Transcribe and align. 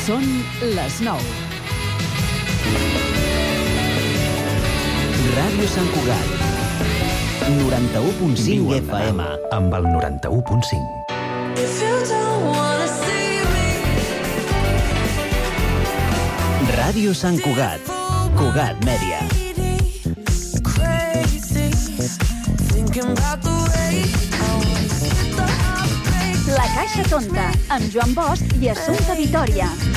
Són 0.00 0.24
les 0.76 1.00
9. 1.04 1.20
Ràdio 5.36 5.66
Sant 5.72 5.88
Cugat. 5.94 6.28
91.5 7.50 8.78
FM. 8.78 9.26
amb 9.56 9.74
el 9.74 9.84
91.5. 9.90 11.00
Ràdio 16.78 17.12
Sant 17.14 17.38
Cugat. 17.44 17.80
Cugat 18.40 18.76
Mèdia. 18.88 19.20
La 26.50 26.66
Caixa 26.74 27.04
Tonta, 27.08 27.52
amb 27.70 27.84
Joan 27.92 28.14
Bosch 28.14 28.58
i 28.60 28.68
Assumpta 28.72 29.14
Vitoria. 29.14 29.89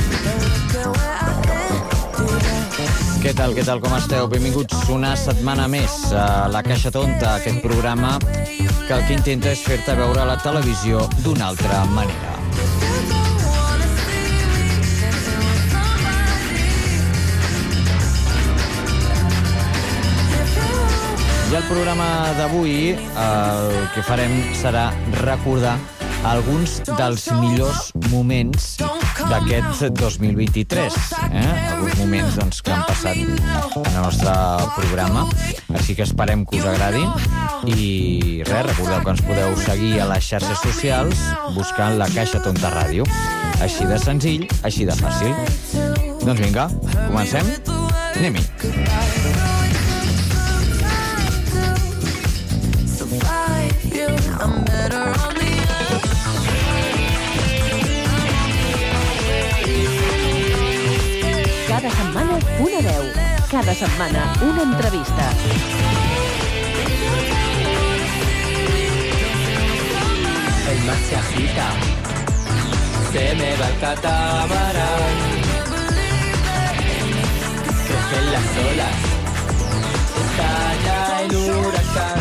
Què 3.23 3.31
tal, 3.31 3.53
què 3.55 3.63
tal, 3.63 3.79
com 3.79 3.93
esteu? 3.95 4.25
Benvinguts 4.27 4.89
una 4.91 5.13
setmana 5.15 5.63
més 5.71 5.93
a 6.11 6.49
La 6.51 6.59
Caixa 6.65 6.91
Tonta, 6.91 7.37
aquest 7.37 7.61
programa 7.63 8.17
que 8.19 8.91
el 8.91 9.05
que 9.07 9.15
intenta 9.15 9.53
és 9.55 9.61
fer-te 9.63 9.95
veure 9.95 10.25
la 10.27 10.35
televisió 10.43 11.05
d'una 11.23 11.47
altra 11.53 11.85
manera. 11.95 12.33
I 21.47 21.55
el 21.61 21.65
programa 21.69 22.09
d'avui 22.41 22.91
el 22.97 23.67
que 23.95 24.03
farem 24.03 24.39
serà 24.59 24.89
recordar 25.21 25.77
alguns 26.23 26.79
dels 26.97 27.25
millors 27.39 27.91
moments 28.09 28.77
d'aquest 29.29 29.83
2023. 29.99 30.97
Eh? 31.29 31.43
Alguns 31.73 31.97
moments 31.99 32.37
doncs, 32.39 32.61
que 32.63 32.73
han 32.73 32.83
passat 32.87 33.17
en 33.17 33.89
el 33.91 33.99
nostre 33.99 34.33
programa. 34.77 35.25
Així 35.73 35.95
que 35.97 36.05
esperem 36.07 36.45
que 36.47 36.61
us 36.61 36.67
agradin. 36.69 37.09
I 37.67 38.43
res, 38.47 38.65
recordeu 38.71 39.03
que 39.03 39.15
ens 39.15 39.23
podeu 39.27 39.55
seguir 39.63 39.93
a 40.03 40.09
les 40.13 40.25
xarxes 40.25 40.63
socials 40.63 41.23
buscant 41.57 41.97
la 41.99 42.09
Caixa 42.15 42.41
Tonta 42.43 42.71
Ràdio. 42.73 43.07
Així 43.63 43.87
de 43.87 43.99
senzill, 44.01 44.47
així 44.63 44.87
de 44.89 44.95
fàcil. 44.99 45.35
Doncs 46.23 46.39
vinga, 46.39 46.69
comencem? 47.07 47.53
Anem-hi. 48.13 48.43
Cada 54.33 54.82
Cada 63.53 63.75
setmana 63.75 64.33
una 64.41 64.63
entrevista. 64.63 65.29
El 70.71 70.79
mar 70.85 70.97
se 71.07 71.15
agita, 71.15 71.67
se 73.11 73.35
me 73.35 73.55
va 73.57 73.67
el 73.67 73.79
catamarán. 73.79 75.13
Crecen 77.85 78.25
las 78.31 78.49
olas, 78.71 78.97
estalla 80.25 81.21
el 81.21 81.35
huracán. 81.35 82.12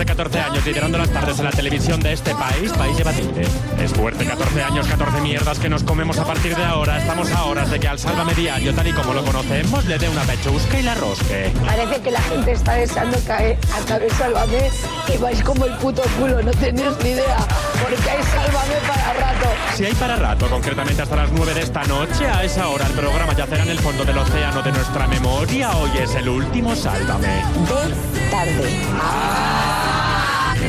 De 0.00 0.06
14 0.06 0.40
años 0.40 0.64
liderando 0.64 0.96
las 0.96 1.10
tardes 1.10 1.38
en 1.40 1.44
la 1.44 1.50
televisión 1.50 2.00
de 2.00 2.14
este 2.14 2.34
país, 2.34 2.72
país 2.72 2.96
debatible. 2.96 3.46
Es 3.78 3.92
fuerte, 3.92 4.24
14 4.24 4.62
años, 4.62 4.86
14 4.86 5.20
mierdas 5.20 5.58
que 5.58 5.68
nos 5.68 5.82
comemos 5.82 6.16
a 6.18 6.24
partir 6.24 6.56
de 6.56 6.64
ahora. 6.64 6.98
Estamos 6.98 7.30
a 7.32 7.44
horas 7.44 7.70
de 7.70 7.78
que 7.78 7.86
al 7.86 7.98
Sálvame 7.98 8.34
Diario, 8.34 8.74
tal 8.74 8.86
y 8.86 8.92
como 8.94 9.12
lo 9.12 9.22
conocemos, 9.22 9.84
le 9.84 9.98
dé 9.98 10.08
una 10.08 10.22
pechusca 10.22 10.80
y 10.80 10.82
la 10.84 10.94
rosque. 10.94 11.52
Parece 11.66 12.00
que 12.00 12.10
la 12.12 12.22
gente 12.22 12.52
está 12.52 12.72
deseando 12.72 13.18
caer, 13.26 13.58
acabe 13.78 14.08
Sálvame 14.08 14.70
y 15.12 15.18
vais 15.18 15.42
como 15.42 15.66
el 15.66 15.76
puto 15.76 16.02
culo, 16.18 16.42
no 16.42 16.50
tenéis 16.52 16.96
ni 17.04 17.10
idea, 17.10 17.36
porque 17.82 18.10
hay 18.10 18.22
Sálvame 18.22 18.76
para 18.88 19.12
rato. 19.12 19.48
Si 19.74 19.84
hay 19.84 19.94
para 19.94 20.16
rato, 20.16 20.48
concretamente 20.48 21.02
hasta 21.02 21.16
las 21.16 21.30
9 21.30 21.52
de 21.52 21.60
esta 21.60 21.84
noche, 21.84 22.26
a 22.26 22.42
esa 22.42 22.68
hora 22.68 22.86
el 22.86 22.92
programa 22.92 23.34
yacerá 23.34 23.64
en 23.64 23.70
el 23.70 23.78
fondo 23.78 24.06
del 24.06 24.16
océano 24.16 24.62
de 24.62 24.72
nuestra 24.72 25.06
memoria. 25.08 25.72
Hoy 25.76 25.90
es 25.98 26.14
el 26.14 26.26
último 26.30 26.74
Sálvame. 26.74 27.26
De 27.26 28.30
tarde. 28.30 28.70
En 28.70 29.69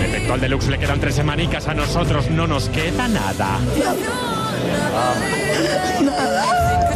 efecto, 0.04 0.34
al 0.34 0.42
Deluxe 0.42 0.70
le 0.70 0.80
quedan 0.80 1.00
tres 1.00 1.16
semanicas, 1.16 1.68
a 1.68 1.74
nosotros 1.74 2.30
no 2.30 2.48
nos 2.48 2.70
queda 2.70 3.08
nada. 3.08 3.60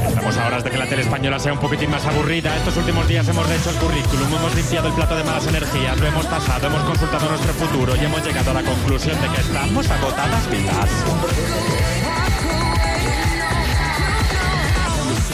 Estamos 0.07 0.37
a 0.37 0.47
horas 0.47 0.63
de 0.63 0.71
que 0.71 0.77
la 0.77 0.85
tele 0.87 1.01
española 1.03 1.39
sea 1.39 1.53
un 1.53 1.59
poquitín 1.59 1.91
más 1.91 2.05
aburrida. 2.05 2.55
Estos 2.57 2.77
últimos 2.77 3.07
días 3.07 3.27
hemos 3.27 3.49
hecho 3.49 3.69
el 3.69 3.75
currículum, 3.77 4.27
hemos 4.33 4.55
limpiado 4.55 4.87
el 4.87 4.93
plato 4.93 5.15
de 5.15 5.23
malas 5.23 5.47
energías, 5.47 5.99
lo 5.99 6.07
hemos 6.07 6.29
tasado, 6.29 6.67
hemos 6.67 6.83
consultado 6.83 7.29
nuestro 7.29 7.53
futuro 7.53 7.95
y 7.95 8.05
hemos 8.05 8.25
llegado 8.25 8.51
a 8.51 8.53
la 8.55 8.63
conclusión 8.63 9.19
de 9.21 9.27
que 9.29 9.41
estamos 9.41 9.89
agotadas 9.89 10.49
vidas. 10.49 10.89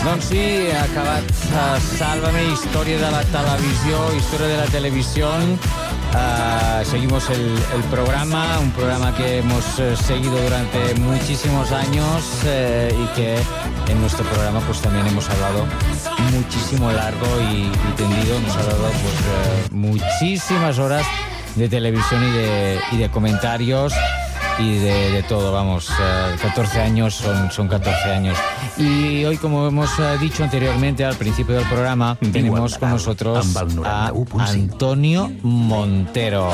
Doncs 0.03 0.25
sí, 0.25 0.67
ha 0.73 0.85
uh, 0.87 1.79
Sálvame, 1.99 2.41
història 2.49 2.97
de 2.97 3.11
la 3.13 3.21
televisió, 3.29 3.99
història 4.17 4.47
de 4.47 4.57
la 4.57 4.65
televisió. 4.73 5.29
Uh, 6.13 6.83
seguimos 6.83 7.29
el, 7.29 7.55
programa, 7.89 8.59
un 8.59 8.71
programa 8.71 9.15
que 9.15 9.37
hemos 9.37 9.79
eh, 9.79 9.95
seguido 9.95 10.41
durante 10.41 10.93
muchísimos 10.95 11.71
años 11.71 12.23
eh, 12.45 12.93
y 12.93 13.15
que 13.15 13.37
en 13.89 14.01
nuestro 14.01 14.25
programa 14.25 14.59
pues 14.61 14.81
también 14.81 15.07
hemos 15.07 15.29
hablado 15.29 15.65
muchísimo 16.33 16.91
largo 16.91 17.27
y, 17.49 17.63
y 17.63 17.93
tendido, 17.95 18.35
hemos 18.35 18.55
hablado 18.57 18.81
pues 18.81 18.95
eh, 19.03 19.69
muchísimas 19.71 20.79
horas 20.79 21.05
de 21.55 21.69
televisión 21.69 22.21
y 22.91 22.97
de 22.97 23.09
comentarios 23.09 23.93
y 24.61 24.77
de, 24.77 25.11
de 25.11 25.23
todo, 25.23 25.51
vamos, 25.51 25.89
eh, 25.89 26.35
14 26.41 26.81
años 26.81 27.15
son, 27.15 27.51
son 27.51 27.67
14 27.67 28.11
años. 28.11 28.37
Y 28.77 29.23
hoy, 29.25 29.37
como 29.37 29.67
hemos 29.67 29.89
eh, 29.99 30.17
dicho 30.19 30.43
anteriormente 30.43 31.03
al 31.03 31.15
principio 31.15 31.55
del 31.55 31.67
programa, 31.67 32.17
tenemos 32.31 32.77
con 32.77 32.91
nosotros 32.91 33.55
a 33.57 34.11
91.5. 34.11 34.41
Antonio 34.41 35.31
Montero. 35.41 36.49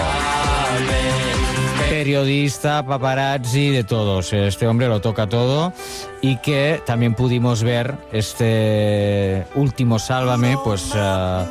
Periodista, 1.90 2.85
paparazzi, 2.85 3.69
de 3.69 3.84
todos. 3.84 4.34
Este 4.34 4.67
hombre 4.67 4.88
lo 4.88 5.01
toca 5.01 5.28
todo 5.28 5.73
y 6.22 6.38
que 6.38 6.81
también 6.85 7.13
pudimos 7.13 7.63
ver 7.63 7.96
este 8.12 9.46
último 9.56 10.00
Sálvame, 10.00 10.57
pues 10.63 10.91
eh, 10.96 11.46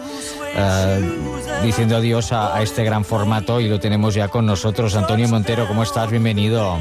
eh, 0.56 1.18
diciendo 1.62 1.96
adiós 1.96 2.32
a, 2.32 2.56
a 2.56 2.62
este 2.62 2.84
gran 2.84 3.04
formato 3.04 3.60
y 3.60 3.68
lo 3.68 3.78
tenemos 3.78 4.14
ya 4.14 4.28
con 4.28 4.46
nosotros. 4.46 4.96
Antonio 4.96 5.28
Montero, 5.28 5.66
¿cómo 5.68 5.82
estás? 5.82 6.10
Bienvenido. 6.10 6.78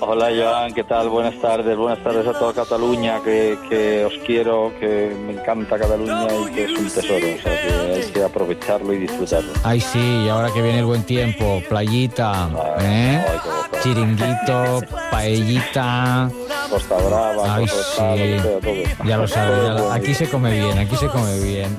Hola 0.00 0.28
Joan, 0.34 0.72
¿qué 0.74 0.84
tal? 0.84 1.08
Buenas 1.08 1.34
tardes, 1.40 1.76
buenas 1.76 1.98
tardes 2.04 2.24
a 2.24 2.32
toda 2.38 2.52
Cataluña, 2.52 3.20
que, 3.24 3.58
que 3.68 4.04
os 4.04 4.12
quiero, 4.24 4.72
que 4.78 5.12
me 5.26 5.32
encanta 5.32 5.76
Cataluña 5.76 6.28
y 6.48 6.54
que 6.54 6.64
es 6.66 6.70
un 6.70 6.88
tesoro, 6.88 7.16
o 7.16 7.42
sea 7.42 7.60
que 7.60 7.94
hay 8.04 8.12
que 8.12 8.22
aprovecharlo 8.22 8.92
y 8.92 8.98
disfrutarlo. 8.98 9.50
Ay, 9.64 9.80
sí, 9.80 10.22
y 10.24 10.28
ahora 10.28 10.52
que 10.52 10.62
viene 10.62 10.78
el 10.78 10.84
buen 10.84 11.02
tiempo, 11.02 11.60
playita, 11.68 12.48
¿eh? 12.80 13.24
Ay, 13.28 13.38
gozada. 13.44 13.82
chiringuito, 13.82 14.80
paellita. 15.10 16.30
Costa 16.78 16.96
Brava, 17.08 17.56
Ay, 17.56 17.66
Costa 17.66 18.14
sí. 18.16 18.22
Brava, 18.34 18.60
todo. 18.60 19.06
Ya 19.08 19.16
lo 19.16 19.26
sabes, 19.28 19.62
ya 19.64 19.72
lo- 19.74 19.92
aquí 19.92 20.14
se 20.14 20.28
come 20.28 20.52
bien, 20.52 20.78
aquí 20.78 20.94
se 20.96 21.06
come 21.08 21.38
bien. 21.40 21.76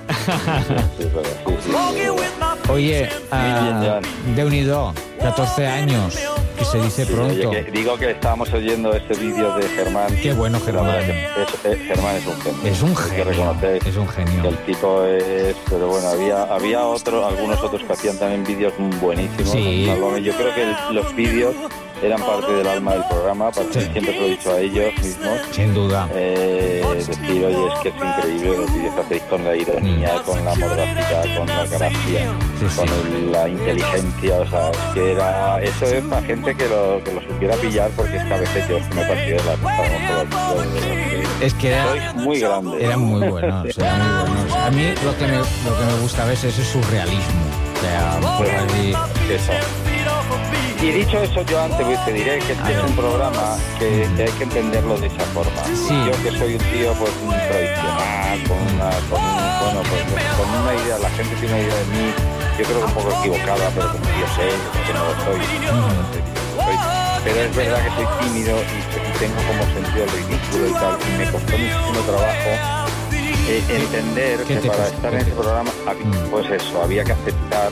Es. 0.98 2.70
Oye, 2.70 3.10
de 4.36 4.46
unido, 4.46 4.94
14 5.22 5.68
años, 5.68 6.18
que 6.58 6.66
se 6.66 6.80
dice 6.82 7.06
Sí, 7.06 7.14
pronto. 7.14 7.50
oye, 7.50 7.66
que 7.66 7.72
digo 7.72 7.98
que 7.98 8.12
estábamos 8.12 8.52
oyendo 8.54 8.94
este 8.94 9.16
vídeo 9.16 9.56
de 9.58 9.68
Germán. 9.70 10.16
Qué 10.22 10.34
bueno, 10.34 10.60
Germán. 10.60 10.98
que 11.06 11.12
es- 11.44 11.66
eh, 11.66 11.84
Germán 11.88 12.16
es 12.18 12.26
un 12.28 12.42
genio. 12.42 12.60
Es 12.72 12.82
un 12.82 12.90
que 12.96 13.02
genio, 13.04 13.24
reconocer 13.26 13.88
es 13.88 13.96
un 13.98 14.08
que 14.08 14.14
genio. 14.26 14.50
el 14.50 14.58
tipo 14.66 15.04
es, 15.06 15.56
pero 15.70 15.88
bueno, 15.88 16.08
había 16.10 16.44
había 16.44 16.86
otro, 16.86 17.26
algunos 17.26 17.60
otros 17.64 17.82
que 17.84 17.94
hacían 17.94 18.18
también 18.20 18.44
vídeos 18.44 18.74
buenísimos. 19.02 19.50
Sí. 19.52 19.86
Yo 20.24 20.34
creo 20.34 20.54
que 20.54 20.94
los 20.94 21.16
vídeos 21.16 21.56
eran 22.02 22.20
parte 22.22 22.52
del 22.54 22.68
alma 22.68 22.94
del 22.94 23.04
programa, 23.06 23.52
porque 23.52 23.82
Sí. 23.82 23.90
siempre 23.92 24.14
se 24.14 24.20
lo 24.20 24.26
he 24.26 24.30
dicho 24.30 24.52
a 24.54 24.60
ellos 24.60 24.94
mismos. 25.02 25.40
Sin 25.52 25.74
duda. 25.74 26.08
Eh, 26.14 26.84
decir, 26.96 27.46
oye, 27.46 27.68
es 27.74 27.80
que 27.82 27.90
es 27.90 27.96
increíble 27.96 28.50
vídeos 28.50 28.72
que 28.96 29.02
hacéis 29.02 29.22
con 29.24 29.44
la 29.46 29.56
ironía, 29.56 30.12
con 30.26 30.46
la 30.46 30.56
moderacidad, 30.56 31.38
con 31.38 31.48
la 31.48 31.66
gracia, 31.66 32.32
Mm. 32.32 32.40
Sí, 32.60 32.76
con 32.76 32.88
el- 32.90 33.32
la 33.32 33.48
inteligencia, 33.50 34.36
o 34.38 34.48
sea, 34.50 34.70
es 34.72 34.78
que 34.94 35.12
era, 35.14 35.62
eso 35.62 35.86
es 35.86 36.04
para 36.06 36.22
gente 36.24 36.56
que 36.56 36.68
lo, 36.68 37.02
que 37.04 37.14
lo 37.14 37.22
supiera 37.22 37.56
pillar, 37.56 37.90
porque 37.96 38.18
es 38.18 38.24
que 38.24 38.34
a 38.34 38.38
veces 38.38 38.68
yo 38.68 38.80
me 38.96 39.02
parecía 39.06 39.38
la 39.46 39.56
Es 41.42 41.54
que 41.54 41.70
era, 41.70 41.88
Sois 41.90 42.16
muy 42.16 42.40
grande. 42.40 42.84
eran 42.86 43.00
muy 43.02 43.28
buenos, 43.30 43.78
eran 43.78 44.00
muy 44.26 44.34
buenos. 44.36 44.56
A 44.58 44.70
mí 44.72 44.94
lo 45.06 45.18
que 45.18 45.26
me, 45.28 45.38
lo 45.38 45.78
que 45.78 45.86
me 45.86 46.02
gusta 46.02 46.24
a 46.24 46.26
veces 46.26 46.58
es 46.60 46.68
su 46.68 46.82
realismo. 46.92 47.46
O 47.78 47.82
sea, 47.82 48.20
pues 48.38 48.52
así, 48.54 48.94
Eso. 49.34 49.52
Y 50.82 50.92
dicho 50.92 51.20
eso, 51.22 51.42
yo 51.44 51.60
antes 51.62 51.86
pues, 51.86 52.06
te 52.06 52.14
diré 52.14 52.40
que 52.40 52.54
este 52.54 52.72
es 52.72 52.84
un 52.84 52.96
programa 52.96 53.58
que, 53.78 54.08
que 54.16 54.24
hay 54.24 54.32
que 54.32 54.44
entenderlo 54.46 54.98
de 54.98 55.08
esa 55.08 55.24
forma. 55.36 55.62
Sí. 55.76 55.94
Yo 56.08 56.12
que 56.24 56.38
soy 56.38 56.54
un 56.56 56.64
tío 56.72 56.94
pues 56.94 57.12
tradicional, 57.52 58.40
con 58.48 58.58
una, 58.58 58.90
con, 59.12 59.20
bueno, 59.20 59.82
pues, 59.90 60.24
con 60.40 60.48
una 60.62 60.74
idea, 60.82 60.98
la 61.00 61.10
gente 61.12 61.36
tiene 61.36 61.54
una 61.56 61.64
idea 61.64 61.76
de 61.76 61.86
mí, 61.86 62.14
yo 62.60 62.64
creo 62.66 62.80
que 62.80 62.86
un 62.86 62.94
poco 62.94 63.10
equivocada, 63.20 63.70
pero 63.76 63.92
como 63.92 64.06
yo 64.06 64.28
sé, 64.40 64.48
que 64.88 64.94
no 64.94 65.04
lo 65.04 65.14
soy, 65.26 65.40
no. 65.68 66.30
Pero 67.26 67.42
es 67.42 67.56
verdad 67.56 67.84
que 67.84 67.92
soy 67.96 68.08
tímido 68.24 68.56
y, 68.56 68.80
y 68.80 69.20
tengo 69.20 69.36
como 69.52 69.64
sentido 69.76 70.04
el 70.06 70.12
ridículo 70.12 70.68
y 70.70 70.74
tal, 70.80 70.96
y 70.96 71.18
me 71.18 71.32
costó 71.32 71.58
muchísimo 71.58 72.00
trabajo 72.08 72.50
eh, 73.50 73.64
entender 73.70 74.40
¿Qué 74.48 74.60
que 74.60 74.68
para 74.70 74.84
costó? 74.84 74.96
estar 74.96 75.12
¿Qué 75.12 75.18
en 75.18 75.24
te 75.26 75.30
este 75.32 75.42
programa, 75.42 75.72
Mm. 76.00 76.30
pues 76.32 76.50
eso, 76.52 76.82
había 76.84 77.04
que 77.04 77.12
aceptar 77.12 77.72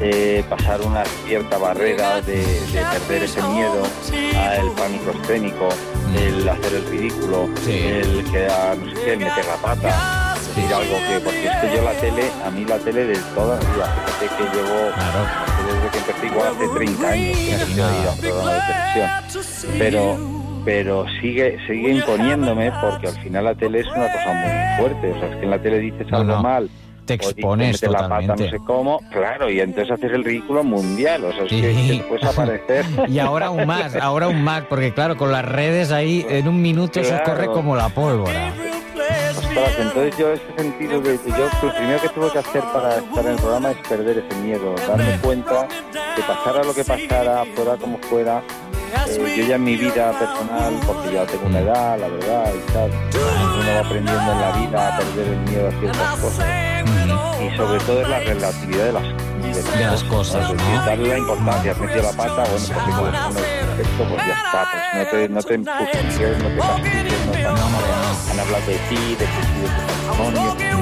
eh, 0.00 0.44
pasar 0.48 0.80
una 0.82 1.04
cierta 1.26 1.58
barrera 1.58 2.20
de, 2.22 2.36
de 2.38 2.80
perder 2.92 3.22
ese 3.24 3.42
miedo 3.42 3.82
al 4.36 4.70
pánico 4.72 5.10
escénico, 5.22 5.68
el 6.16 6.48
hacer 6.48 6.74
el 6.74 6.86
ridículo, 6.86 7.48
Sí. 7.64 7.72
el 7.78 8.24
quedar, 8.30 8.76
no 8.78 8.86
sé 8.94 9.04
qué, 9.04 9.16
meter 9.16 9.44
la 9.46 9.56
pata, 9.62 10.34
decir 10.38 10.72
algo 10.74 10.96
que, 11.08 11.20
porque 11.20 11.46
es 11.46 11.56
que 11.56 11.76
yo 11.76 11.82
la 11.82 11.92
tele, 11.92 12.30
a 12.44 12.50
mí 12.50 12.64
la 12.64 12.78
tele 12.78 13.04
de 13.06 13.16
toda 13.34 13.56
la 13.58 13.60
vida, 13.70 13.94
fíjate 14.18 14.36
que 14.36 14.56
llevo, 14.56 14.92
Claro. 14.94 15.26
desde 15.66 15.90
que 15.90 15.98
empecé 15.98 16.26
igual 16.26 16.48
hace 16.54 16.68
30 16.76 17.08
años 17.08 17.38
que 17.38 17.82
a 17.82 17.86
a 17.86 18.12
un 18.12 18.18
programa 18.20 18.52
de 18.52 18.60
televisión, 18.60 19.74
pero 19.78 20.36
pero 20.64 21.04
sigue 21.20 21.58
sigue 21.68 21.90
imponiéndome 21.92 22.72
porque 22.80 23.06
al 23.06 23.14
final 23.22 23.44
la 23.44 23.54
tele 23.54 23.80
es 23.80 23.86
una 23.86 24.10
cosa 24.10 24.32
muy 24.32 24.78
fuerte, 24.80 25.12
o 25.12 25.20
sea, 25.20 25.28
es 25.30 25.36
que 25.36 25.44
en 25.44 25.50
la 25.50 25.58
tele 25.60 25.78
dices 25.78 26.06
No, 26.10 26.16
algo 26.18 26.32
no. 26.32 26.42
mal, 26.42 26.68
Te 27.06 27.14
o 27.14 27.16
expones 27.16 27.72
metes 27.74 27.90
la 27.90 27.98
pata 28.00 28.08
no 28.08 28.20
totalmente. 28.22 28.50
sé 28.58 28.64
cómo, 28.64 29.00
claro, 29.10 29.48
y 29.50 29.60
entonces 29.60 29.92
haces 29.92 30.12
el 30.12 30.24
ridículo 30.24 30.64
mundial, 30.64 31.24
o 31.24 31.32
sea, 31.32 31.44
es 31.44 31.48
que, 31.50 31.74
Sí. 31.74 31.98
que 31.98 32.04
puedes 32.04 32.24
aparecer. 32.24 32.84
Y 33.08 33.18
ahora 33.18 33.46
aún 33.46 33.66
más, 33.66 33.94
ahora 33.96 34.26
aún 34.26 34.42
más, 34.42 34.64
porque 34.68 34.92
claro, 34.92 35.16
con 35.16 35.30
las 35.32 35.44
redes 35.44 35.92
ahí 35.92 36.26
en 36.28 36.48
un 36.48 36.60
minuto 36.60 37.00
eso 37.00 37.10
Claro. 37.10 37.24
corre 37.24 37.46
como 37.46 37.76
la 37.76 37.88
pólvora. 37.88 38.52
Ostras, 39.36 39.74
entonces 39.78 40.16
yo 40.18 40.32
ese 40.32 40.42
sentido 40.56 41.00
de 41.00 41.18
yo 41.26 41.48
lo 41.62 41.74
primero 41.74 42.00
que 42.00 42.08
tuve 42.10 42.30
que 42.30 42.38
hacer 42.38 42.62
para 42.72 42.96
estar 42.98 43.24
en 43.24 43.32
el 43.32 43.36
programa 43.36 43.70
es 43.70 43.76
perder 43.88 44.18
ese 44.26 44.38
miedo, 44.40 44.74
darme 44.88 45.18
cuenta 45.22 45.66
que 46.16 46.22
pasara 46.22 46.64
lo 46.64 46.74
que 46.74 46.84
pasara, 46.84 47.44
fuera 47.54 47.76
como 47.76 47.98
fuera, 47.98 48.42
eh, 49.08 49.34
yo 49.36 49.46
ya 49.46 49.56
en 49.56 49.64
mi 49.64 49.76
vida 49.76 50.12
personal, 50.12 50.80
porque 50.86 51.12
ya 51.14 51.26
tengo 51.26 51.46
una 51.46 51.60
edad, 51.60 51.98
la 51.98 52.08
verdad, 52.08 52.52
y 52.54 52.72
tal, 52.72 52.90
uno 52.90 53.74
va 53.74 53.80
aprendiendo 53.80 54.32
en 54.32 54.40
la 54.40 54.52
vida 54.52 54.88
a 54.88 54.98
perder 54.98 55.28
el 55.28 55.38
miedo 55.40 55.68
a 55.68 55.80
ciertas 55.80 56.18
cosas 56.20 56.46
y 57.40 57.56
sobre 57.56 57.78
todo 57.80 58.00
es 58.02 58.08
la 58.08 58.18
relatividad 58.20 58.84
de 58.86 58.92
las, 58.92 59.02
De 59.02 59.84
las 59.84 60.04
cosas, 60.04 60.50
Es 60.50 60.56
¿no? 60.56 60.86
darle 60.86 61.08
la 61.08 61.18
importancia, 61.18 61.74
metido 61.74 62.02
la 62.02 62.12
pata, 62.12 62.32
bueno, 62.34 62.48
pues 62.50 62.62
si 62.62 62.72
corresponde 62.72 63.40
al 63.40 63.66
perfecto, 63.66 64.04
pues 64.08 64.26
ya 64.26 64.34
está, 64.34 64.70
pues 64.72 64.82
no 64.94 65.10
te, 65.10 65.28
no 65.28 65.42
te 65.42 65.54
empujes, 65.54 65.78
no 65.78 66.48
te 66.48 66.56
castigues, 66.56 67.26
no 67.26 67.32
te 67.32 67.46
han 67.46 68.40
hablado 68.40 68.66
de 68.66 68.78
ti, 68.88 69.16
de 69.16 69.26
tu 69.26 69.40
matrimonio, 70.16 70.54
de 70.54 70.76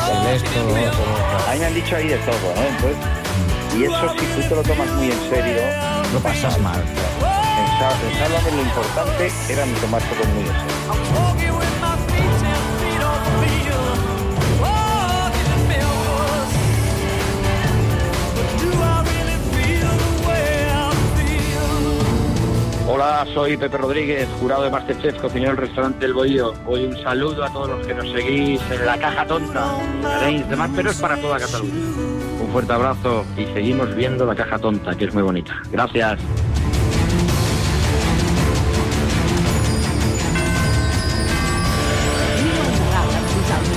sé 0.00 0.34
esto, 0.34 0.60
A 1.48 1.52
mí 1.52 1.58
me 1.58 1.66
han 1.66 1.74
dicho 1.74 1.96
ahí 1.96 2.08
de 2.08 2.16
todo, 2.18 2.54
¿no? 2.54 2.62
Entonces, 2.62 2.96
y 3.76 3.84
eso 3.84 4.08
si 4.18 4.26
tú 4.26 4.48
te 4.48 4.54
lo 4.54 4.62
tomas 4.62 4.88
muy 4.92 5.10
en 5.10 5.20
serio, 5.30 5.62
lo 6.12 6.20
pasas 6.20 6.58
mal. 6.60 6.82
pensaba, 6.82 7.92
pensaba 8.00 8.44
que 8.44 8.50
lo 8.52 8.62
importante 8.62 9.32
era 9.48 9.66
ni 9.66 9.72
tomártelo 9.74 10.24
muy 10.34 10.42
en 10.42 10.46
serio. 10.46 11.77
Hola, 22.90 23.26
soy 23.34 23.58
Pepe 23.58 23.76
Rodríguez, 23.76 24.26
jurado 24.40 24.62
de 24.62 24.70
Masterchef, 24.70 25.20
cocinero 25.20 25.50
del 25.50 25.58
restaurante 25.58 26.06
El 26.06 26.14
Bohío. 26.14 26.54
Hoy 26.66 26.86
un 26.86 26.96
saludo 27.02 27.44
a 27.44 27.52
todos 27.52 27.68
los 27.68 27.86
que 27.86 27.92
nos 27.92 28.10
seguís 28.10 28.62
en 28.70 28.86
la 28.86 28.96
caja 28.96 29.26
tonta. 29.26 29.74
Tenéis 30.20 30.48
demás, 30.48 30.70
pero 30.74 30.90
es 30.90 30.98
para 30.98 31.18
toda 31.18 31.38
Cataluña. 31.38 31.74
Un 32.40 32.48
fuerte 32.50 32.72
abrazo 32.72 33.26
y 33.36 33.44
seguimos 33.52 33.94
viendo 33.94 34.24
la 34.24 34.34
caja 34.34 34.58
tonta, 34.58 34.94
que 34.94 35.04
es 35.04 35.12
muy 35.12 35.22
bonita. 35.22 35.52
Gracias. 35.70 36.18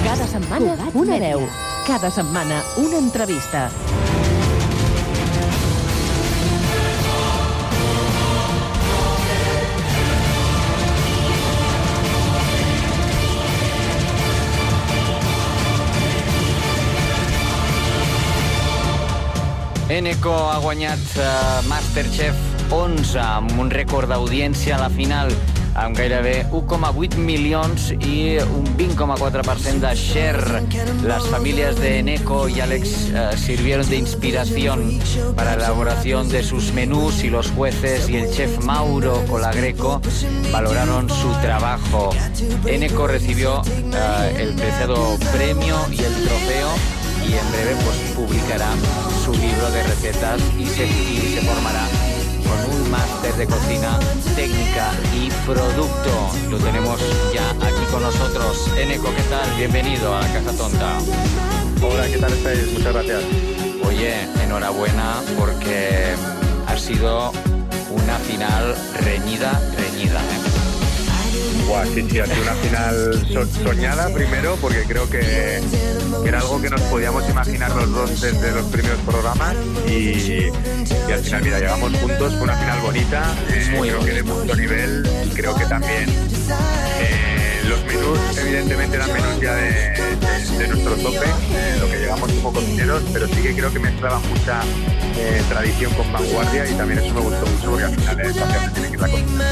Cada 0.06 0.26
setmana. 0.26 0.78
Cada 1.86 2.10
setmana, 2.10 2.62
una 2.78 2.98
entrevista. 2.98 3.70
Eneco 20.02 20.34
ha 20.34 20.58
uh, 20.58 21.68
Masterchef 21.70 22.72
11 22.74 23.20
amb 23.22 23.60
un 23.62 23.68
rècord 23.70 24.10
d'audiència 24.10 24.74
a 24.74 24.80
la 24.82 24.88
final 24.90 25.30
amb 25.78 25.94
gairebé 25.94 26.48
1,8 26.50 27.20
milions 27.22 27.92
i 27.94 28.40
un 28.42 28.66
20,4% 28.80 29.78
de 29.86 29.92
share. 29.94 30.64
Las 31.06 31.28
familias 31.30 31.78
de 31.78 32.00
Eneco 32.00 32.50
y 32.50 32.60
Alex 32.62 33.12
eh, 33.14 33.38
sirvieron 33.38 33.88
de 33.90 33.98
inspiración 33.98 35.00
para 35.36 35.56
la 35.56 35.66
elaboración 35.66 36.30
de 36.30 36.42
sus 36.42 36.74
menús 36.74 37.24
y 37.24 37.30
los 37.30 37.52
jueces 37.52 38.10
y 38.10 38.18
el 38.18 38.34
chef 38.34 38.58
Mauro 38.66 39.24
Colagreco 39.30 40.02
valoraron 40.52 41.12
su 41.12 41.32
trabajo. 41.44 42.10
Eneco 42.66 43.06
recibió 43.06 43.62
eh, 43.70 44.34
el 44.40 44.56
preciado 44.56 45.16
premio 45.32 45.78
y 45.92 46.00
el 46.02 46.14
trofeo 46.26 46.70
y 47.30 47.34
en 47.34 47.52
breve 47.52 47.76
pues 47.86 47.98
publicará 48.16 48.72
su 49.34 49.40
libro 49.40 49.72
de 49.72 49.84
recetas 49.84 50.42
y 50.58 50.66
se, 50.66 50.86
y 50.86 51.36
se 51.36 51.42
formará 51.42 51.88
con 52.44 52.76
un 52.76 52.92
máster 52.92 53.34
de 53.36 53.46
cocina, 53.48 54.00
técnica 54.36 54.92
y 55.16 55.30
producto. 55.46 56.32
Lo 56.50 56.58
tenemos 56.58 57.00
ya 57.34 57.50
aquí 57.52 57.86
con 57.92 58.02
nosotros. 58.02 58.70
Eneco, 58.78 59.10
¿qué 59.16 59.24
tal? 59.24 59.50
Bienvenido 59.58 60.16
a 60.16 60.22
la 60.22 60.34
Caja 60.34 60.52
Tonta. 60.58 60.98
Hola, 61.82 62.08
¿qué 62.08 62.18
tal 62.18 62.34
estáis? 62.34 62.74
Muchas 62.74 62.94
gracias. 62.94 63.24
Oye, 63.88 64.28
enhorabuena 64.44 65.22
porque 65.38 66.14
ha 66.68 66.78
sido 66.78 67.32
una 67.92 68.18
final 68.20 68.76
reñida, 69.00 69.62
reñida. 69.78 70.20
¿eh? 70.20 70.71
Buah, 71.68 71.86
sí, 71.86 72.06
sí, 72.10 72.20
ha 72.20 72.26
sido 72.26 72.42
una 72.42 72.54
final 72.56 73.26
so- 73.32 73.64
soñada 73.64 74.10
primero, 74.14 74.56
porque 74.62 74.84
creo 74.88 75.10
que, 75.10 75.20
que 76.24 76.28
era 76.28 76.40
algo 76.40 76.62
que 76.62 76.70
nos 76.70 76.82
podíamos 76.82 77.28
imaginar 77.30 77.74
los 77.76 77.92
dos 77.92 78.22
desde 78.22 78.52
los 78.52 78.66
primeros 78.66 79.00
programas 79.02 79.56
y, 79.88 79.92
y 79.92 81.12
al 81.12 81.20
final, 81.24 81.44
mira, 81.44 81.60
llegamos 81.60 81.94
juntos, 81.98 82.34
fue 82.34 82.44
una 82.44 82.58
final 82.58 82.80
bonita, 82.82 83.36
eh, 83.50 83.74
Muy 83.78 83.90
creo 83.90 84.04
que 84.04 84.12
de 84.14 84.24
mucho 84.24 84.56
nivel, 84.56 85.10
creo 85.34 85.56
que 85.56 85.66
también 85.66 86.10
eh, 86.10 87.62
los 87.68 87.84
menús 87.86 88.20
evidentemente 88.38 88.98
eran 88.98 89.14
menús 89.14 89.40
ya 89.42 89.56
de, 89.56 89.72
de- 89.72 90.58
de 90.58 90.68
nuestro 90.68 90.96
tope, 90.98 91.26
eh, 91.26 91.78
lo 91.80 91.88
que 91.90 91.98
llegamos 92.00 92.32
como 92.34 92.54
cocineros, 92.54 93.02
pero 93.14 93.28
sí 93.28 93.36
que 93.42 93.56
creo 93.56 93.72
que 93.72 93.80
mezclaban 93.80 94.22
mucha 94.30 94.62
eh, 95.18 95.42
tradición 95.50 95.94
con 95.94 96.12
vanguardia 96.12 96.70
y 96.70 96.74
también 96.74 97.00
eso 97.00 97.14
me 97.14 97.22
gustó 97.22 97.46
mucho 97.46 97.70
porque 97.70 97.84
al 97.86 97.96
final 97.96 98.20
es 98.22 98.36
donde 98.36 98.58
tiene 98.74 98.88
que 98.90 98.94
ir 98.94 99.00
la 99.00 99.08
cocina. 99.08 99.52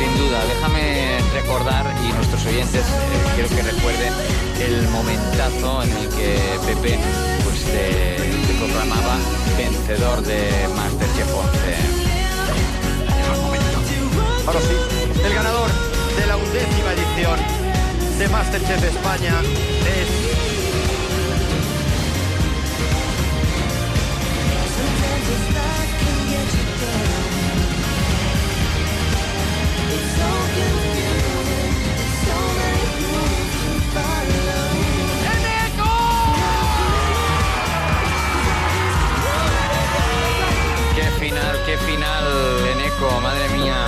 Sin 0.00 0.16
duda, 0.16 0.42
déjame 0.46 1.18
recordar 1.34 1.84
y 2.02 2.10
nuestros 2.14 2.46
oyentes 2.46 2.80
eh, 2.80 3.32
quiero 3.34 3.50
que 3.50 3.60
recuerden 3.60 4.10
el 4.58 4.88
momentazo 4.88 5.82
en 5.82 5.90
el 5.90 6.08
que 6.08 6.38
Pepe 6.64 6.98
pues, 7.44 7.64
te 7.64 8.16
proclamaba 8.58 9.18
vencedor 9.58 10.22
de 10.22 10.48
Masterchef 10.74 11.34
11. 11.34 12.00
Ahora 14.46 14.60
sí, 14.60 14.74
el 15.22 15.34
ganador 15.34 15.70
de 16.18 16.26
la 16.26 16.36
undécima 16.38 16.92
edición 16.94 17.38
de 18.18 18.28
Masterchef 18.28 18.82
España 18.82 19.34
es 19.84 20.29
Madre 43.00 43.48
mía. 43.56 43.86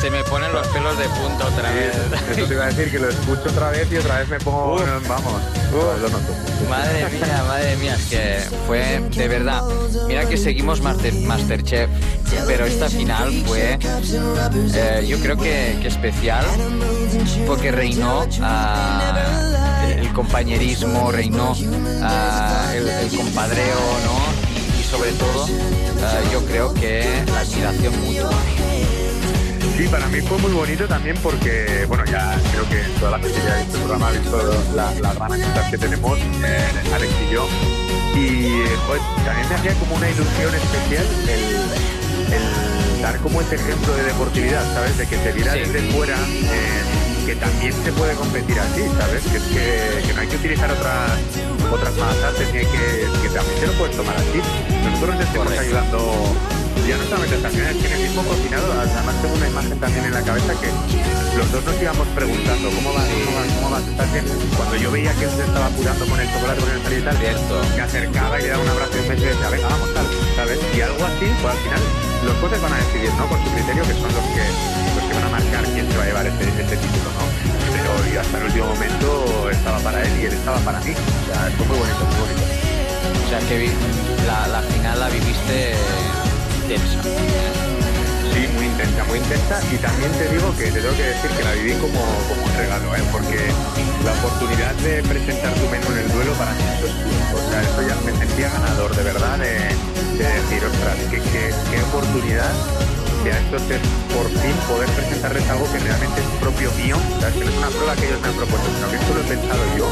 Se 0.00 0.10
me 0.10 0.24
ponen 0.24 0.52
los 0.52 0.66
pelos 0.68 0.98
de 0.98 1.04
punta 1.08 1.46
otra 1.46 1.70
vez. 1.70 1.94
Eso 2.30 2.46
te 2.46 2.54
iba 2.54 2.64
a 2.64 2.66
decir 2.68 2.90
que 2.90 2.98
lo 2.98 3.08
escucho 3.08 3.42
otra 3.50 3.70
vez 3.70 3.90
y 3.92 3.96
otra 3.96 4.18
vez 4.18 4.28
me 4.28 4.40
pongo, 4.40 4.76
vamos, 5.08 5.42
lo 5.72 6.08
noto. 6.08 6.34
Madre 6.68 7.06
mía, 7.10 7.44
madre 7.46 7.76
mía, 7.76 7.94
es 7.94 8.04
que 8.06 8.56
fue 8.66 9.00
de 9.14 9.28
verdad. 9.28 9.62
Mira 10.08 10.26
que 10.26 10.36
seguimos 10.36 10.80
Master, 10.80 11.12
Masterchef, 11.14 11.88
pero 12.46 12.64
esta 12.64 12.88
final 12.88 13.32
fue, 13.46 13.78
eh, 14.74 15.06
yo 15.06 15.18
creo 15.20 15.36
que, 15.36 15.78
que 15.80 15.88
especial, 15.88 16.44
porque 17.46 17.70
reinó 17.70 18.26
ah, 18.42 19.82
el 19.86 20.12
compañerismo, 20.12 21.12
reinó 21.12 21.54
ah, 22.02 22.72
el, 22.74 22.88
el 22.88 23.16
compadreo, 23.16 23.80
¿no? 24.04 24.18
Y, 24.56 24.80
y 24.80 24.84
sobre 24.84 25.12
todo, 25.12 25.46
ah, 26.02 26.20
yo 26.32 26.44
creo 26.44 26.74
que 26.74 27.04
la 27.26 27.40
admiración 27.40 28.00
mutua. 28.04 28.30
Sí, 29.76 29.88
para 29.88 30.06
mí 30.08 30.20
fue 30.20 30.38
muy 30.38 30.52
bonito 30.52 30.86
también 30.86 31.16
porque, 31.22 31.84
bueno, 31.88 32.04
ya 32.04 32.38
creo 32.52 32.68
que 32.68 32.82
toda 32.98 33.12
la 33.12 33.18
gente 33.18 33.40
que 33.40 33.48
ha 33.48 33.56
visto 33.56 33.76
el 33.76 33.82
programa 33.82 34.08
ha 34.08 34.12
visto 34.12 34.64
la, 34.74 34.94
la 34.94 35.14
gran 35.14 35.32
amistad 35.32 35.70
que 35.70 35.78
tenemos, 35.78 36.18
eh, 36.18 36.94
Alex 36.94 37.12
y 37.28 37.32
yo. 37.32 37.46
Y 38.14 38.64
joder, 38.86 39.02
también 39.24 39.48
me 39.48 39.54
hacía 39.54 39.74
como 39.74 39.94
una 39.96 40.10
ilusión 40.10 40.54
especial 40.54 41.06
el, 41.28 42.34
el 42.34 43.02
dar 43.02 43.18
como 43.20 43.40
ese 43.40 43.54
ejemplo 43.54 43.94
de 43.94 44.02
deportividad, 44.02 44.74
¿sabes? 44.74 44.98
De 44.98 45.06
que 45.06 45.16
se 45.16 45.32
viera 45.32 45.54
desde 45.54 45.80
fuera 45.92 46.16
eh, 46.16 47.24
que 47.26 47.36
también 47.36 47.72
se 47.72 47.92
puede 47.92 48.14
competir 48.14 48.58
así, 48.58 48.82
¿sabes? 48.98 49.22
Que 49.22 49.36
es 49.38 49.42
que, 49.44 50.06
que 50.06 50.12
no 50.12 50.20
hay 50.20 50.28
que 50.28 50.36
utilizar 50.36 50.70
otras 50.70 51.12
otras 51.72 51.94
hay 51.94 52.48
que, 52.48 52.64
que 53.22 53.28
también 53.28 53.60
se 53.60 53.66
lo 53.66 53.72
puedes 53.74 53.96
tomar 53.96 54.16
así. 54.16 54.40
Nosotros 54.84 55.16
les 55.16 55.26
estamos 55.26 55.52
ayudando 55.52 56.36
ya 56.90 56.96
no 56.96 57.04
solamente 57.06 57.36
también 57.38 57.66
es 57.70 57.76
que 57.76 57.86
en 57.86 57.92
el 57.92 58.02
mismo 58.02 58.22
cocinado, 58.26 58.66
además 58.74 59.14
tengo 59.22 59.34
una 59.34 59.46
imagen 59.46 59.78
también 59.78 60.04
en 60.06 60.14
la 60.14 60.22
cabeza 60.22 60.50
que 60.58 60.70
los 61.38 61.46
dos 61.52 61.62
nos 61.62 61.76
íbamos 61.78 62.08
preguntando 62.18 62.66
cómo 62.66 62.90
vas, 62.92 63.06
cómo 63.06 63.36
vas, 63.38 63.46
cómo 63.54 63.70
vas, 63.70 63.84
estás 63.86 64.12
bien. 64.12 64.24
Cuando 64.56 64.74
yo 64.74 64.90
veía 64.90 65.14
que 65.14 65.24
él 65.24 65.30
se 65.30 65.44
estaba 65.46 65.66
apurando 65.66 66.02
con 66.06 66.18
el 66.18 66.26
chocolate, 66.34 66.60
con 66.60 66.70
el 66.70 66.82
salir 66.82 66.98
y 66.98 67.02
tal, 67.06 67.14
me 67.14 67.82
acercaba 67.82 68.40
y 68.40 68.42
le 68.42 68.48
daba 68.48 68.62
un 68.62 68.68
abrazo 68.70 68.90
y 68.96 69.00
un 69.00 69.08
beso 69.08 69.22
y 69.22 69.28
decía, 69.28 69.48
venga, 69.50 69.68
vamos, 69.68 69.94
tal, 69.94 70.06
¿sabes? 70.34 70.58
Y 70.74 70.80
algo 70.80 71.04
así, 71.06 71.26
pues 71.38 71.54
al 71.54 71.62
final 71.62 71.82
los 72.26 72.34
jueces 72.42 72.60
van 72.60 72.72
a 72.72 72.78
decidir, 72.82 73.12
¿no? 73.14 73.24
Con 73.30 73.38
su 73.38 73.48
criterio, 73.54 73.82
que 73.86 73.94
son 73.94 74.10
los 74.10 74.26
que, 74.34 74.44
los 74.98 75.04
que 75.06 75.14
van 75.14 75.24
a 75.24 75.30
marcar 75.30 75.64
quién 75.70 75.86
se 75.86 75.94
va 75.94 76.02
a 76.02 76.06
llevar 76.06 76.26
este, 76.26 76.42
este 76.42 76.76
título, 76.76 77.08
¿no? 77.14 77.59
Y 78.12 78.16
hasta 78.16 78.38
el 78.38 78.44
último 78.44 78.66
momento 78.66 79.50
estaba 79.50 79.78
para 79.80 80.02
él 80.02 80.12
y 80.20 80.26
él 80.26 80.32
estaba 80.32 80.58
para 80.58 80.80
mí. 80.80 80.92
O 80.92 81.24
sea, 81.26 81.48
esto 81.48 81.64
muy 81.64 81.78
bonito, 81.78 82.02
muy 82.06 82.18
bonito. 82.20 82.42
O 83.24 83.28
sea 83.28 83.38
que 83.48 83.70
la, 84.26 84.48
la 84.48 84.62
final 84.62 85.00
la 85.00 85.08
viviste 85.08 85.74
intensa. 86.62 87.02
Sí, 88.32 88.46
muy 88.54 88.66
intensa, 88.66 89.04
muy 89.04 89.18
intensa. 89.18 89.60
Y 89.72 89.76
también 89.78 90.10
te 90.12 90.28
digo 90.28 90.54
que 90.56 90.70
te 90.70 90.80
tengo 90.80 90.96
que 90.96 91.02
decir 91.02 91.30
que 91.30 91.44
la 91.44 91.52
viví 91.52 91.72
como, 91.74 92.00
como 92.28 92.42
un 92.46 92.54
regalo, 92.56 92.94
¿eh? 92.94 93.02
porque 93.12 93.38
la 94.04 94.12
oportunidad 94.18 94.74
de 94.86 95.02
presentar 95.02 95.52
tu 95.54 95.66
menú 95.68 95.86
en 95.92 95.98
el 95.98 96.08
duelo 96.12 96.32
para 96.34 96.52
mí 96.52 96.62
eso 96.78 96.86
es. 96.86 96.94
O 97.34 97.50
sea, 97.50 97.62
eso 97.62 97.82
ya 97.82 97.96
me 98.06 98.16
sentía 98.18 98.48
ganador, 98.50 98.94
de 98.94 99.02
verdad, 99.02 99.38
de, 99.38 99.52
de 100.18 100.24
decir, 100.24 100.64
ostras, 100.64 100.96
qué, 101.10 101.18
qué, 101.18 101.54
qué 101.70 101.82
oportunidad 101.90 102.52
que 103.22 103.30
a 103.32 103.38
estos 103.38 103.62
es 103.70 103.80
por 104.14 104.26
fin 104.28 104.54
poder 104.68 104.88
presentarles 104.90 105.48
algo 105.50 105.64
que 105.72 105.78
realmente 105.78 106.20
es 106.20 106.26
propio 106.40 106.70
mío, 106.72 106.96
o 106.96 107.20
sea, 107.20 107.30
que 107.30 107.44
no 107.44 107.50
es 107.50 107.56
una 107.56 107.68
prueba 107.68 107.94
que 107.96 108.06
ellos 108.08 108.20
me 108.20 108.28
han 108.28 108.34
propuesto, 108.34 108.68
sino 108.72 108.88
que 108.88 108.96
esto 108.96 109.14
lo 109.14 109.20
he 109.20 109.24
pensado 109.24 109.62
yo, 109.76 109.86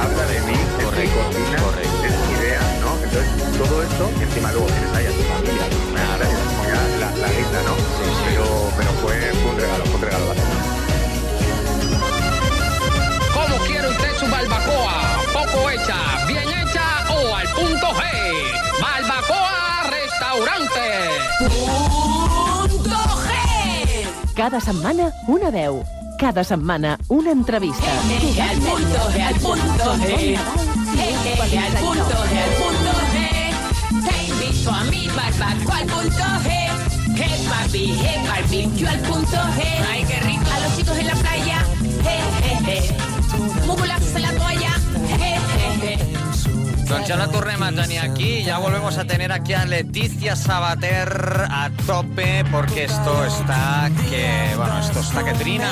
habla 0.00 0.26
de 0.26 0.40
mí, 0.42 0.54
es 0.54 0.74
mi 0.74 1.08
cocina, 1.14 1.58
es 2.02 2.14
mi 2.26 2.32
idea, 2.34 2.60
¿no? 2.82 2.90
Entonces, 3.02 3.30
todo 3.58 3.82
esto, 3.82 4.10
encima 4.20 4.50
luego 4.52 4.66
tienes 4.66 4.92
ahí 4.94 5.06
a 5.06 5.10
tu 5.14 5.22
familia, 5.30 5.62
la, 6.98 7.10
la 7.14 7.28
guinda, 7.28 7.62
¿no? 7.62 7.74
Pero, 8.26 8.44
pero 8.76 8.90
fue, 8.98 9.14
fue 9.14 9.50
un 9.50 9.56
regalo, 9.58 9.84
fue 9.86 9.94
un 9.94 10.02
regalo 10.02 10.26
bastante. 10.26 10.56
¿Cómo 13.34 13.56
quiere 13.66 13.88
usted 13.88 14.16
su 14.18 14.26
barbacoa? 14.26 15.22
¿Poco 15.32 15.70
hecha, 15.70 15.96
bien 16.26 16.48
hecha 16.48 17.04
o 17.14 17.34
al 17.34 17.48
punto 17.48 17.86
G? 17.94 18.02
Barbacoa 18.80 19.90
Restaurante. 19.90 22.25
Cada 24.36 24.60
setmana, 24.60 25.10
una 25.28 25.50
veu. 25.50 25.82
Cada 26.18 26.44
setmana, 26.44 26.98
una 27.08 27.30
entrevista. 27.30 27.86
al 27.88 28.58
punto 28.58 29.00
G, 29.08 29.20
al 29.20 29.34
punto 29.40 29.96
G. 29.96 30.36
Jeje, 30.94 31.58
al 31.58 31.72
punto 31.80 32.16
G, 32.28 32.36
al 32.36 32.52
punto 32.60 32.92
G. 33.12 33.16
Te 34.04 34.14
invito 34.28 34.70
a 34.70 34.84
mi 34.84 35.08
barbacoa 35.08 35.78
al 35.78 35.86
punto 35.86 36.24
G. 36.44 36.48
Hey 37.16 37.46
papi, 37.48 37.84
hey 37.98 38.28
barbecue 38.28 38.86
al 38.86 39.00
punto 39.00 39.36
G. 39.56 39.62
Ay, 39.90 40.04
qué 40.04 40.20
rico. 40.20 40.50
A 40.54 40.60
los 40.60 40.76
chicos 40.76 40.98
en 40.98 41.06
la 41.06 41.14
playa. 41.14 41.66
En 44.16 44.22
la 44.22 44.32
toalla. 44.32 44.75
La 46.88 47.28
tornem 47.28 47.62
a 47.62 47.72
tenir 47.72 47.98
aquí. 47.98 48.44
Ya 48.44 48.58
volvemos 48.58 48.96
a 48.96 49.04
tener 49.04 49.32
aquí 49.32 49.54
a 49.54 49.64
Leticia 49.64 50.36
Sabater 50.36 51.46
a 51.50 51.70
tope 51.86 52.44
porque 52.52 52.84
esto 52.84 53.24
está 53.24 53.90
que... 54.08 54.54
Bueno, 54.56 54.78
esto 54.78 55.00
está 55.00 55.24
que 55.24 55.32
trina. 55.32 55.68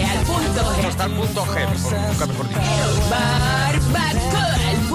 Esto 0.00 0.88
está 0.88 1.04
al 1.04 1.10
punto 1.10 1.44
G, 1.44 1.68
mejor, 1.68 1.92
nunca 1.92 2.26
mejor 2.26 2.48
dicho. 2.48 2.60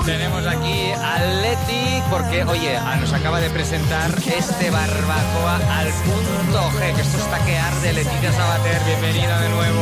Al 0.03 0.05
Tenemos 0.05 0.45
aquí 0.45 0.91
a 0.91 1.23
Leti 1.39 2.03
porque, 2.09 2.43
oye, 2.43 2.75
ah, 2.75 2.97
nos 2.99 3.13
acaba 3.13 3.39
de 3.39 3.49
presentar 3.49 4.11
este 4.19 4.69
barbacoa 4.69 5.55
al 5.79 5.87
punto 6.03 6.59
G, 6.75 6.93
que 6.93 7.01
esto 7.01 7.17
está 7.19 7.39
que 7.45 7.57
arde. 7.57 7.93
Leticia 7.93 8.33
Sabater, 8.33 8.83
bienvenida 8.83 9.39
de 9.39 9.47
nuevo. 9.47 9.79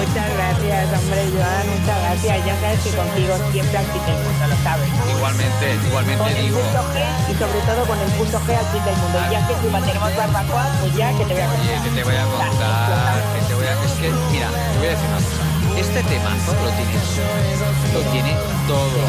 Muchas 0.00 0.32
gracias, 0.32 0.88
hombre, 0.96 1.28
Joan, 1.28 1.64
muchas 1.76 1.98
gracias. 2.00 2.46
Ya 2.46 2.54
sabes 2.60 2.80
que 2.80 2.90
contigo 2.96 3.34
siempre 3.52 3.76
al 3.76 3.84
fin 3.84 4.02
del 4.06 4.16
mundo, 4.24 4.46
lo 4.48 4.56
sabes. 4.64 4.88
Igualmente, 5.16 5.66
igualmente 5.86 6.22
Con 6.24 6.32
el 6.32 6.42
digo. 6.42 6.60
punto 6.60 6.80
G 6.80 6.96
y 7.28 7.34
sobre 7.36 7.60
todo 7.60 7.80
con 7.84 7.98
el 8.00 8.10
punto 8.16 8.40
G 8.40 8.48
al 8.56 8.68
fin 8.72 8.84
del 8.84 8.96
mundo. 8.96 9.18
Ya 9.30 9.46
que 9.46 9.52
encima 9.60 9.80
tenemos 9.84 10.16
barbacoa, 10.16 10.66
pues 10.80 10.96
ya 10.96 11.12
que 11.12 11.24
te 11.28 11.34
voy 11.36 11.42
a 11.42 11.48
contar. 11.52 11.68
Oye, 11.68 11.76
que 11.84 11.90
te 12.00 12.04
voy 12.04 12.16
a 12.16 12.24
contar, 12.24 13.22
que 13.36 13.40
te 13.44 13.54
voy 13.54 13.66
a... 13.68 13.72
Es 13.76 13.92
que, 14.00 14.08
mira, 14.32 14.48
te 14.48 14.78
voy 14.80 14.86
a 14.88 14.90
decir 14.96 15.08
una 15.12 15.20
cosa. 15.20 15.49
Este 15.78 16.02
temazo 16.02 16.52
lo 16.52 16.70
tiene 16.70 16.92
todo. 17.16 18.02
Lo 18.02 18.10
tiene 18.10 18.36
todo. 18.66 19.00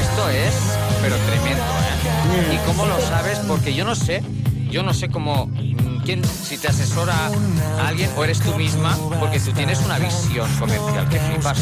Esto 0.00 0.28
es, 0.30 0.54
pero 1.02 1.16
tremendo, 1.16 1.62
¿eh? 1.62 2.54
¿Y 2.54 2.66
cómo 2.66 2.86
lo 2.86 3.00
sabes? 3.00 3.38
Porque 3.40 3.74
yo 3.74 3.84
no 3.84 3.94
sé, 3.94 4.22
yo 4.70 4.82
no 4.82 4.92
sé 4.94 5.08
cómo... 5.08 5.50
mm, 5.98 6.02
¿Quién, 6.04 6.22
si 6.24 6.58
te 6.58 6.68
asesora 6.68 7.30
alguien 7.86 8.10
o 8.16 8.24
eres 8.24 8.40
tú 8.40 8.54
misma, 8.54 8.96
porque 9.20 9.38
tú 9.40 9.52
tienes 9.52 9.80
una 9.80 9.98
visión 9.98 10.48
comercial 10.58 11.08
que 11.08 11.18
flipas. 11.18 11.58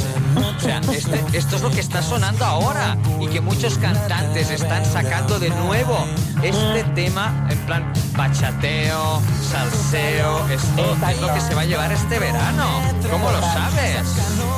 O 0.56 0.60
sea, 0.60 0.80
este- 0.92 1.24
esto 1.36 1.56
es 1.56 1.62
lo 1.62 1.70
que 1.70 1.80
está 1.80 2.02
sonando 2.02 2.44
ahora 2.44 2.96
y 3.20 3.26
que 3.28 3.40
muchos 3.40 3.78
cantantes 3.78 4.50
están 4.50 4.84
sacando 4.84 5.38
de 5.38 5.50
nuevo. 5.50 6.06
Este 6.42 6.84
tema, 6.94 7.46
en 7.50 7.58
plan 7.66 7.92
bachateo, 8.16 9.20
salseo, 9.50 10.46
esto 10.48 10.96
es 11.10 11.20
lo 11.20 11.32
que 11.34 11.40
se 11.40 11.54
va 11.54 11.62
a 11.62 11.64
llevar 11.64 11.92
este 11.92 12.18
verano. 12.18 12.66
¿Cómo 13.10 13.30
lo 13.30 13.40
sabes? 13.40 14.02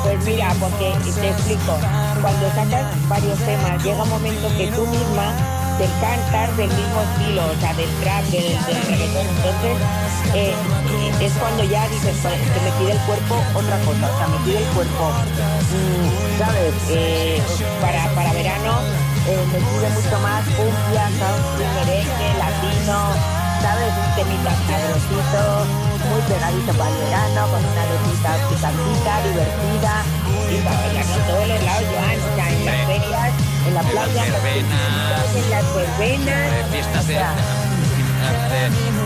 Pues 0.03 0.25
mira, 0.25 0.53
porque 0.59 0.93
te 1.19 1.29
explico. 1.29 1.77
Cuando 2.21 2.49
sacas 2.49 2.85
varios 3.07 3.37
temas, 3.39 3.83
llega 3.83 4.03
un 4.03 4.09
momento 4.09 4.47
que 4.57 4.67
tú 4.67 4.85
misma 4.87 5.33
te 5.79 5.87
cantas 6.03 6.51
del 6.57 6.67
mismo 6.67 6.99
estilo, 7.07 7.41
o 7.47 7.55
sea, 7.61 7.73
del 7.73 7.89
trap, 8.03 8.23
del, 8.35 8.51
del 8.67 8.81
reggaetón. 8.83 9.27
Entonces, 9.31 9.77
eh, 10.35 10.53
es 11.21 11.31
cuando 11.39 11.63
ya 11.63 11.87
dices, 11.87 12.15
"Pues, 12.21 12.35
que 12.35 12.59
me 12.59 12.71
pide 12.77 12.91
el 12.91 13.01
cuerpo 13.07 13.35
otra 13.55 13.79
cosa, 13.87 14.03
o 14.11 14.17
sea, 14.19 14.27
me 14.27 14.37
pide 14.43 14.59
el 14.59 14.69
cuerpo, 14.75 15.05
mm, 15.07 16.37
¿sabes? 16.37 16.73
Eh, 16.89 17.41
para, 17.79 18.11
para 18.11 18.33
verano 18.33 18.75
eh, 19.27 19.45
me 19.53 19.59
pide 19.59 19.87
mucho 19.95 20.19
más 20.19 20.43
cumbia, 20.59 21.07
merengue, 21.75 22.27
latino, 22.43 22.97
¿sabes? 23.63 23.91
Un 24.03 24.09
temita 24.19 24.51
sabrosito, 24.67 25.41
muy 26.11 26.21
pegadito 26.27 26.71
para 26.75 26.89
el 26.91 26.97
verano, 27.07 27.41
con 27.55 27.61
una 27.63 27.83
letrita 27.87 28.31
picantita, 28.51 29.11
divertida, 29.23 29.93
bailar 30.57 31.05
en 31.05 31.27
todos 31.27 31.47
los 31.47 31.63
lados, 31.63 31.85
Joan, 31.89 32.19
o 32.19 32.35
sea, 32.35 32.47
en 32.49 32.65
las 32.65 32.75
ferias, 32.87 33.31
en 33.67 33.73
la 33.75 33.81
playa, 33.81 34.25
en 34.25 34.31
los 34.31 34.43
en 35.35 35.49
las 35.49 35.65
verbenas, 35.75 36.51
Eh, 36.51 36.65
fiestas 36.71 37.07
de, 37.07 37.13
de, 37.13 37.19
de, 37.19 37.25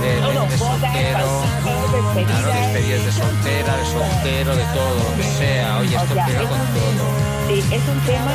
de- 0.03 0.21
de 0.49 0.57
soltero, 0.57 1.27
de 2.13 3.11
soltera, 3.11 3.77
de 3.77 3.85
soltero, 3.85 4.55
de 4.55 4.63
todo, 4.73 4.95
lo 4.95 5.15
que 5.17 5.23
sea. 5.23 5.77
Oye, 5.79 5.95
esto 5.95 6.13
pega 6.15 6.39
con 6.49 6.59
todo. 6.73 7.03
Sí, 7.47 7.59
es 7.59 7.83
un 7.87 7.99
tema 8.07 8.31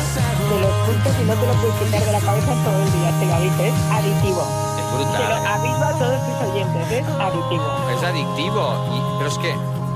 que 0.49 0.61
lo 0.61 0.69
escuchas 0.69 1.15
y 1.21 1.25
no 1.25 1.35
te 1.35 1.47
lo 1.47 1.53
puedes 1.55 1.75
quitar 1.77 2.01
de 2.05 2.13
la 2.13 2.21
cabeza 2.21 2.53
todo 2.65 2.79
el 2.83 2.93
día, 2.93 3.11
te 3.19 3.27
lo 3.27 3.35
aviso, 3.35 3.63
es 3.65 3.75
aditivo. 3.91 4.43
Es 4.79 4.95
brutal. 4.95 5.33
¿eh? 5.33 5.49
aviso 5.49 5.85
a 5.85 5.93
todos 5.99 6.21
tus 6.27 6.49
oyentes, 6.49 6.93
es 6.93 7.07
aditivo. 7.21 7.67
Es 7.97 8.03
adictivo. 8.05 9.17
pero 9.19 9.31
es 9.31 9.39
que, 9.39 9.55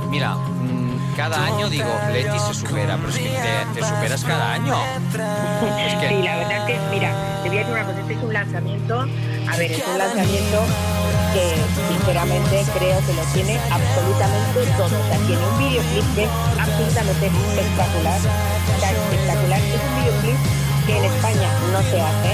mira, 0.09 0.37
cada 1.17 1.45
año 1.45 1.69
digo, 1.69 1.91
Leti 2.13 2.39
se 2.39 2.55
supera, 2.55 2.97
pero 2.97 3.09
es 3.09 3.19
que 3.19 3.31
te, 3.75 3.85
superas 3.85 4.25
cada 4.25 4.53
año. 4.55 4.77
Es 5.79 5.95
que- 5.95 6.23
la 6.23 6.37
verdad 6.37 6.59
es 6.59 6.65
que, 6.65 6.81
mira, 6.91 7.13
te 7.43 7.49
voy 7.49 7.59
a 7.59 7.61
decir 7.61 7.75
una 7.75 7.85
cosa, 7.85 8.01
este 8.01 8.15
es 8.15 8.23
un 8.23 8.33
lanzamiento, 8.33 9.01
a 9.01 9.57
ver, 9.57 9.73
es 9.73 9.87
un 9.87 9.99
lanzamiento 9.99 10.59
que 11.33 11.57
sinceramente 11.89 12.65
creo 12.77 12.99
que 13.07 13.15
lo 13.15 13.23
tiene 13.33 13.59
absolutamente 13.71 14.67
todo. 14.77 14.87
O 14.87 15.07
sea, 15.09 15.19
tiene 15.27 15.43
un 15.47 15.59
videoclip 15.59 16.15
que 16.15 16.25
es 16.25 16.31
absolutamente 16.61 17.27
espectacular. 17.27 18.21
Sea, 18.81 18.91
espectacular. 18.91 19.61
Es 19.61 19.81
un 19.81 19.95
videoclip 20.03 20.39
que 20.87 20.99
en 20.99 21.05
España 21.05 21.49
no 21.73 21.81
se 21.83 22.01
hace. 22.01 22.31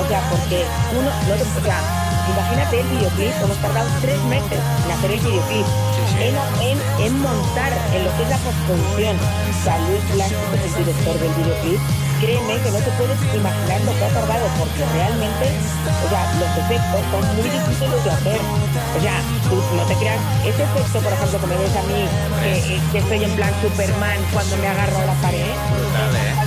O 0.00 0.08
sea, 0.08 0.20
porque 0.30 0.64
uno, 0.92 1.10
no 1.28 1.34
o 1.34 2.01
imagínate 2.30 2.80
el 2.80 2.86
videoclip, 2.88 3.32
hemos 3.42 3.58
tardado 3.58 3.88
tres 4.00 4.20
meses 4.24 4.60
en 4.84 4.90
hacer 4.90 5.10
el 5.10 5.20
videoclip. 5.20 5.66
En, 6.22 6.36
en, 6.62 6.78
en 7.00 7.12
montar 7.22 7.72
en 7.94 8.04
lo 8.04 8.10
que 8.16 8.22
es 8.22 8.28
la 8.28 8.36
postproducción. 8.38 9.16
Luis 9.88 10.04
Blanco, 10.14 10.42
que 10.52 10.66
es 10.66 10.76
el 10.76 10.84
director 10.84 11.14
del 11.18 11.32
videoclip, 11.34 11.80
créeme 12.20 12.54
que 12.62 12.70
no 12.70 12.78
te 12.78 12.90
puedes 12.98 13.18
imaginar 13.34 13.80
lo 13.82 13.92
que 13.96 14.04
ha 14.04 14.12
tardado, 14.12 14.46
porque 14.58 14.82
realmente, 14.94 15.46
o 16.04 16.08
sea, 16.10 16.22
los 16.38 16.52
efectos 16.62 17.00
son 17.10 17.22
muy 17.34 17.48
difíciles 17.48 18.04
de 18.04 18.10
hacer. 18.10 18.40
O 18.92 19.00
sea, 19.00 19.16
tú 19.48 19.56
no 19.74 19.82
te 19.86 19.94
creas, 19.96 20.20
ese 20.44 20.62
efecto, 20.62 21.00
por 21.00 21.12
ejemplo, 21.12 21.40
que 21.40 21.46
me 21.46 21.56
ves 21.56 21.74
a 21.74 21.82
mí, 21.90 22.02
que, 22.42 22.80
que 22.92 22.98
estoy 22.98 23.24
en 23.24 23.32
plan 23.34 23.52
Superman 23.62 24.18
cuando 24.32 24.56
me 24.58 24.68
agarro 24.68 24.98
a 24.98 25.06
la 25.06 25.14
pared, 25.22 25.54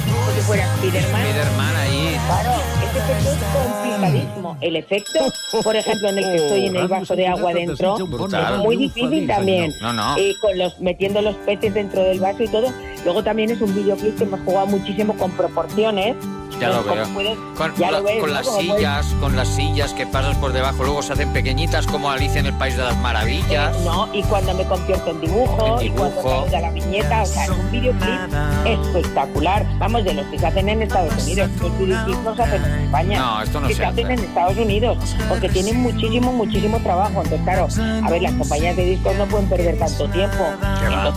como 0.05 0.32
si 0.36 0.41
fuera 0.46 0.67
Spiderman. 0.77 1.24
Spiderman 1.24 1.75
ahí. 1.75 2.20
Claro, 2.27 2.53
efecto 2.98 3.30
es 3.32 3.44
complicadísimo. 3.54 4.58
El 4.62 4.75
efecto, 4.75 5.20
por 5.64 5.75
ejemplo, 5.75 6.10
en 6.10 6.18
el 6.18 6.24
que 6.24 6.36
estoy 6.36 6.66
en 6.68 6.75
el 6.75 6.88
vaso 6.88 7.16
de 7.16 7.28
agua 7.28 7.54
dentro, 7.54 7.98
es 7.98 8.58
muy 8.60 8.75
difícil 8.78 9.28
también. 9.28 9.72
No, 9.82 9.94
no. 9.94 10.18
Y 10.18 10.36
con 10.40 10.58
los, 10.58 10.80
metiendo 10.80 11.22
los 11.22 11.36
peces 11.38 11.74
dentro 11.74 12.04
del 12.04 12.20
vaso 12.20 12.44
y 12.44 12.48
todo. 12.48 12.72
Luego 13.06 13.24
también 13.24 13.52
es 13.52 13.62
un 13.62 13.74
videoclip 13.74 14.18
que 14.18 14.24
hemos 14.26 14.40
jugado 14.42 14.66
muchísimo 14.68 15.14
con 15.16 15.32
proporciones. 15.32 16.16
Ya 16.60 16.70
lo 16.70 16.84
veo. 16.86 17.06
puedes- 17.14 17.38
Con, 17.58 17.76
ya 17.76 17.92
la- 17.92 18.00
lo 18.00 18.06
ves, 18.06 18.20
con 18.22 18.30
¿no? 18.30 18.36
las 18.36 18.46
Como 18.48 18.58
puedes- 18.60 18.76
sillas, 18.78 19.06
con 19.20 19.36
las 19.36 19.48
sillas 19.50 19.94
que 19.94 20.08
pasas 20.08 20.38
por 20.38 20.54
debajo, 20.54 20.84
luego 20.84 21.02
se 21.04 21.12
hacen 21.14 21.34
pequeñitas 21.34 21.86
como 21.86 22.10
Alicia 22.10 22.40
en 22.40 22.46
el 22.46 22.54
País 22.54 22.78
de 22.78 22.84
las 22.84 22.98
Maravillas. 22.98 23.78
No, 23.82 24.08
y 24.14 24.24
cuando 24.24 24.54
me 24.54 24.64
convierto 24.64 25.12
en 25.12 25.20
dibujo, 25.22 25.80
En 25.82 25.88
y 25.88 25.90
cuando 25.92 26.16
dibujo. 26.22 26.48
la 26.52 26.72
viñeta, 26.72 27.24
o 27.24 27.26
sea, 27.26 27.44
es 27.44 27.50
un 27.50 27.72
videoclip 27.72 28.34
espectacular. 28.66 29.66
Vamos, 29.80 30.04
de 30.06 30.14
los 30.14 30.26
que 30.28 30.40
se 30.40 30.46
hacen 30.48 30.70
en 30.70 30.82
Estados 30.84 31.24
Unidos. 31.24 31.50
Los 31.62 31.78
videoclips 31.78 32.24
no 32.24 32.36
se 32.36 32.42
hacen 32.44 32.64
en 32.66 32.74
España. 32.86 33.20
No, 33.20 33.42
esto 33.42 33.60
no 33.62 33.68
que 33.68 33.74
se 33.74 33.80
se 33.82 33.86
hacen 33.86 34.06
hace. 34.06 34.14
en 34.14 34.20
Estados 34.30 34.58
Unidos, 34.58 34.98
porque 35.30 35.50
tienen 35.50 35.82
muchísimo, 35.82 36.32
muchísimo 36.32 36.80
trabajo. 36.80 37.22
Entonces, 37.22 37.42
claro, 37.44 37.68
a 38.04 38.10
ver, 38.10 38.22
las 38.22 38.34
compañías 38.34 38.76
de 38.78 38.86
discos 38.86 39.16
no 39.18 39.26
pueden 39.26 39.48
perder 39.50 39.78
tanto 39.78 40.08
tiempo. 40.10 40.38
Qué 40.80 40.88
va. 40.88 41.14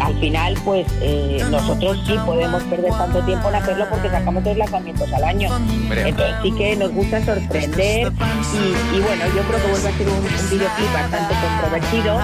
Al 0.00 0.18
final, 0.18 0.54
pues 0.64 0.86
eh, 1.00 1.44
nosotros 1.50 1.98
sí 2.06 2.14
podemos 2.24 2.62
perder 2.64 2.92
tanto 2.92 3.20
tiempo 3.24 3.48
en 3.48 3.54
hacerlo 3.56 3.86
porque 3.90 4.10
sacamos 4.10 4.44
dos 4.44 4.56
lanzamientos 4.56 5.12
al 5.12 5.24
año. 5.24 5.54
Hombre. 5.54 6.08
Entonces 6.08 6.36
sí 6.42 6.52
que 6.52 6.76
nos 6.76 6.90
gusta 6.92 7.24
sorprender 7.24 8.12
y, 8.52 8.96
y 8.96 9.00
bueno, 9.00 9.24
yo 9.34 9.42
creo 9.42 9.62
que 9.62 9.70
vuelve 9.70 9.88
a 9.88 9.92
ser 9.92 10.08
un, 10.08 10.14
un 10.14 10.50
videoclip 10.50 10.92
bastante 10.92 11.34
controvertido, 11.34 12.20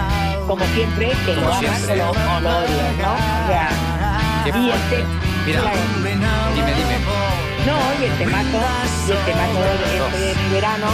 como 0.47 0.65
siempre, 0.67 1.13
que 1.27 1.35
lo 1.35 1.43
Como 1.43 1.55
amas 1.55 1.89
o 1.89 1.95
lo, 1.95 2.11
o 2.11 2.41
lo 2.41 2.49
odias, 2.59 2.97
¿no? 3.03 3.13
O 3.13 3.49
sea, 3.49 3.89
Qué 4.45 4.59
y 4.59 4.71
este, 4.71 5.05
Mira, 5.47 5.61
claro. 5.61 5.79
dime, 6.55 6.73
dime. 6.75 6.99
No, 7.67 7.77
y 8.01 8.05
el 8.05 8.19
temazo, 8.19 8.61
y 9.07 9.11
el 9.13 9.19
temazo 9.25 9.61
de, 9.61 10.31
este 10.31 10.55
verano 10.55 10.87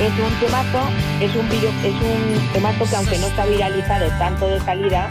es 0.00 0.12
un 0.18 0.40
temazo, 0.40 0.88
es 1.20 1.36
un 1.36 1.48
video, 1.48 1.70
es 1.84 1.94
un 1.94 2.52
temazo 2.52 2.84
que 2.84 2.96
aunque 2.96 3.18
no 3.18 3.26
está 3.26 3.46
viralizado 3.46 4.08
tanto 4.18 4.48
de 4.48 4.60
salida, 4.60 5.08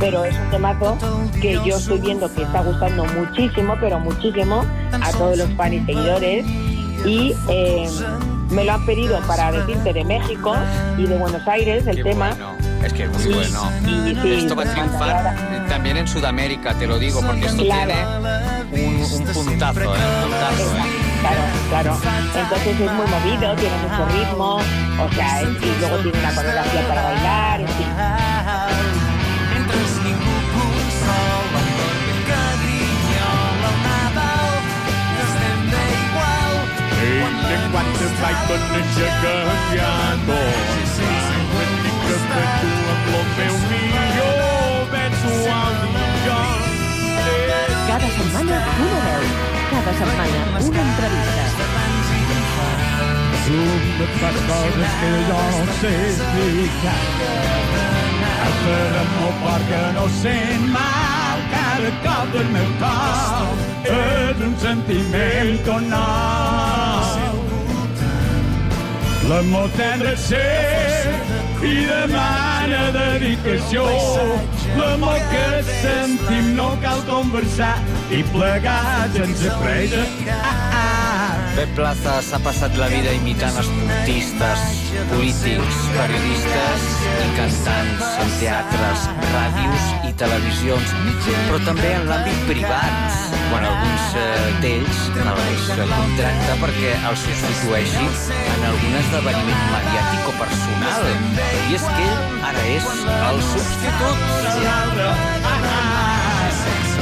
pero 0.00 0.24
es 0.24 0.34
un 0.36 0.50
temazo 0.50 0.96
que 1.40 1.54
yo 1.64 1.76
estoy 1.76 1.98
viendo 2.00 2.32
que 2.34 2.42
está 2.42 2.60
gustando 2.62 3.04
muchísimo, 3.04 3.74
pero 3.80 3.98
muchísimo 4.00 4.64
a 4.92 5.10
todos 5.12 5.36
los 5.38 5.50
fans 5.54 5.74
y 5.74 5.80
seguidores. 5.84 6.44
Y 7.06 7.34
eh, 7.48 7.86
me 8.50 8.64
lo 8.64 8.72
han 8.74 8.86
pedido 8.86 9.18
para 9.26 9.52
decirte 9.52 9.92
de 9.92 10.04
México 10.04 10.54
y 10.96 11.06
de 11.06 11.16
Buenos 11.18 11.46
Aires 11.48 11.86
el 11.86 11.96
Qué 11.96 12.02
tema. 12.04 12.30
bueno. 12.30 12.54
Es 12.84 12.92
que 12.92 13.04
es 13.04 13.10
muy 13.10 13.34
bueno. 13.34 13.70
sí, 14.22 14.32
esto 14.34 14.54
va 14.54 14.62
a 14.62 14.72
triunfar 14.72 15.34
también 15.68 15.96
en 15.96 16.06
Sudamérica, 16.06 16.74
te 16.74 16.86
lo 16.86 16.98
digo, 16.98 17.20
porque 17.22 17.46
esto 17.46 17.62
Claro. 17.64 17.92
tiene 18.70 18.86
un, 18.86 18.96
un 19.02 19.24
puntazo, 19.32 19.80
¿eh? 19.80 19.98
Puntazo, 20.22 20.76
¿eh? 20.76 20.82
Claro, 21.20 21.40
claro. 21.70 21.98
Entonces 22.38 22.66
es 22.80 22.92
muy 22.92 23.06
movido, 23.06 23.54
tiene 23.56 23.76
mucho 23.88 24.06
ritmo, 24.12 24.56
o 24.56 25.14
sea, 25.14 25.42
y 25.42 25.80
luego 25.80 25.96
tiene 26.02 26.18
una 26.18 26.34
coreografía 26.34 26.88
para 26.88 27.02
bailar, 27.04 27.60
en 27.62 27.68
fin. 27.68 27.86
and 37.54 37.66
what 37.74 37.88
the 37.98 38.08
Bible 38.20 38.62
and 38.78 38.88
sugar 38.94 39.42
yano. 39.78 40.40
Nigga 41.84 42.16
petu 42.32 42.70
aplome 42.92 43.46
mio, 43.70 44.30
petu 44.92 45.32
amiga. 45.60 46.38
Cada 47.88 48.08
setmana 48.16 48.58
una 48.84 48.98
veu, 49.06 49.24
cada 49.70 49.92
setmana 50.00 50.40
una 50.68 50.80
entrevista. 50.88 51.64
Zoom 53.44 53.82
les 53.98 54.12
coses 54.48 54.92
que 55.00 55.10
jo 55.28 55.42
no 55.66 55.72
sé 55.80 55.92
explicar. 56.10 57.02
El 58.44 58.54
fermo 58.62 59.28
perquè 59.42 59.82
no 59.96 60.06
sent 60.22 60.64
mal 60.76 61.38
cada 61.52 61.92
cop 62.06 62.26
del 62.34 62.48
meu 62.56 62.70
cor 62.82 63.64
és 64.00 64.44
un 64.48 64.58
sentiment 64.66 65.54
tonal. 65.68 66.93
L'amor 69.28 69.70
tendre 69.76 70.16
ser 70.20 70.40
i 71.64 71.86
demana 71.88 72.82
dedicació. 72.96 73.86
L'amor 74.76 75.16
que 75.30 75.46
sentim 75.70 76.52
no 76.58 76.68
cal 76.84 77.00
conversar 77.08 77.72
i 78.12 78.20
plegar 78.34 79.08
sense 79.16 79.56
pressa. 79.62 81.03
Pep 81.54 81.70
Plaza 81.76 82.16
s'ha 82.26 82.38
passat 82.42 82.74
la 82.74 82.88
vida 82.90 83.12
imitant 83.14 83.54
esportistes, 83.60 84.62
polítics, 85.12 85.76
periodistes 85.94 86.86
i 87.22 87.28
cantants 87.36 88.08
en 88.24 88.32
teatres, 88.40 89.04
ràdios 89.30 89.84
i 90.08 90.10
televisions, 90.18 90.94
però 91.28 91.60
també 91.68 91.92
en 91.94 92.08
l'àmbit 92.10 92.42
privat, 92.48 93.20
quan 93.52 93.68
alguns 93.70 94.18
eh, 94.18 94.50
d'ells 94.64 94.98
els 95.14 95.70
contracta 95.94 96.58
perquè 96.64 96.92
els 97.12 97.24
substitueixi 97.28 98.04
en 98.34 98.68
algun 98.72 98.98
esdeveniment 99.04 99.64
mediàtic 99.76 100.28
o 100.34 100.36
personal. 100.42 101.08
I 101.70 101.78
és 101.78 101.88
que 101.94 102.10
ell 102.10 102.44
ara 102.50 102.68
és 102.74 102.92
el 103.30 103.42
substitut. 103.54 104.28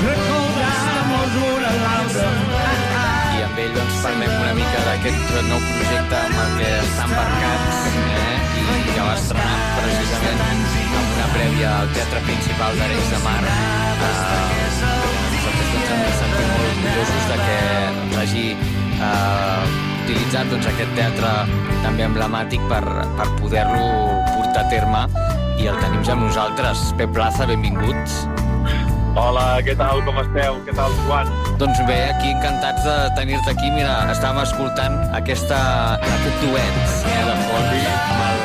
Recordamos 0.07 1.45
una 1.49 1.69
a 1.69 1.85
l'altra. 1.85 2.23
i 2.23 2.25
amb 2.27 2.42
ell 3.63 3.75
doncs, 3.77 3.99
parlem 4.03 4.33
una 4.41 4.55
mica 4.57 4.81
d'aquest 4.87 5.35
nou 5.47 5.61
projecte 5.67 6.19
amb 6.19 6.39
el 6.43 6.55
que 6.59 6.71
està 6.81 7.05
embarcat 7.07 7.61
eh? 8.01 8.39
i 8.59 8.65
que 8.89 9.05
va 9.05 9.13
estrenar 9.15 9.59
precisament 9.77 10.43
amb 10.47 11.13
una 11.13 11.29
prèvia 11.35 11.75
al 11.83 11.93
Teatre 11.95 12.23
Principal 12.27 12.81
d'Arenys 12.81 13.13
de 13.13 13.21
Mar. 13.27 13.39
Eh, 13.47 14.67
nosaltres 15.37 15.71
doncs, 15.77 15.95
ens 15.99 16.19
sentim 16.25 16.51
molt 16.51 16.67
orgullosos 16.73 17.31
de 17.31 17.39
que 17.45 17.61
doncs, 18.01 18.19
hagi 18.25 18.45
eh, 18.51 19.79
utilitzat 20.03 20.53
doncs, 20.57 20.71
aquest 20.75 20.95
teatre 20.99 21.33
també 21.87 22.07
emblemàtic 22.09 22.69
per, 22.73 22.83
per 23.19 23.31
poder-lo 23.39 23.89
portar 24.35 24.67
a 24.67 24.71
terme 24.75 25.07
i 25.63 25.71
el 25.71 25.83
tenim 25.85 26.03
ja 26.07 26.19
nosaltres. 26.19 26.89
Pep 26.99 27.15
Plaza, 27.15 27.47
benvinguts. 27.47 28.25
Hola, 29.13 29.61
què 29.61 29.75
tal, 29.77 29.99
com 30.07 30.17
esteu? 30.23 30.55
Què 30.65 30.73
tal, 30.73 30.95
Joan? 31.05 31.29
Doncs 31.61 31.83
bé, 31.85 31.99
aquí 32.15 32.31
encantats 32.33 32.81
de 32.87 32.95
tenir-te 33.19 33.53
aquí. 33.53 33.69
Mira, 33.75 33.99
estàvem 34.09 34.41
escoltant 34.41 34.97
aquesta, 35.19 35.59
aquest 36.01 36.39
duet 36.41 36.79
eh, 36.81 37.19
de 37.29 37.35
fons 37.45 37.69
amb 37.69 37.77
el, 37.77 37.93
amb 37.93 38.23
el? 38.25 38.43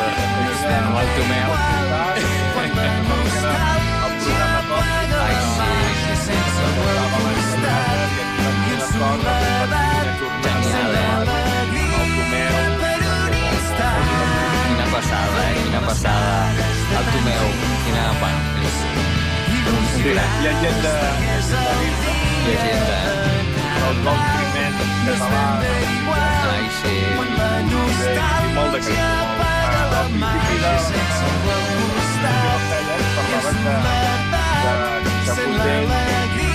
Quina 14.67 14.87
passada, 14.91 15.47
eh? 15.47 15.55
Quina 15.63 15.81
passada. 15.87 16.67
El 16.99 17.09
Tomeu, 17.15 17.49
quina... 17.85 18.03
Bueno, 18.19 18.39
és 18.67 19.26
llegenda 20.43 20.93
Llegenda, 22.47 22.97
eh? 23.03 23.89
el 23.89 23.97
nou 24.03 24.17
primer 24.23 24.69
català 25.07 25.45
Ai, 26.47 26.67
sí. 26.79 26.93
i 26.95 27.15
molt 28.55 28.71
de 28.71 28.79
carinyo. 28.87 29.25
Al 29.97 30.09
principi 30.15 30.55
de 30.63 30.71
parlaven 33.17 33.57
de, 33.65 33.75
de, 34.63 34.73
Potell, 35.27 35.91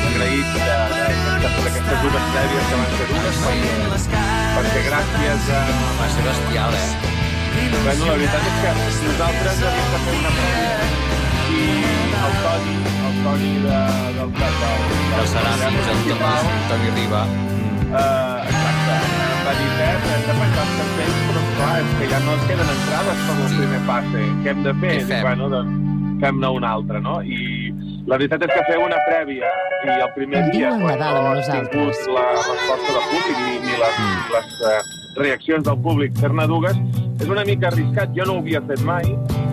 agraït 0.09 0.49
de, 0.57 0.79
de, 0.93 1.07
de, 1.21 1.53
d'aquestes 1.59 1.99
dues 2.07 2.27
prèvies 2.33 2.65
que 2.71 2.81
van 2.81 2.91
ser 2.97 3.07
dues, 3.13 3.37
perquè, 3.45 4.25
perquè 4.57 4.85
gràcies 4.89 5.51
a, 5.53 5.63
Va 6.01 6.11
ser 6.17 6.29
bestial, 6.31 6.73
eh? 6.81 6.91
Bueno, 7.83 8.07
la 8.09 8.17
veritat 8.17 8.43
és 8.49 8.61
que 8.65 9.09
nosaltres 9.09 9.65
havíem 9.69 9.97
de 9.97 10.05
fer 10.07 10.21
una 10.21 10.37
prèvia 10.41 11.12
i 11.53 11.63
el 12.23 12.35
Toni, 12.43 12.77
el 13.09 13.17
Toni 13.25 13.53
de, 13.67 13.81
del, 14.19 14.35
del, 14.41 14.61
El 15.23 15.27
Ceràmics, 15.33 15.91
el 15.93 16.05
Toni, 16.11 16.61
Toni 16.71 16.93
Riba. 16.99 17.23
Eh, 17.93 18.49
exacte, 18.49 18.95
va 19.47 19.53
dir, 19.59 19.71
Pep, 19.79 20.07
hem 20.15 20.23
de 20.29 20.37
penjar 20.41 20.63
els 20.67 20.77
cartells, 20.79 21.19
però 21.29 21.43
clar, 21.59 21.73
és 21.83 21.91
que 21.99 22.07
ja 22.13 22.21
no 22.25 22.37
ens 22.39 22.47
queden 22.49 22.71
entrades 22.77 23.25
per 23.29 23.37
el 23.47 23.57
primer 23.59 23.81
passe. 23.91 24.23
Què 24.45 24.55
hem 24.55 24.63
de 24.69 24.75
fer? 24.85 24.95
Dic, 25.03 25.19
bueno, 25.27 25.51
doncs 25.53 26.21
fem-ne 26.23 26.53
un 26.57 26.65
altre, 26.65 27.01
no? 27.05 27.19
I 27.27 27.73
la 28.07 28.17
veritat 28.19 28.43
és 28.47 28.51
que 28.55 28.63
fer 28.71 28.79
una 28.83 28.99
prèvia 29.09 29.51
i 29.85 29.93
el 29.95 30.11
primer 30.17 30.41
dia 30.51 30.71
el 30.73 30.81
quan 30.83 30.99
Nadal 30.99 31.19
no 31.19 31.31
amb 31.33 31.39
has 31.43 31.51
tingut 31.51 32.09
la 32.17 32.25
resposta 32.33 32.97
del 32.97 33.07
públic 33.13 33.39
ni, 33.45 33.55
ni 33.67 33.77
les, 33.83 33.99
Mm. 33.99 34.33
les 34.33 34.49
eh, 34.71 34.81
reaccions 35.21 35.65
del 35.69 35.79
públic 35.85 36.17
fer-ne 36.19 36.47
dues, 36.51 36.79
és 37.21 37.29
una 37.29 37.45
mica 37.45 37.69
arriscat, 37.69 38.15
jo 38.17 38.25
no 38.27 38.39
ho 38.39 38.43
havia 38.43 38.63
fet 38.71 38.81
mai, 38.89 39.05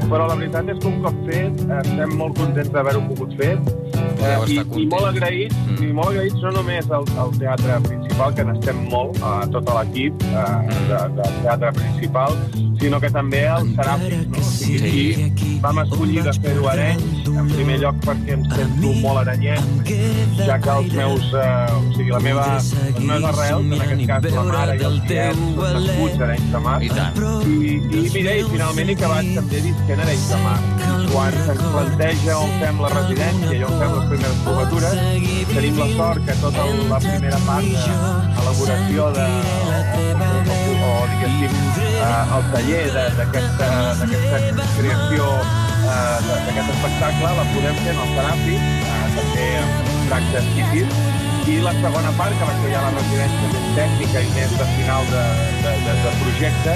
però 0.10 0.26
la 0.28 0.36
veritat 0.40 0.70
és 0.74 0.80
que 0.82 0.88
un 0.90 1.02
cop 1.04 1.18
fet 1.28 1.60
estem 1.80 2.16
molt 2.18 2.38
contents 2.40 2.72
d'haver-ho 2.74 3.02
pogut 3.12 3.36
fer 3.40 3.52
eh, 3.56 4.38
i, 4.50 4.60
i 4.84 4.86
molt 4.90 5.06
agraïts, 5.12 5.56
Mm. 5.70 5.84
i 5.86 5.92
molt 5.94 6.10
agraïts 6.12 6.42
no 6.44 6.52
només 6.56 6.90
al, 6.92 7.06
al 7.22 7.30
teatre 7.38 7.78
principal, 7.88 8.34
que 8.36 8.44
n'estem 8.48 8.82
molt, 8.92 9.20
a 9.24 9.46
tot 9.54 9.70
l'equip 9.78 10.24
eh, 10.24 10.48
Mm. 10.60 10.88
de, 10.90 11.04
del 11.22 11.38
teatre 11.44 11.72
principal, 11.78 12.36
sinó 12.80 13.00
que 13.04 13.10
també 13.12 13.44
al 13.48 13.68
Seràfic, 13.76 14.26
no? 14.32 14.40
O 14.40 14.44
sigui, 14.50 15.06
aquí 15.28 15.50
vam 15.64 15.82
escollir 15.84 16.24
de 16.26 16.34
fer-ho 16.40 16.68
a 16.68 16.74
Arenys, 16.74 17.28
en 17.28 17.52
primer 17.52 17.78
lloc 17.84 18.00
perquè 18.06 18.36
em 18.38 18.46
sento 18.54 18.94
molt 19.04 19.22
arenyenc, 19.24 19.92
ja 20.40 20.58
que 20.64 20.76
els 20.76 20.96
meus, 20.96 21.28
eh, 21.34 21.76
o 21.76 21.82
sigui, 21.98 22.10
la 22.16 22.22
meva, 22.24 22.46
les 22.56 23.00
meves 23.00 23.28
arrels, 23.34 23.74
en 23.76 23.86
aquest 23.86 24.06
cas 24.12 24.30
la 24.36 24.46
mare 24.50 24.78
i 24.80 24.86
els 24.90 25.02
tiets, 25.10 25.44
són 25.60 25.76
nascuts 25.80 26.20
a 26.20 26.28
Arenys 26.30 26.52
de 26.56 26.64
Mar. 26.68 26.78
I 26.80 26.92
tant. 26.96 27.20
I, 27.50 27.74
i 28.00 28.06
mira, 28.16 28.38
i 28.40 28.46
finalment 28.54 28.94
he 28.94 28.98
acabat 28.98 29.34
també 29.40 29.64
visquent 29.68 30.06
Arenys 30.06 30.30
de 30.34 30.42
Mar. 30.46 30.58
I 30.90 31.10
quan 31.10 31.38
se'ns 31.46 31.66
planteja 31.74 32.38
on 32.38 32.56
fem 32.62 32.82
la 32.84 32.94
residència 32.96 33.56
i 33.58 33.64
on 33.66 33.76
fem 33.82 33.96
les 33.98 34.10
primeres 34.14 34.42
provatures, 34.46 35.00
tenim 35.54 35.80
la 35.82 35.90
sort 35.98 36.26
que 36.28 36.36
tota 36.44 36.66
la 36.94 37.00
primera 37.04 37.40
part 37.48 37.88
d'elaboració 38.38 39.10
de, 39.18 39.28
o, 39.90 40.60
o 40.90 40.94
diguéssim, 41.14 41.58
eh, 42.00 42.38
el 42.38 42.52
taller 42.54 42.69
de- 42.70 43.10
d'aquesta 43.18 43.68
creació 44.78 45.26
eh, 45.90 46.18
d'aquest 46.46 46.70
espectacle 46.76 47.30
la 47.40 47.46
podem 47.54 47.76
fer 47.84 47.94
en 47.96 48.02
el 48.04 48.12
Seràfic, 48.16 48.62
eh, 48.90 49.08
també 49.18 49.48
amb 49.62 50.04
tractes 50.10 50.50
típics, 50.56 51.00
i 51.50 51.56
la 51.66 51.74
segona 51.82 52.12
part, 52.20 52.36
que 52.38 52.46
va 52.46 52.54
ser 52.62 52.72
ja 52.76 52.82
la 52.86 52.92
residència 52.94 53.50
més 53.54 53.70
tècnica 53.80 54.22
i 54.22 54.30
més 54.36 54.52
de 54.60 54.68
final 54.76 55.10
de, 55.14 55.24
de, 55.64 55.74
de, 55.88 55.96
de 56.04 56.12
projecte, 56.22 56.76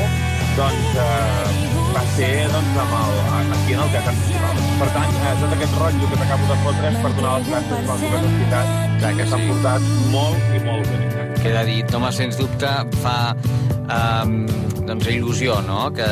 doncs 0.57 0.97
eh, 1.03 1.69
va 1.93 2.03
ser 2.15 2.31
doncs, 2.55 2.77
amb 2.83 2.95
el, 3.03 3.53
aquí 3.59 3.73
en 3.77 3.83
el 3.85 3.91
Teatre 3.93 4.15
Principal. 4.17 4.63
Per 4.81 4.89
tant, 4.97 5.13
eh, 5.21 5.35
tot 5.43 5.57
aquest 5.59 5.77
rotllo 5.83 6.09
que 6.13 6.21
t'acabo 6.23 6.49
de 6.49 6.57
fotre 6.65 6.89
és 6.93 7.01
per 7.05 7.13
donar 7.19 7.35
les 7.37 7.51
gràcies 7.53 7.91
les 7.91 8.29
entitats 8.31 8.79
Clar 9.03 9.13
que 9.19 9.25
s'han 9.29 9.45
portat 9.49 9.87
molt 10.13 10.55
i 10.57 10.63
molt 10.63 10.87
bé. 10.89 11.12
Queda 11.43 11.65
dit, 11.67 11.89
home, 11.91 12.07
sens 12.15 12.37
dubte 12.39 12.69
fa 13.03 13.17
um, 13.35 14.45
doncs, 14.87 15.09
il·lusió, 15.11 15.57
no?, 15.67 15.89
que 15.91 16.07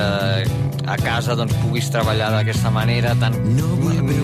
a 0.92 0.98
casa 1.00 1.38
doncs, 1.40 1.54
puguis 1.62 1.88
treballar 1.94 2.34
d'aquesta 2.36 2.72
manera 2.74 3.14
tan... 3.22 3.38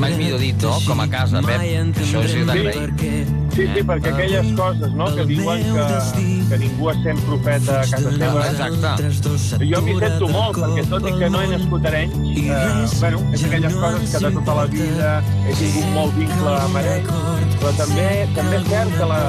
mai 0.01 0.17
millor 0.19 0.41
dit, 0.43 0.59
no?, 0.61 0.75
com 0.83 0.99
a 0.99 1.07
casa, 1.07 1.39
Pep. 1.45 1.63
Això 2.03 2.23
és 2.27 2.35
d'agrair. 2.49 2.89
Sí, 3.57 3.65
sí, 3.73 3.81
perquè 3.87 4.11
aquelles 4.11 4.49
coses 4.57 4.91
no, 4.99 5.07
que 5.15 5.23
diuen 5.31 5.63
que, 5.65 6.25
que 6.51 6.59
ningú 6.61 6.89
es 6.91 6.99
sent 7.05 7.21
profeta 7.25 7.79
a 7.79 7.85
casa 7.89 8.11
seva... 8.13 8.43
Exacte. 8.51 9.13
Jo 9.63 9.81
m'hi 9.87 9.95
sento 10.03 10.29
molt, 10.29 10.59
perquè 10.59 10.83
tot 10.91 11.07
i 11.07 11.13
que 11.15 11.31
no 11.33 11.41
he 11.41 11.47
nascut 11.55 11.87
a 11.87 11.93
Arenys, 11.93 12.27
eh, 12.43 12.67
bueno, 12.99 13.23
és 13.31 13.47
aquelles 13.47 13.79
coses 13.79 14.11
que 14.11 14.21
de 14.27 14.33
tota 14.41 14.59
la 14.59 14.67
vida 14.75 15.15
he 15.47 15.55
tingut 15.63 15.89
molt 15.95 16.19
vincle 16.19 16.53
amb 16.59 16.81
Arenys, 16.83 17.57
però 17.63 17.73
també, 17.79 18.11
també 18.37 18.61
és 18.61 18.69
cert 18.75 18.99
que 18.99 19.09
la, 19.15 19.23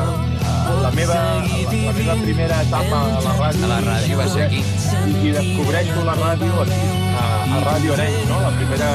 la, 0.82 0.90
meva, 0.90 1.14
la, 1.14 1.72
la 1.86 1.92
meva 1.96 2.16
primera 2.22 2.62
etapa 2.62 3.00
a 3.18 3.20
la 3.24 3.34
ràdio... 3.38 3.64
A 3.64 3.70
la 3.72 3.78
ràdio 3.84 4.18
va 4.20 4.26
ser 4.32 4.46
aquí. 4.46 4.62
I, 4.62 5.14
i 5.28 5.32
descobreixo 5.36 6.04
la 6.06 6.16
ràdio 6.18 6.62
aquí, 6.64 6.80
a, 7.18 7.24
a 7.56 7.60
Ràdio 7.66 7.94
Arenys, 7.96 8.26
no? 8.30 8.40
la 8.44 8.52
primera 8.56 8.90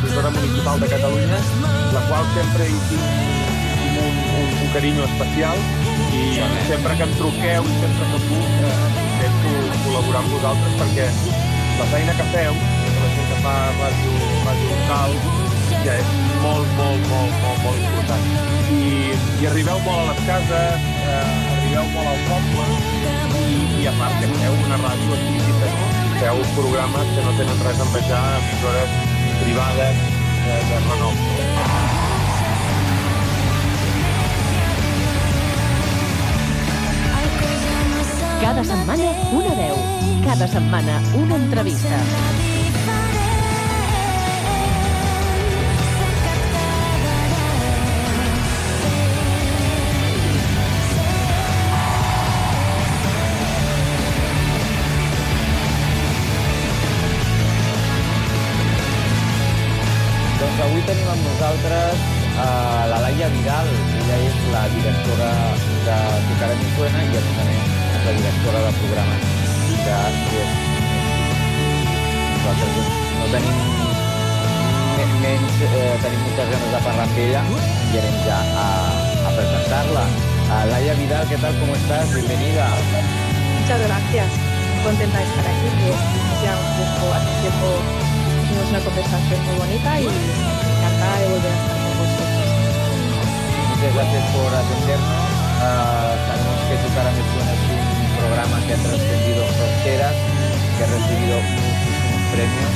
emissora 0.00 0.32
municipal 0.36 0.80
de 0.82 0.90
Catalunya, 0.94 1.38
la 1.94 2.02
qual 2.08 2.26
sempre 2.36 2.68
hi 2.68 2.80
tinc 2.90 3.32
un, 4.02 4.18
un, 4.40 4.50
un 4.64 4.72
carinyo 4.74 5.04
especial 5.04 5.62
i 6.12 6.24
sempre 6.68 6.96
que 6.98 7.06
em 7.06 7.14
truqueu 7.20 7.68
i 7.70 7.78
sempre 7.80 8.10
que 8.10 8.20
puc 8.28 8.58
eh, 8.68 8.74
intento 9.06 9.54
col·laborar 9.84 10.24
amb 10.24 10.34
vosaltres 10.36 10.76
perquè 10.80 11.08
la 11.78 11.88
feina 11.92 12.18
que 12.18 12.28
feu, 12.34 12.58
la 12.98 13.14
gent 13.14 13.30
que 13.30 13.40
fa 13.46 13.56
ràdio, 13.78 14.18
ràdio 14.44 14.74
local, 14.74 15.16
ja 15.82 15.94
és 15.98 16.10
molt, 16.42 16.68
molt, 16.78 17.06
molt, 17.10 17.34
molt, 17.42 17.62
molt 17.64 17.78
important. 17.82 18.26
I, 18.72 18.90
i 19.42 19.48
arribeu 19.50 19.80
molt 19.82 19.98
a 19.98 20.12
les 20.12 20.20
cases, 20.28 20.84
eh, 21.02 21.54
arribeu 21.56 21.88
molt 21.94 22.10
al 22.12 22.20
poble 22.28 22.66
i, 23.42 23.56
i 23.82 23.88
a 23.90 23.94
part 23.98 24.14
que 24.22 24.30
feu 24.36 24.58
una 24.66 24.78
ràdio 24.84 25.18
exquisita, 25.18 25.72
no? 25.74 25.88
Feu 26.20 26.42
programes 26.54 27.10
que 27.16 27.26
no 27.26 27.34
tenen 27.40 27.64
res 27.66 27.82
a 27.82 27.88
envejar 27.88 28.22
emissores 28.38 28.96
privades 29.42 30.06
eh, 30.46 30.62
de 30.70 30.80
renom. 30.86 31.20
Cada 38.42 38.64
setmana 38.70 39.12
una 39.34 39.58
veu. 39.58 39.84
Cada 40.22 40.46
setmana 40.50 41.00
una 41.18 41.38
entrevista. 41.42 42.61
Avui 60.82 60.90
tenim 60.90 61.08
amb 61.12 61.22
nosaltres 61.22 61.94
uh, 62.42 62.82
la 62.90 62.98
Laia 63.04 63.28
Vidal. 63.30 63.68
Ella 64.02 64.16
és 64.26 64.36
la 64.50 64.62
directora 64.74 65.30
de 65.86 65.96
Tocarem 66.28 66.58
i 66.58 66.70
Suena 66.74 67.02
i 67.06 67.18
a 67.18 67.22
més 67.22 67.38
a 67.38 67.44
més 67.46 67.68
és 67.92 68.06
la 68.08 68.14
directora 68.18 68.58
de 68.66 68.72
programes 68.80 69.22
de 69.86 69.98
CIES. 70.26 70.50
Nosaltres 72.42 72.90
no 73.20 73.28
tenim 73.30 73.60
me- 74.96 75.10
menys, 75.22 75.60
eh, 75.70 75.94
tenim 76.02 76.20
moltes 76.26 76.50
ganes 76.50 76.70
de 76.74 76.80
parlar 76.86 77.06
amb 77.06 77.18
ella 77.26 77.42
i 77.92 77.98
anem 78.02 78.16
ja 78.26 78.38
a, 78.58 78.66
a 79.28 79.34
presentar-la. 79.38 80.04
Uh, 80.52 80.64
Laia 80.72 80.94
Vidal, 80.98 81.28
¿qué 81.30 81.38
tal? 81.38 81.54
¿Cómo 81.60 81.74
estás? 81.78 82.12
Bienvenida. 82.14 82.66
Muchas 83.60 83.80
gracias. 83.86 84.28
Contenta 84.82 85.18
de 85.18 85.24
estar 85.30 85.46
aquí, 85.46 85.68
que 85.78 85.90
ya 86.42 86.52
un 86.58 86.70
tiempo, 86.74 87.04
hace 87.14 87.32
tiempo 87.40 87.68
tuvimos 88.50 88.68
una 88.70 88.80
conversación 88.80 89.38
muy 89.46 89.56
bonita 89.62 90.00
y 90.00 90.06
encantada 91.02 91.18
de 91.20 91.28
volver 91.28 91.50
a 91.50 91.56
estar 91.56 91.76
con 91.82 91.92
vosotros. 91.98 92.46
Muchas 93.70 93.94
gracias 93.94 94.24
por 94.32 94.50
atendernos. 94.54 95.10
Ah, 95.62 96.14
sabemos 96.26 96.58
que 96.68 96.74
Tu 96.82 96.94
cara 96.94 97.10
me 97.10 97.22
suena 97.32 97.52
es 97.52 97.62
un 97.70 98.16
programa 98.18 98.56
que 98.66 98.72
ha 98.72 98.76
trascendido 98.76 99.44
fronteras, 99.46 100.14
que 100.76 100.84
ha 100.84 100.86
recibido 100.86 101.36
muchísimos 101.40 102.22
premios 102.32 102.72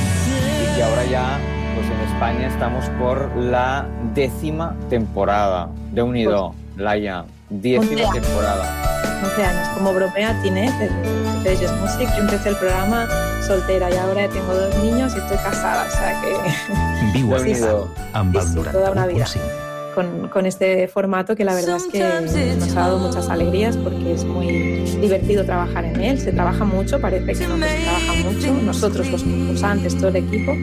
y 0.61 0.75
que 0.75 0.83
ahora 0.83 1.05
ya, 1.05 1.39
pues 1.75 1.87
en 1.87 1.99
España 2.13 2.47
estamos 2.47 2.85
por 2.99 3.35
la 3.35 3.85
décima 4.13 4.75
temporada 4.89 5.69
de 5.91 6.01
Unido, 6.01 6.53
Laia. 6.75 7.25
Décima 7.49 8.11
temporada. 8.11 8.83
11 9.23 9.43
años, 9.43 9.67
como 9.69 9.93
bromea 9.93 10.39
Tinet 10.41 10.73
de 10.79 10.89
de 11.43 11.55
Jazz 11.55 11.71
Music. 11.79 12.09
Yo 12.15 12.23
empecé 12.23 12.49
el 12.49 12.55
programa 12.57 13.07
soltera 13.47 13.89
y 13.89 13.95
ahora 13.95 14.27
tengo 14.29 14.53
dos 14.53 14.75
niños 14.83 15.13
y 15.15 15.19
estoy 15.19 15.37
casada, 15.37 15.87
o 15.87 15.91
sea 15.91 16.21
que 16.21 17.17
Viu 17.17 17.33
a 17.35 17.39
Sí, 17.39 17.55
sí. 17.55 17.63
amb 18.13 18.35
el 18.35 18.41
Sí, 18.41 18.55
toda 18.71 18.91
una 18.91 19.07
vida. 19.07 19.25
91.5. 19.25 19.39
con, 19.95 20.27
con 20.29 20.45
este 20.45 20.87
formato 20.87 21.35
que 21.35 21.43
la 21.43 21.55
verdad 21.55 21.77
es 21.77 21.87
que 21.87 22.55
nos 22.59 22.71
ha 22.75 22.81
dado 22.81 22.99
muchas 22.99 23.29
alegrías 23.29 23.75
porque 23.77 24.13
es 24.13 24.25
muy 24.25 24.47
divertido 25.01 25.43
trabajar 25.43 25.85
en 25.85 25.99
él. 25.99 26.19
Se 26.19 26.31
trabaja 26.31 26.65
mucho, 26.65 26.99
parece 27.01 27.33
que 27.33 27.47
no 27.47 27.55
que 27.55 27.63
se 27.67 27.83
trabaja 27.83 28.13
mucho, 28.23 28.53
nosotros 28.63 29.09
los 29.09 29.23
concursantes, 29.23 29.97
todo 29.97 30.09
el 30.09 30.17
equipo, 30.17 30.53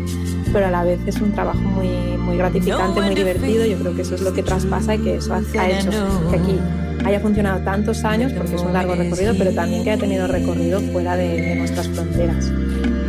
pero 0.52 0.66
a 0.66 0.70
la 0.70 0.84
vez 0.84 1.00
es 1.06 1.16
un 1.20 1.32
trabajo 1.32 1.58
muy, 1.58 1.88
muy 2.16 2.36
gratificante, 2.36 3.00
muy 3.00 3.14
divertido. 3.16 3.66
Yo 3.66 3.76
creo 3.78 3.96
que 3.96 4.02
eso 4.02 4.14
es 4.14 4.20
lo 4.20 4.32
que 4.32 4.44
traspasa 4.44 4.94
y 4.94 4.98
que 4.98 5.16
eso 5.16 5.34
ha, 5.34 5.38
ha 5.60 5.68
hecho 5.68 5.90
que 6.30 6.36
aquí 6.36 6.60
haya 7.04 7.20
funcionado 7.20 7.60
tantos 7.60 8.04
años, 8.04 8.32
porque 8.32 8.54
es 8.56 8.62
un 8.62 8.72
largo 8.72 8.94
recorrido, 8.94 9.34
pero 9.36 9.52
también 9.52 9.84
que 9.84 9.90
haya 9.92 10.00
tenido 10.00 10.26
recorrido 10.26 10.80
fuera 10.80 11.16
de, 11.16 11.28
de 11.40 11.56
nuestras 11.56 11.88
fronteras. 11.88 12.50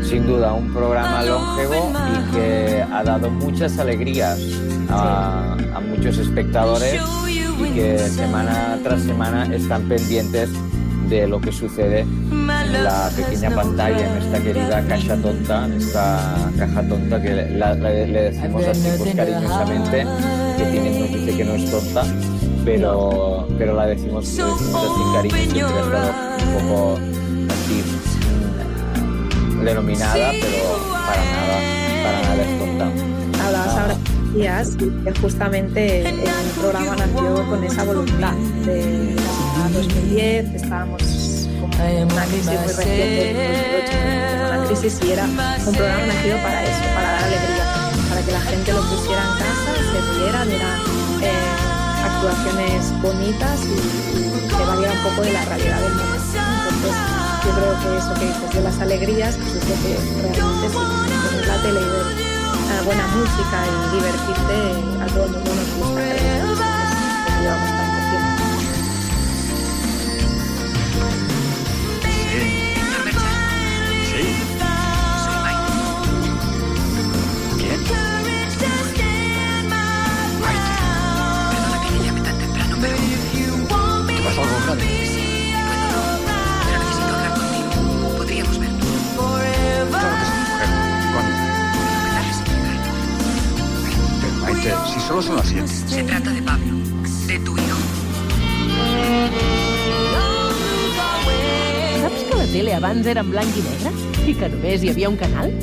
Sin 0.04 0.28
duda, 0.28 0.54
un 0.54 0.72
programa 0.74 1.24
longevo 1.24 1.92
y 2.14 2.36
que 2.36 2.84
ha 2.92 3.04
dado 3.04 3.30
muchas 3.32 3.78
alegrías 3.80 4.40
a, 4.90 5.54
a 5.74 5.80
muchos 5.80 6.18
espectadores 6.20 7.02
y 7.60 7.74
que 7.74 7.98
semana 8.00 8.78
tras 8.84 9.02
semana 9.02 9.46
están 9.54 9.84
pendientes 9.84 10.50
de 11.10 11.28
lo 11.28 11.40
que 11.40 11.52
sucede 11.52 12.00
en 12.02 12.84
la 12.84 13.10
pequeña 13.16 13.52
pantalla, 13.52 14.12
en 14.12 14.24
esta 14.24 14.40
querida 14.40 14.82
caja 14.88 15.16
tonta, 15.18 15.66
en 15.66 15.74
esta 15.74 16.36
caja 16.58 16.82
tonta 16.84 17.22
que 17.22 17.34
la- 17.52 17.76
la- 17.76 17.90
le 17.92 18.32
decimos 18.32 18.64
así 18.68 18.88
pues, 18.98 19.16
cariñosamente, 19.16 20.06
que 20.58 20.64
tiene 20.66 21.00
nos 21.00 21.10
dice 21.10 21.38
que 21.38 21.46
no 21.46 21.54
es 21.54 21.70
tonta, 21.72 22.04
pero, 22.66 23.48
pero 23.58 23.76
la 23.76 23.86
decimos, 23.86 24.26
así 24.28 24.42
cariño, 25.14 25.70
siempre 25.70 25.78
ha 25.78 25.84
estado 25.84 26.12
un 26.42 26.68
poco 26.68 27.00
así 27.54 27.84
denominada, 29.64 30.32
pero 30.32 30.64
para 30.92 31.24
nada, 31.26 31.58
para 32.04 32.22
nada 32.24 32.44
es 32.44 32.60
tonta. 32.60 33.46
Hablabas 33.46 33.76
ahora 33.78 33.96
de 33.96 34.40
días 34.40 34.78
y 34.80 35.04
que 35.04 35.20
justamente 35.22 36.10
el 36.10 36.52
programa 36.60 36.96
nació 36.96 37.48
con 37.48 37.64
esa 37.64 37.84
voluntad 37.84 38.34
de 38.66 39.16
la 39.60 39.70
2010, 39.70 40.56
estábamos 40.56 41.48
como 41.62 41.84
en 41.84 42.12
una 42.12 42.26
crisis 42.26 42.48
muy 42.48 42.58
reciente, 42.58 43.30
en 43.30 43.38
2008, 43.86 44.56
una 44.56 44.68
crisis 44.68 45.00
y 45.06 45.12
era 45.12 45.26
un 45.26 45.74
programa 45.76 46.06
nacido 46.08 46.38
para 46.38 46.64
eso, 46.64 46.82
para 46.96 47.12
dar 47.12 47.24
alegría, 47.24 47.66
para 48.10 48.22
que 48.22 48.32
la 48.32 48.42
gente 48.42 48.74
lo 48.74 48.82
pusiera 48.82 49.22
en 49.22 49.38
casa, 49.38 49.70
se 49.92 50.20
riera, 50.20 50.44
eh, 50.44 51.05
actuaciones 52.16 53.02
bonitas 53.02 53.60
y, 53.66 54.06
se 54.56 54.66
valiera 54.66 54.94
un 54.94 55.04
poco 55.04 55.22
de 55.22 55.34
la 55.34 55.44
realidad 55.46 55.82
del 55.82 55.94
momento. 55.94 56.24
Entonces, 56.70 56.96
yo 57.44 57.52
creo 57.52 57.74
que 57.80 57.98
eso 57.98 58.14
que 58.14 58.26
dices 58.26 58.54
de 58.54 58.62
las 58.62 58.80
alegrías, 58.80 59.36
pues 59.36 59.56
es 59.56 59.70
lo 59.70 59.76
que 59.84 59.98
realmente 60.22 60.70
sí, 60.70 60.76
poner 60.76 61.48
la 61.48 61.62
tele 61.62 61.82
y 61.82 61.84
ver 61.84 62.08
eh, 62.72 62.82
buena 62.86 63.08
música 63.08 63.66
y 63.68 63.96
divertirte, 63.96 64.58
a 65.04 65.08
todo 65.08 65.26
el 65.26 65.32
mundo 65.32 65.52
nos 65.56 65.70
gusta, 65.76 66.02
creo. 67.44 67.75
Si 94.94 95.00
solo 95.00 95.22
son 95.22 95.36
las 95.36 95.48
siete. 95.48 95.68
Se 95.68 96.04
trata 96.04 96.32
de 96.32 96.42
Pablo, 96.42 96.78
de 97.28 97.40
tu 97.40 97.56
hijo. 97.58 97.78
Saps 102.02 102.24
que 102.24 102.36
la 102.36 102.46
tele 102.46 102.74
abans 102.74 103.06
era 103.06 103.22
en 103.22 103.32
blanc 103.32 103.58
i 103.58 103.62
negre? 103.62 103.94
I 104.26 104.34
que 104.34 104.50
només 104.50 104.84
hi 104.84 104.90
havia 104.94 105.10
un 105.10 105.18
canal? 105.22 105.54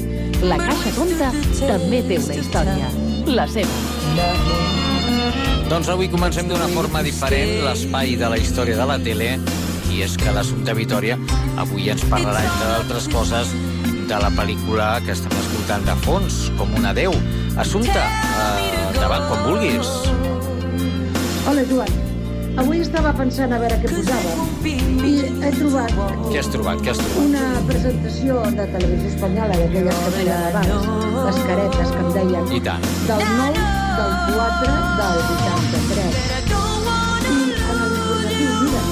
La 0.42 0.58
Caixa 0.58 0.94
Tonta 0.96 1.32
també 1.66 2.02
té 2.06 2.18
una 2.22 2.38
història. 2.38 2.94
La 3.26 3.48
seva. 3.50 4.91
Doncs 5.72 5.88
avui 5.88 6.08
comencem 6.12 6.48
d'una 6.50 6.68
forma 6.74 7.02
diferent 7.02 7.62
l'espai 7.64 8.16
de 8.20 8.28
la 8.28 8.36
història 8.38 8.76
de 8.76 8.86
la 8.90 8.98
tele 9.00 9.38
i 9.92 10.02
és 10.04 10.16
que 10.20 10.32
l'Assumpta 10.32 10.74
Vitoria 10.76 11.16
avui 11.60 11.88
ens 11.92 12.04
parlarà, 12.10 12.42
entre 12.44 12.68
d'altres 12.74 13.08
coses, 13.12 13.52
de 14.08 14.18
la 14.20 14.28
pel·lícula 14.36 14.98
que 15.06 15.12
estem 15.14 15.32
escoltant 15.40 15.84
de 15.88 15.94
fons, 16.04 16.50
com 16.58 16.72
un 16.76 16.84
adeu. 16.88 17.12
Assumpta, 17.56 18.02
eh, 18.04 18.92
davant 18.98 19.24
quan 19.28 19.44
vulguis. 19.48 19.88
Hola, 21.48 21.64
Joan. 21.70 21.92
Avui 22.60 22.82
estava 22.84 23.14
pensant 23.16 23.52
a 23.56 23.58
veure 23.62 23.78
què 23.80 23.88
posava 23.88 24.32
i 24.68 25.12
he 25.40 25.52
trobat 25.56 25.94
Què 26.28 26.36
has 26.42 26.50
trobat? 26.52 26.82
Què 26.84 26.90
has 26.92 26.98
trobat? 27.00 27.22
una 27.22 27.46
presentació 27.64 28.42
de 28.58 28.66
televisió 28.74 29.08
espanyola 29.08 29.56
d'aquelles 29.56 30.02
que 30.02 30.10
feien 30.18 30.42
abans, 30.50 30.90
les 31.30 31.38
caretes 31.48 31.94
que 31.94 32.02
em 32.02 32.10
deien, 32.18 32.52
I 32.52 32.60
tant. 32.68 32.84
del 33.08 33.24
9, 33.38 33.64
del 33.96 34.12
4, 34.34 34.72
del 34.98 35.16
83. 35.22 36.16
I 37.22 37.44
en 37.68 37.78
l'informatiu 37.84 38.52
Mira, 38.62 38.82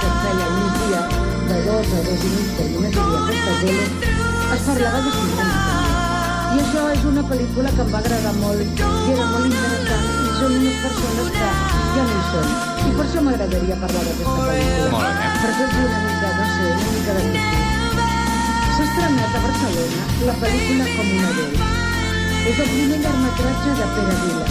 que 0.00 0.06
es 0.06 0.16
feia 0.22 0.44
al 0.46 0.54
migdia, 0.58 1.00
de 1.48 1.56
2 1.66 1.94
a 1.98 2.02
2 2.08 2.24
i 2.24 2.30
mig, 2.34 2.48
perquè 2.54 2.74
només 2.74 2.94
hi 2.94 3.00
havia 3.02 3.20
aquesta 3.24 3.52
tele, 3.62 3.84
es 4.54 4.62
parlava 4.68 5.00
de 5.06 5.10
cinema. 5.16 5.56
I 6.54 6.60
això 6.62 6.82
és 6.94 7.04
una 7.10 7.24
pel·lícula 7.30 7.72
que 7.74 7.82
em 7.82 7.90
va 7.94 7.98
agradar 7.98 8.34
molt 8.38 8.62
i 8.62 9.14
era 9.14 9.26
molt 9.32 9.46
interessant 9.50 10.06
i 10.22 10.34
són 10.38 10.58
unes 10.60 10.76
persones 10.84 11.32
que 11.38 11.48
ja 11.96 12.04
no 12.04 12.14
hi 12.14 12.24
són. 12.30 12.50
I 12.84 12.92
per 12.94 13.06
això 13.08 13.24
m'agradaria 13.26 13.80
parlar 13.82 14.04
d'aquesta 14.06 14.36
pel·lícula. 14.38 14.90
Molt 14.94 15.22
bé. 15.22 15.32
Per 15.42 15.54
fer-vos 15.58 15.80
una 15.84 16.02
mica, 16.06 16.34
no 16.38 16.50
sé, 16.54 16.74
una 16.74 16.92
mica 16.98 17.16
de 17.18 17.22
cosí. 17.32 17.56
S'ha 18.74 18.84
estrenat 18.90 19.40
a 19.40 19.46
Barcelona 19.48 20.12
la 20.28 20.38
pel·lícula 20.44 20.92
Com 20.94 21.16
una 21.18 21.34
Déu. 21.40 21.83
És 22.44 22.58
el 22.60 22.66
primer 22.68 22.98
llargmetratge 23.00 23.74
de 23.78 23.84
Pere 23.94 24.14
Vila, 24.22 24.46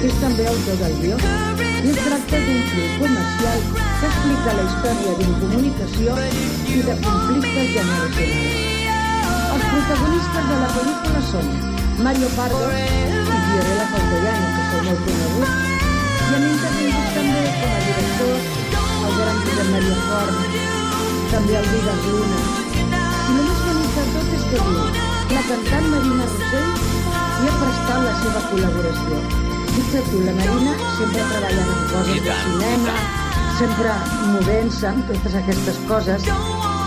que 0.00 0.06
és 0.06 0.18
també 0.22 0.44
autor 0.46 0.76
del 0.82 0.92
guió, 1.00 1.16
i 1.18 1.90
es 1.90 1.96
tracta 1.98 2.38
d'un 2.44 2.60
film 2.70 2.92
comercial 3.00 3.64
que 3.74 4.10
explica 4.10 4.54
la 4.58 4.66
història 4.68 5.14
d'incomunicació 5.18 6.14
i 6.74 6.78
de 6.86 6.94
conflictes 7.02 7.72
generacionals. 7.74 8.62
Els 9.56 9.66
protagonistes 9.72 10.48
de 10.52 10.60
la 10.62 10.70
pel·lícula 10.76 11.24
són 11.32 11.50
Mario 12.06 12.30
Pardo 12.38 12.70
i 12.70 13.42
Fiorella 13.48 13.90
Faltellano, 13.96 14.54
que 14.54 14.70
són 14.70 14.88
molt 14.92 15.04
coneguts, 15.10 15.76
i 16.14 16.32
han 16.38 16.48
intervingut 16.52 17.12
també 17.18 17.44
com 17.58 17.74
a 17.74 17.84
directors 17.90 18.50
el 18.78 19.20
gran 19.20 19.44
Josep 19.44 19.70
Maria 19.74 20.00
Forn, 20.06 20.42
també 21.34 21.62
el 21.64 21.70
Vigas 21.74 22.10
Luna. 22.14 22.42
I 22.78 23.36
el 23.36 23.44
més 23.44 23.62
bonic 23.68 24.00
de 24.00 24.10
tot 24.16 24.34
és 24.38 24.50
que 24.52 24.66
diu 24.72 24.90
la 25.34 25.48
cantant 25.50 25.94
Marina 25.96 26.34
Rossell 26.34 26.93
hi 27.44 27.48
ha 27.50 27.56
prestat 27.60 27.98
la 28.00 28.12
seva 28.22 28.40
col·laboració. 28.48 29.16
Fixa't 29.74 30.06
tu, 30.08 30.20
la 30.24 30.32
Marina 30.38 30.76
sempre 30.96 31.24
treballant 31.32 31.72
en 31.74 31.82
coses 31.90 32.22
de 32.24 32.36
cinema, 32.44 32.94
sempre 33.58 33.96
movent-se 34.30 34.86
amb 34.88 35.10
totes 35.10 35.36
aquestes 35.42 35.80
coses. 35.90 36.30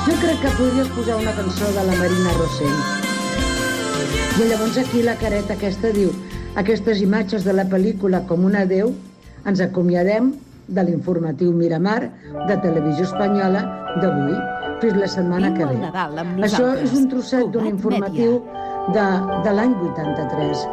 Jo 0.08 0.16
crec 0.24 0.42
que 0.42 0.56
podries 0.58 0.90
posar 0.96 1.20
una 1.22 1.36
cançó 1.38 1.70
de 1.78 1.86
la 1.92 2.00
Marina 2.00 2.34
Rossell. 2.40 2.82
I 4.38 4.50
llavors 4.50 4.82
aquí 4.82 5.06
la 5.06 5.18
careta 5.22 5.54
aquesta 5.60 5.94
diu 5.94 6.10
aquestes 6.58 7.06
imatges 7.06 7.46
de 7.46 7.54
la 7.54 7.68
pel·lícula 7.70 8.24
com 8.26 8.50
un 8.50 8.58
adeu 8.58 8.96
ens 9.46 9.62
acomiadem 9.62 10.34
de 10.68 10.84
l'informatiu 10.90 11.54
Miramar 11.54 12.00
de 12.50 12.56
Televisió 12.66 13.06
Espanyola 13.06 13.62
d'avui. 14.02 14.34
Fins 14.82 14.98
la 14.98 15.08
setmana 15.10 15.54
que 15.54 15.70
ve. 15.70 15.78
Això 16.46 16.74
és 16.82 16.98
un 16.98 17.08
trosset 17.14 17.46
d'un 17.54 17.70
informatiu 17.70 18.42
de, 18.96 19.06
de 19.44 19.54
l'any 19.54 19.76
83. 19.90 20.64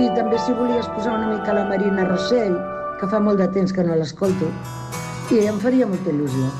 I 0.00 0.08
també 0.16 0.38
si 0.42 0.54
volies 0.54 0.88
posar 0.94 1.16
una 1.18 1.30
mica 1.32 1.54
la 1.54 1.66
Marina 1.68 2.06
Rossell, 2.08 2.56
que 3.00 3.08
fa 3.10 3.20
molt 3.22 3.40
de 3.42 3.48
temps 3.54 3.72
que 3.74 3.84
no 3.86 3.96
l'escolto, 3.98 4.50
i 5.30 5.44
em 5.46 5.58
faria 5.62 5.88
molta 5.90 6.12
il·lusió. 6.12 6.50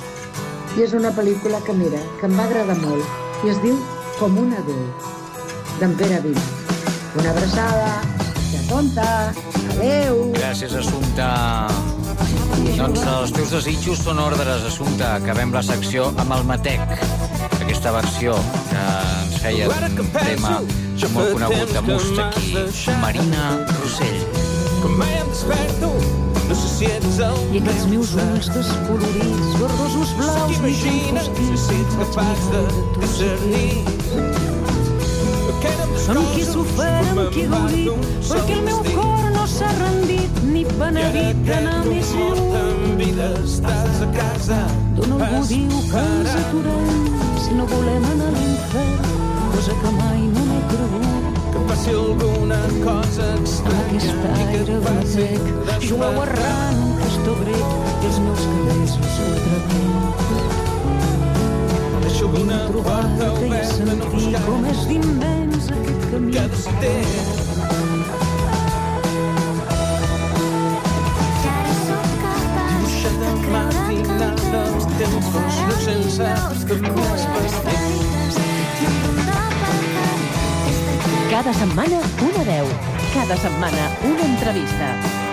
I 0.79 0.85
és 0.87 0.95
una 0.95 1.11
pel·lícula 1.15 1.59
que, 1.67 1.75
mira, 1.75 2.01
que 2.21 2.29
em 2.29 2.37
va 2.39 2.47
agradar 2.47 2.79
molt, 2.85 3.19
i 3.45 3.55
es 3.55 3.59
diu 3.65 3.79
Com 4.21 4.35
una 4.37 4.59
Déu, 4.67 4.81
d'en 5.81 5.95
Pere 5.97 6.19
Vila. 6.21 6.43
Una 7.17 7.31
abraçada, 7.31 7.95
ja 8.51 8.61
tonta, 8.69 9.07
adeu. 9.77 10.19
Gràcies, 10.35 10.75
Assumpta. 10.77 11.31
Doncs 12.77 13.01
els 13.01 13.33
teus 13.33 13.55
desitjos 13.57 14.05
són 14.05 14.21
ordres, 14.21 14.67
Assumpta. 14.69 15.15
Acabem 15.23 15.57
la 15.57 15.65
secció 15.65 16.11
amb 16.21 16.37
el 16.37 16.45
Matec. 16.53 16.85
Aquesta 17.63 17.97
versió 17.97 18.37
que 18.69 18.85
ens 19.25 19.41
feia 19.41 19.73
d'un 19.73 20.13
tema 20.21 20.59
molt 21.09 21.33
conegut 21.33 21.71
de 21.73 21.81
Mustaki, 21.87 22.51
Marina 23.01 23.45
Rossell. 23.81 24.21
I 27.51 27.59
aquests 27.61 27.87
meus 27.89 28.11
ulls 28.17 28.49
descolorits, 28.53 29.55
verdosos 29.61 30.11
blaus, 30.19 30.61
mitjans 30.65 31.05
fosquits, 31.11 31.95
vaig 32.01 32.13
mirar 32.19 32.37
de 32.51 32.63
tu 32.95 33.01
Amb 36.11 36.27
qui 36.35 36.43
s'ofert, 36.43 37.11
amb 37.15 37.29
qui 37.31 37.45
gaudit, 37.47 38.07
perquè 38.27 38.55
el 38.57 38.65
meu 38.67 38.81
cor 38.91 39.29
no 39.31 39.45
s'ha 39.47 39.71
rendit 39.79 40.41
ni 40.51 40.65
penedit 40.75 41.45
d'anar 41.47 41.85
més 41.87 42.11
lluny. 42.17 42.41
D'on 44.97 45.13
algú 45.17 45.41
diu 45.49 45.83
que 45.93 46.01
ens 46.03 46.33
aturem 46.43 47.05
si 47.45 47.55
no 47.55 47.65
volem 47.71 48.05
anar 48.11 48.27
a 48.27 48.35
l'infern, 48.35 49.30
cosa 49.53 49.73
que 49.81 49.91
mai 49.99 50.21
no 50.35 50.43
m'he 50.49 50.61
cregut. 50.71 51.25
Que 51.53 51.61
passi 51.69 51.91
alguna 51.91 52.61
cosa 52.87 53.27
estranya. 53.43 53.99
Aquest 54.01 54.23
aire 54.37 54.61
que 54.69 54.77
batec, 54.87 55.43
jueu 55.87 56.17
arran, 56.25 56.77
estic 57.09 57.39
grec, 57.43 57.69
i 58.03 58.07
els 58.11 58.19
meus 58.27 58.43
cabells 58.53 58.93
no 59.03 59.09
s'ho 59.17 59.25
ultravent. 59.35 60.05
Deixo 62.07 62.27
una 62.43 62.61
trobada 62.71 63.27
oberta, 63.33 63.93
no 64.01 64.07
buscar. 64.15 64.43
Com 64.49 64.63
és 64.73 64.81
d'immens 64.91 65.65
aquest 65.79 66.03
camí. 66.11 66.31
Que 66.37 66.45
desiteix. 66.55 67.51
matinada, 73.51 74.63
els 74.75 74.87
temps 74.99 75.31
no 75.35 75.77
sense 75.87 76.31
que 76.69 76.79
cures 76.87 77.27
per 77.35 77.47
fer. 77.59 79.30
Cada 81.41 81.55
setmana 81.57 82.01
una 82.21 82.43
veu. 82.45 82.67
Cada 83.15 83.41
setmana 83.41 83.89
una 84.05 84.29
entrevista. 84.29 85.30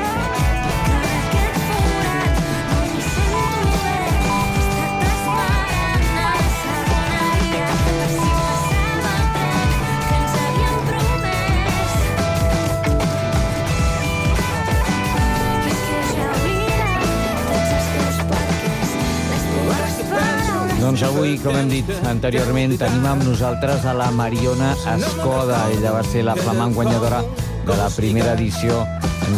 Doncs 20.88 21.02
avui, 21.04 21.34
com 21.44 21.52
hem 21.60 21.68
dit 21.68 21.90
anteriorment, 22.08 22.72
tenim 22.80 23.04
amb 23.10 23.26
nosaltres 23.28 23.84
a 23.84 23.92
la 23.92 24.06
Mariona 24.16 24.70
Escoda. 24.94 25.58
Ella 25.76 25.92
va 25.98 26.04
ser 26.08 26.22
la 26.24 26.36
flamant 26.40 26.72
guanyadora 26.78 27.20
de 27.68 27.76
la 27.76 27.90
primera 27.92 28.38
edició 28.38 28.86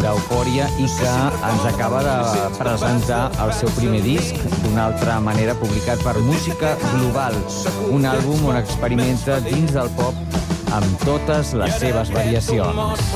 d'Eufòria 0.03 0.67
i 0.77 0.85
que 0.99 1.15
ens 1.49 1.65
acaba 1.71 2.03
de 2.05 2.13
presentar 2.59 3.23
el 3.41 3.55
seu 3.57 3.73
primer 3.79 4.03
disc 4.05 4.37
d'una 4.59 4.91
altra 4.91 5.17
manera 5.25 5.57
publicat 5.57 6.05
per 6.05 6.19
Música 6.21 6.75
Global, 6.91 7.41
un 7.89 8.05
àlbum 8.05 8.45
on 8.53 8.61
experimenta 8.61 9.41
dins 9.49 9.73
del 9.73 9.89
pop 9.97 10.13
amb 10.77 11.01
totes 11.01 11.57
les 11.57 11.81
seves 11.81 12.13
variacions. 12.13 13.09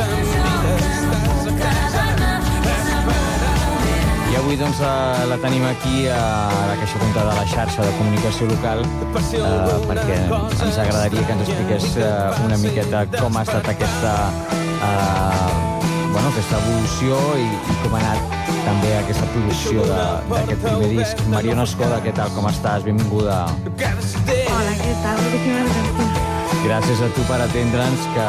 Avui 4.53 4.65
doncs, 4.65 4.79
eh, 4.79 5.25
la 5.29 5.37
tenim 5.41 5.63
aquí 5.65 6.07
a 6.07 6.21
la 6.69 6.75
Caixa 6.77 6.99
Tonta 6.99 7.21
de 7.25 7.33
la 7.33 7.45
xarxa 7.47 7.81
de 7.81 7.91
comunicació 7.97 8.45
local 8.45 8.83
eh, 8.85 9.77
perquè 9.89 10.17
ens 10.29 10.77
agradaria 10.77 11.23
que 11.25 11.33
ens 11.33 11.47
expliqués 11.47 11.85
eh, 11.97 12.45
una 12.45 12.57
miqueta 12.61 13.05
com 13.15 13.37
ha 13.37 13.41
estat 13.47 13.69
aquesta, 13.73 14.13
eh, 14.61 15.79
bueno, 16.11 16.29
aquesta 16.29 16.59
evolució 16.61 17.17
i, 17.41 17.47
i 17.49 17.77
com 17.81 17.97
ha 17.97 18.01
anat 18.03 18.37
també 18.63 18.91
aquesta 18.99 19.25
producció 19.33 19.87
d'aquest 19.89 20.61
primer 20.67 20.91
disc. 20.93 21.23
Mariona 21.33 21.65
Escoda, 21.65 21.97
què 22.05 22.13
tal, 22.15 22.29
com 22.37 22.45
estàs? 22.51 22.85
Benvinguda. 22.85 23.47
Hola, 23.65 24.77
què 24.83 24.93
tal? 25.01 25.17
Moltíssimes 25.23 25.73
gràcies. 25.73 26.22
Gràcies 26.63 27.01
a 27.03 27.09
tu 27.11 27.23
per 27.27 27.37
atendre'ns, 27.43 28.05
que 28.15 28.27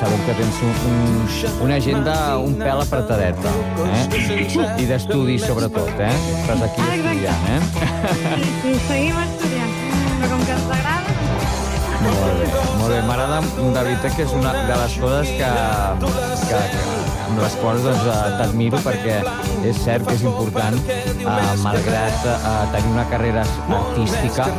sabem 0.00 0.22
que 0.26 0.34
tens 0.40 0.56
un, 0.66 0.72
un, 0.90 1.04
una 1.68 1.76
agenda 1.78 2.14
un 2.42 2.56
pèl 2.58 2.82
apretadeta, 2.82 3.52
eh? 3.86 4.02
I 4.82 4.88
d'estudis, 4.90 5.46
sobretot, 5.46 5.92
eh? 6.02 6.10
Estàs 6.40 6.64
aquí 6.66 6.82
estudiant, 6.88 7.46
eh? 7.54 7.60
Sí, 8.64 8.74
seguim 8.88 9.22
estudiant. 9.22 9.78
Però 10.18 10.32
com 10.34 10.44
que 10.48 10.58
ens 10.58 10.74
agrada... 10.80 11.14
Molt 12.04 12.42
bé, 12.42 12.50
molt 12.80 12.90
bé. 12.92 12.98
M'agrada, 13.06 13.38
de 13.54 13.70
veritat, 13.78 14.10
que 14.18 14.26
és 14.26 14.34
una 14.36 14.52
de 14.58 14.82
les 14.82 14.98
coses 15.06 15.32
que, 15.38 15.54
que, 16.50 16.60
que 16.74 16.93
amb 17.24 17.40
les 17.42 17.54
quals 17.60 17.84
doncs, 17.86 18.04
eh, 18.06 18.32
t'admiro 18.38 18.80
perquè 18.84 19.20
és 19.70 19.78
cert 19.84 20.06
que 20.08 20.16
és 20.18 20.24
important, 20.26 20.76
eh, 20.88 21.54
malgrat 21.62 22.26
eh, 22.32 22.56
tenir 22.74 22.92
una 22.92 23.06
carrera 23.12 23.46
artística, 23.78 24.50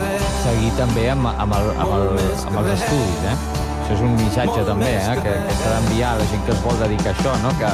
seguir 0.43 0.71
també 0.80 1.10
amb, 1.13 1.30
amb, 1.34 1.60
el, 1.60 1.69
amb, 1.75 1.93
el, 1.99 2.25
amb 2.49 2.60
els 2.63 2.73
estudis, 2.80 3.30
eh? 3.32 3.38
Això 3.86 3.93
és 3.93 4.01
un 4.01 4.15
missatge 4.17 4.62
també, 4.65 4.95
eh? 4.97 5.13
que, 5.21 5.34
que 5.45 5.58
s'ha 5.60 5.75
d'enviar 5.75 6.15
a 6.15 6.17
la 6.17 6.25
gent 6.32 6.41
que 6.47 6.56
es 6.56 6.62
vol 6.65 6.80
dedicar 6.82 7.12
a 7.12 7.13
això, 7.13 7.36
no? 7.43 7.51
que 7.60 7.69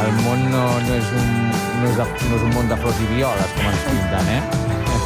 el 0.00 0.10
món 0.24 0.46
no, 0.48 0.64
no, 0.86 0.96
és 0.96 1.12
un, 1.20 1.28
no, 1.52 1.90
és 1.90 2.00
de, 2.00 2.08
no 2.30 2.38
és 2.38 2.48
un 2.48 2.56
món 2.56 2.72
de 2.72 2.80
flors 2.80 3.04
i 3.04 3.10
violes, 3.12 3.52
com 3.58 3.68
ens 3.68 3.86
pinten, 3.90 4.32
eh? 4.38 4.42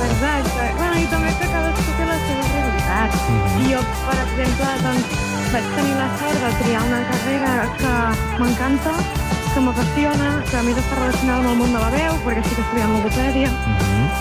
Exacte. 0.05 0.71
Bueno, 0.79 0.97
i 1.03 1.07
també 1.11 1.35
que 1.41 1.51
cadascú 1.51 1.99
té 1.99 2.07
la 2.09 2.19
seva 2.29 2.49
realitat. 2.55 3.21
Mhm. 3.25 3.63
I 3.65 3.73
jo, 3.73 3.85
per 4.07 4.19
exemple, 4.23 4.73
doncs, 4.87 5.34
vaig 5.55 5.67
tenir 5.77 5.95
la 5.95 6.07
sort 6.19 6.41
de 6.43 6.49
triar 6.59 6.83
una 6.83 7.01
carrera 7.09 7.51
que 7.79 7.91
m'encanta, 8.41 8.93
que 9.53 9.61
m'apassiona, 9.63 10.31
que 10.49 10.57
a 10.59 10.63
més 10.67 10.81
està 10.83 10.97
relacionada 10.99 11.45
amb 11.45 11.51
el 11.53 11.61
món 11.61 11.77
de 11.77 11.83
la 11.83 11.91
veu, 11.93 12.17
perquè 12.25 12.43
estic 12.43 12.63
estudiant 12.65 12.95
logopèdia. 12.97 13.53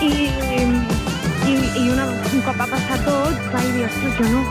I, 0.06 0.10
i, 1.50 1.56
i 1.80 1.82
una, 1.90 2.06
un 2.06 2.46
cop 2.46 2.62
va 2.62 2.68
passar 2.76 3.00
tot, 3.08 3.42
vaig 3.50 3.66
dir, 3.74 3.82
ostres, 3.88 4.14
jo 4.20 4.28
no, 4.30 4.44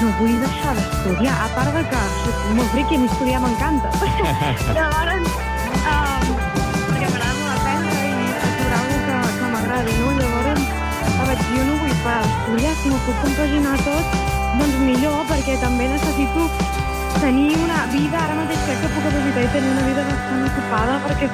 no 0.00 0.10
vull 0.18 0.34
deixar 0.42 0.74
d'estudiar, 0.80 1.38
a 1.38 1.48
part 1.54 1.70
de 1.78 1.86
que 1.94 2.02
soc 2.18 2.42
molt 2.58 2.74
friqui, 2.74 2.98
a 2.98 3.04
mi 3.04 3.10
estudiar 3.12 3.44
m'encanta. 3.46 3.94
Llavors, 4.80 5.32
um, 5.78 6.28
perquè 6.90 7.14
m'agrada 7.14 7.34
molt 7.38 7.56
aprendre 7.60 8.10
i 8.10 8.28
sobre 8.42 8.82
alguna 8.82 9.02
que, 9.06 9.38
que 9.38 9.54
m'agradi, 9.54 9.98
no? 10.02 10.12
Llavors, 10.18 10.70
vaig 11.22 11.46
dir, 11.46 11.50
jo 11.54 11.66
no 11.70 11.82
vull 11.84 11.98
parar 12.02 12.22
d'estudiar, 12.26 12.78
si 12.82 12.90
m'ho 12.90 13.04
puc 13.06 13.28
compaginar 13.28 13.82
tot, 13.86 14.32
doncs 14.60 14.80
millor, 14.86 15.20
perquè 15.30 15.58
també 15.62 15.88
necessito 15.90 16.48
tenir 17.20 17.54
una 17.56 17.84
vida, 17.92 18.18
ara 18.20 18.34
mateix 18.40 18.64
crec 18.66 18.80
que 18.82 18.90
puc 18.94 19.06
aprofitar 19.10 19.44
i 19.46 19.52
tenir 19.54 19.70
una 19.74 19.84
vida 19.88 20.06
bastant 20.08 20.42
ocupada, 20.48 20.96
perquè 21.06 21.28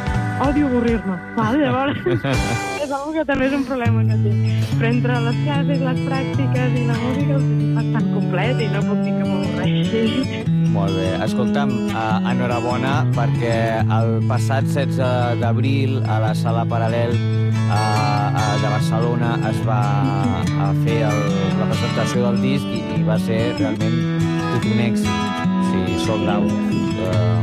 odio 0.46 0.68
avorrir-me, 0.68 1.16
val? 1.38 1.58
Llavors, 1.64 1.98
és 2.84 2.92
una 2.92 3.12
que 3.16 3.24
també 3.26 3.48
és 3.48 3.56
un 3.56 3.64
problema 3.68 4.04
que 4.08 4.18
tinc. 4.24 4.70
Però 4.76 4.90
entre 4.90 5.18
les 5.26 5.40
classes, 5.42 5.82
les 5.88 6.00
pràctiques 6.06 6.78
i 6.78 6.86
la 6.88 6.96
música 7.00 7.40
tinc 7.42 7.74
bastant 7.80 8.08
complet 8.14 8.62
i 8.62 8.70
no 8.72 8.84
puc 8.86 9.02
dir 9.04 9.16
que 9.18 9.28
m'avorreixi. 9.28 10.44
Molt 10.70 10.94
bé. 10.94 11.10
Escolta'm, 11.26 11.74
eh, 11.90 12.30
enhorabona 12.30 12.94
perquè 13.16 13.56
el 13.98 14.16
passat 14.30 14.70
16 14.70 15.42
d'abril 15.42 16.00
a 16.06 16.20
la 16.28 16.34
Sala 16.38 16.64
Paral·lel 16.70 17.39
eh, 17.70 18.40
eh, 18.42 18.56
de 18.62 18.68
Barcelona 18.68 19.30
es 19.50 19.60
va 19.66 19.80
a 20.66 20.70
fer 20.84 20.98
el, 21.08 21.20
la 21.60 21.68
presentació 21.70 22.24
del 22.28 22.40
disc 22.42 22.66
i, 22.66 22.82
i 22.98 23.02
va 23.06 23.18
ser 23.22 23.40
realment 23.58 23.98
tot 24.52 24.68
un 24.72 24.82
èxit. 24.88 25.10
O 25.10 25.64
sigui, 25.70 25.98
sold 26.04 26.28
out. 26.34 26.50
Eh, 26.50 27.40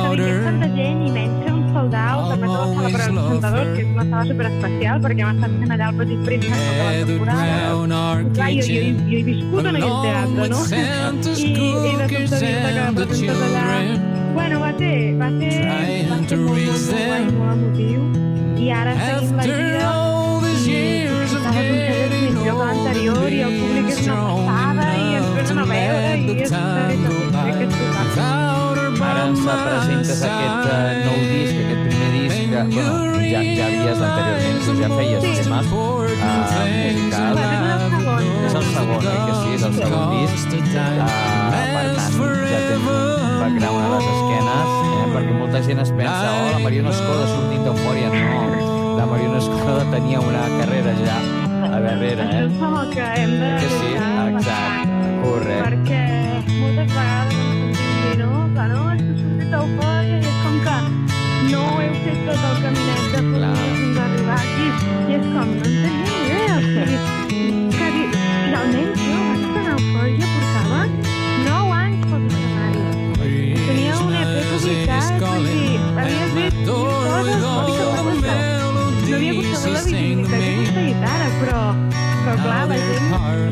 que 0.10 0.24
vingués 0.24 0.44
tanta 0.50 0.74
gent 0.80 1.06
i 1.08 1.14
menys 1.20 1.49
la 1.88 2.36
sala 2.36 2.36
per 2.40 2.50
als 2.50 2.94
presentadors, 2.94 3.70
que 3.76 3.82
és 3.82 3.90
una 3.94 4.06
sala 4.10 4.24
superespecial 4.30 4.96
perquè 5.06 5.22
hem 5.24 5.32
estat 5.36 5.52
fent 5.62 5.72
allà 5.76 5.88
el 5.90 5.96
Petit 6.00 6.22
Príncep 6.28 6.58
tota 6.60 6.84
la 6.84 6.92
temporada. 7.10 7.46
Clar, 8.36 8.50
jo, 8.52 8.64
jo, 8.68 8.80
jo 9.10 9.18
he 9.18 9.24
viscut 9.30 9.64
en 9.70 9.76
aquell 9.80 9.98
teatre, 10.04 10.44
no? 10.54 10.60
I, 10.60 11.50
i 11.50 11.96
de 12.00 12.08
sobte 12.16 12.40
dir-te 12.40 12.66
que 12.70 13.06
presentes 13.08 13.40
allà... 13.50 13.68
Bueno, 14.34 14.56
va 14.62 14.72
ser, 14.78 14.96
va 15.20 15.30
ser, 15.40 15.54
va 15.66 15.78
ser 15.86 16.00
molt, 16.10 16.32
molt, 16.32 16.60
molt 16.60 16.84
guai, 16.90 17.24
molt 17.40 17.52
emotiu. 17.56 18.02
I 18.60 18.72
ara 18.76 18.94
seguim 19.00 19.36
la 19.40 19.44
gira 19.48 20.10
que 22.40 22.54
l'anterior 22.58 23.32
i 23.32 23.42
el 23.46 23.56
públic 23.60 23.90
és 23.94 24.04
una 24.08 24.20
passada 24.50 24.92
i 24.98 25.18
ens 25.20 25.34
venen 25.38 25.64
a 25.64 25.68
veure 25.72 26.14
i 26.20 26.38
és 26.46 26.54
veritat, 26.54 27.34
crec 27.40 27.58
que 27.58 27.66
és 27.68 27.82
total. 27.82 28.49
Ara 29.10 29.22
ens 29.30 29.40
presentes 29.46 30.22
aquest 30.30 30.66
uh, 30.70 30.74
nou 31.06 31.18
disc, 31.30 31.56
aquest 31.64 31.82
primer 31.88 32.10
disc, 32.16 32.38
que 32.50 32.84
bueno, 32.84 33.22
ja, 33.30 33.42
ja 33.58 33.66
havies 33.70 34.00
anteriorment, 34.10 34.60
tu 34.66 34.72
ja 34.82 34.90
feies 34.96 35.22
Sí. 35.24 35.34
temes 35.40 35.68
uh, 35.70 35.74
musicals. 35.74 37.10
És 38.50 38.54
el 38.60 38.64
segon, 38.74 39.02
eh, 39.06 39.20
que 39.28 39.34
sí, 39.40 39.50
és 39.56 39.64
el 39.64 39.74
segon 39.80 40.06
disc. 40.16 40.48
Uh, 40.50 41.10
per 41.50 41.86
tant, 41.96 42.14
ja 42.50 42.60
tens 42.68 42.88
un 42.90 42.98
background 43.40 43.80
a 43.80 43.90
les 43.94 44.06
esquenes, 44.14 44.70
eh, 44.70 45.06
perquè 45.16 45.34
molta 45.40 45.60
gent 45.68 45.80
es 45.86 45.92
pensa, 46.00 46.28
oh, 46.30 46.48
la 46.54 46.60
Mariona 46.66 46.92
Escoda 46.96 47.26
sortint 47.34 47.64
d'Eufòria. 47.68 48.08
No, 48.14 48.96
la 49.00 49.06
Mariona 49.12 49.38
Escoda 49.44 49.84
tenia 49.94 50.20
una 50.22 50.44
carrera 50.58 50.94
ja 51.04 51.18
a 51.70 51.80
darrere, 51.80 52.24
Això 52.24 52.40
eh? 52.40 52.46
és 52.46 52.62
amb 52.62 52.78
el 52.84 52.90
que 52.96 53.06
hem 53.22 53.32
de 53.40 53.50
Que 53.60 53.70
sí, 53.78 53.90
exacte, 53.96 55.12
correcte. 55.24 55.64
perquè 55.66 56.04
moltes 56.60 56.88
vegades 56.96 57.39
no? 58.74 58.80
No, 58.80 58.92
és 58.94 59.02
que 59.02 59.12
he 59.12 59.18
sortit 59.20 59.50
d'eufòria 59.54 60.16
i 60.16 60.28
és 60.30 60.38
com 60.44 60.56
que 60.66 60.78
no 61.52 61.64
heu 61.82 61.94
fet 62.04 62.20
tot 62.28 62.42
el 62.50 62.58
caminet 62.64 63.04
de 63.14 63.22
formació 63.30 63.70
fins 63.80 63.98
a 63.98 64.08
arribar 64.08 64.40
aquí. 64.40 64.68
I 65.10 65.18
és 65.18 65.26
com, 65.34 65.48
no 65.50 65.64
en 65.64 65.74
tenia 65.84 66.06
ni 66.06 66.18
idea. 66.26 66.56
O 66.56 66.62
sigui, 66.70 66.98
que 67.78 67.88
di- 67.96 68.10
i 68.10 68.54
almenys 68.60 69.00
jo 69.02 69.20
en 69.30 69.68
eufòria, 69.74 70.28
portava 70.36 70.82
9 71.48 71.72
anys 71.80 72.02
pels 72.12 72.26
escenaris. 72.30 72.96
Tenia 73.70 73.94
un 74.04 74.14
EP 74.20 74.34
publicat, 74.52 75.10
dir, 75.48 75.76
havia 76.00 76.26
fet 76.36 76.56
coses, 76.68 77.28
que 77.30 77.42
no. 77.42 77.54
No 79.10 79.16
havia 79.16 79.44
saber 79.58 79.74
la 79.74 79.82
visibilitat 79.90 80.40
aconseguit 80.40 81.02
ara, 81.16 81.28
però, 81.40 81.62
però 82.24 82.34
clar, 82.44 82.64
la 82.70 82.78
gent, 82.86 83.08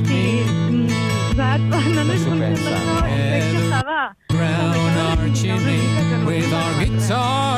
sí, 0.08 0.22
mm, 0.70 0.88
saps? 1.38 1.66
No 1.96 2.02
n'és 2.08 2.24
conscient 2.28 2.57
With 5.50 6.52
our 6.54 6.84
guitar. 6.84 7.57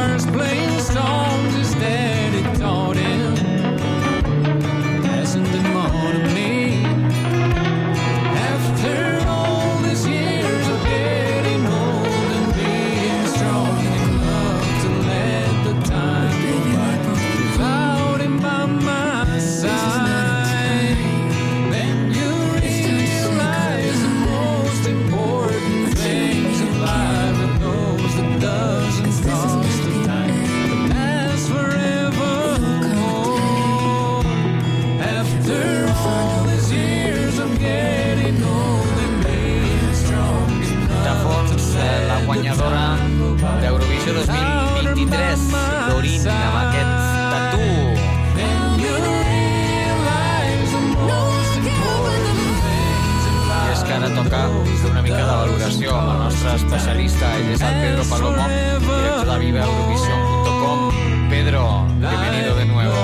Ara 54.31 54.47
toca 54.49 54.77
fer 54.77 54.91
una 54.91 55.01
mica 55.01 55.17
de 55.17 55.25
valoració 55.25 55.93
amb 55.95 56.09
el 56.13 56.19
nostre 56.23 56.53
especialista, 56.55 57.29
ell 57.37 57.49
és 57.53 57.61
el 57.65 57.77
Pedro 57.81 58.03
Palomo, 58.09 58.45
director 58.85 59.25
de 59.29 59.37
vivaeurovision.com. 59.43 60.79
Pedro, 61.29 61.63
bienvenido 61.97 62.55
de 62.55 62.65
nuevo. 62.65 62.99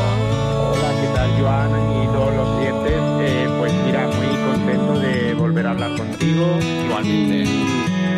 Hola, 0.70 0.90
¿qué 1.02 1.08
tal, 1.16 1.30
Joan 1.40 1.72
y 1.72 2.06
todos 2.14 2.36
los 2.36 2.50
clientes? 2.58 3.00
Eh, 3.22 3.48
pues 3.58 3.74
mira, 3.86 4.08
muy 4.08 4.28
contento 4.52 5.00
de 5.00 5.34
volver 5.34 5.68
a 5.68 5.72
hablar 5.72 5.98
contigo. 5.98 6.46
Igualmente. 6.86 7.44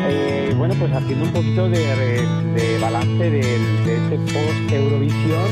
Eh, 0.10 0.54
bueno, 0.58 0.74
pues 0.80 0.92
haciendo 0.94 1.26
un 1.26 1.32
poquito 1.32 1.70
de, 1.70 2.26
de 2.56 2.80
balance 2.80 3.30
de, 3.30 3.42
de 3.86 3.96
este 4.04 4.18
post-Eurovisión 4.34 5.50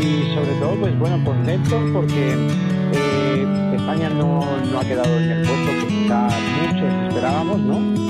y 0.00 0.34
sobre 0.34 0.52
todo, 0.60 0.76
pues 0.80 0.98
bueno, 0.98 1.22
contento 1.24 1.80
porque 1.92 2.34
eh, 2.92 3.74
España 3.76 4.10
no, 4.10 4.40
no 4.70 4.80
ha 4.80 4.84
quedado 4.84 5.16
en 5.18 5.30
el 5.30 5.46
puesto 5.46 5.91
quizá 6.12 6.28
muchos 6.72 7.08
esperábamos, 7.08 7.58
¿no? 7.60 8.02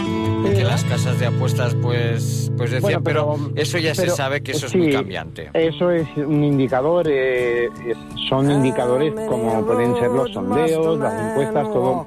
Que 0.53 0.65
las 0.65 0.85
casas 0.85 1.19
de 1.21 1.27
apuestas, 1.27 1.75
pues, 1.77 2.51
pues 2.57 2.71
decían, 2.73 3.03
Bueno, 3.03 3.37
pero, 3.39 3.51
eso 3.57 3.79
ya 3.79 3.95
se 3.95 4.03
pero, 4.03 4.17
sabe 4.17 4.43
que 4.43 4.53
eso 4.53 4.67
es 4.67 4.73
sí, 4.73 4.79
muy 4.79 4.93
cambiante. 4.93 5.51
Eso 5.55 5.91
es 5.91 6.07
un 6.17 6.43
indicador, 6.45 7.07
eh, 7.09 7.67
es- 7.87 7.97
son 8.29 8.51
indicadores 8.51 9.15
como 9.29 9.65
pueden 9.65 9.95
ser 9.97 10.11
los 10.11 10.31
sondeos, 10.33 10.99
las 10.99 11.31
encuestas, 11.31 11.73
todo, 11.73 12.07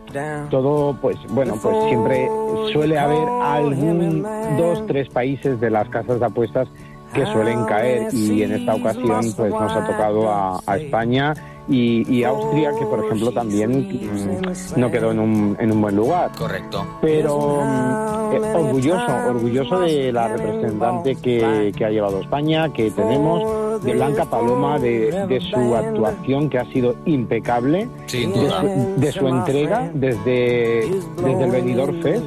todo, 0.50 0.98
pues 1.02 1.18
bueno, 1.30 1.58
pues 1.62 1.76
siempre 1.88 2.30
suele 2.74 3.00
haber 3.00 3.28
algún, 3.44 4.24
dos, 4.58 4.86
tres 4.88 5.08
países 5.10 5.60
de 5.60 5.70
las 5.70 5.88
casas 5.90 6.20
de 6.20 6.26
apuestas 6.26 6.68
que 7.14 7.26
suelen 7.28 7.64
caer 7.66 8.14
y 8.14 8.44
en 8.44 8.52
esta 8.52 8.76
ocasión 8.76 9.22
pues 9.38 9.52
nos 9.52 9.72
ha 9.72 9.86
tocado 9.88 10.30
a, 10.30 10.60
a 10.68 10.78
España 10.78 11.34
y, 11.68 12.14
y 12.14 12.24
Austria 12.24 12.72
que 12.78 12.86
por 12.86 13.04
ejemplo 13.04 13.32
también 13.32 13.72
mm, 13.72 14.80
no 14.80 14.92
quedó 14.92 15.12
en 15.12 15.20
un, 15.20 15.58
en 15.60 15.72
un 15.72 15.82
buen 15.82 15.96
lugar. 15.96 16.32
Correcto. 16.38 16.86
Pero 17.02 17.62
mm, 17.64 18.34
eh, 18.34 18.54
orgulloso, 18.56 19.06
orgulloso 19.28 19.80
de 19.80 20.12
la 20.12 20.28
representante 20.28 21.16
que, 21.16 21.72
que 21.76 21.86
ha 21.86 21.90
llevado 21.90 22.20
España, 22.22 22.72
que 22.72 22.92
tenemos, 22.92 23.84
de 23.84 23.94
Blanca 23.94 24.26
Paloma, 24.26 24.80
de, 24.80 25.26
de 25.28 25.42
su 25.42 25.76
actuación 25.76 26.50
que 26.50 26.60
ha 26.60 26.66
sido 26.72 26.96
impecable, 27.06 27.88
su, 28.08 28.94
de 28.98 29.12
su 29.12 29.28
entrega 29.28 29.90
desde, 29.94 30.90
desde 31.18 31.44
el 31.44 31.52
Benidorm 31.52 32.02
Fest. 32.02 32.26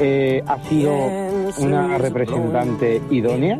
Eh, 0.00 0.42
ha 0.46 0.62
sido 0.64 0.92
una 1.60 1.98
representante 1.98 3.00
idónea. 3.10 3.58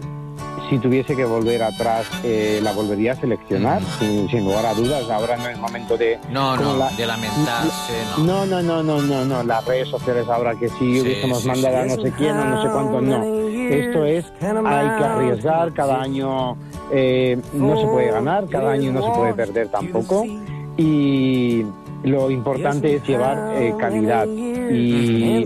Si 0.70 0.78
tuviese 0.78 1.14
que 1.14 1.24
volver 1.24 1.62
atrás, 1.62 2.06
eh, 2.24 2.58
la 2.62 2.72
volvería 2.72 3.12
a 3.12 3.16
seleccionar, 3.16 3.82
sin, 3.98 4.28
sin 4.30 4.44
lugar 4.44 4.64
a 4.66 4.74
dudas. 4.74 5.08
Ahora 5.10 5.36
no 5.36 5.46
es 5.48 5.58
momento 5.58 5.96
de... 5.98 6.18
No, 6.30 6.56
como 6.56 6.72
no, 6.72 6.78
la- 6.78 6.90
de 6.90 7.06
lamentarse, 7.06 7.92
no. 8.18 8.24
no, 8.24 8.46
no, 8.46 8.62
no, 8.62 8.82
no, 8.82 9.02
no, 9.02 9.24
no. 9.26 9.42
Las 9.44 9.64
redes 9.66 9.88
sociales 9.88 10.26
ahora 10.28 10.54
que 10.54 10.68
sí, 10.70 11.00
hubiésemos 11.00 11.42
sí, 11.42 11.48
mandado 11.48 11.74
sí. 11.76 11.80
a 11.92 11.96
no 11.96 12.02
sé 12.02 12.12
quién 12.16 12.36
o 12.36 12.44
no 12.46 12.62
sé 12.62 12.68
cuánto, 12.70 13.00
no. 13.02 13.24
Esto 13.68 14.04
es, 14.06 14.24
hay 14.40 14.88
que 14.98 15.04
arriesgar, 15.04 15.72
cada 15.74 16.00
año 16.00 16.56
eh, 16.90 17.38
no 17.52 17.80
se 17.80 17.86
puede 17.86 18.10
ganar, 18.10 18.46
cada 18.48 18.72
año 18.72 18.90
no 18.92 19.02
se 19.02 19.10
puede 19.18 19.34
perder 19.34 19.68
tampoco. 19.68 20.24
Y 20.76 21.64
lo 22.04 22.30
importante 22.30 22.96
es 22.96 23.06
llevar 23.06 23.54
eh, 23.56 23.74
calidad. 23.78 24.26
Y 24.26 25.44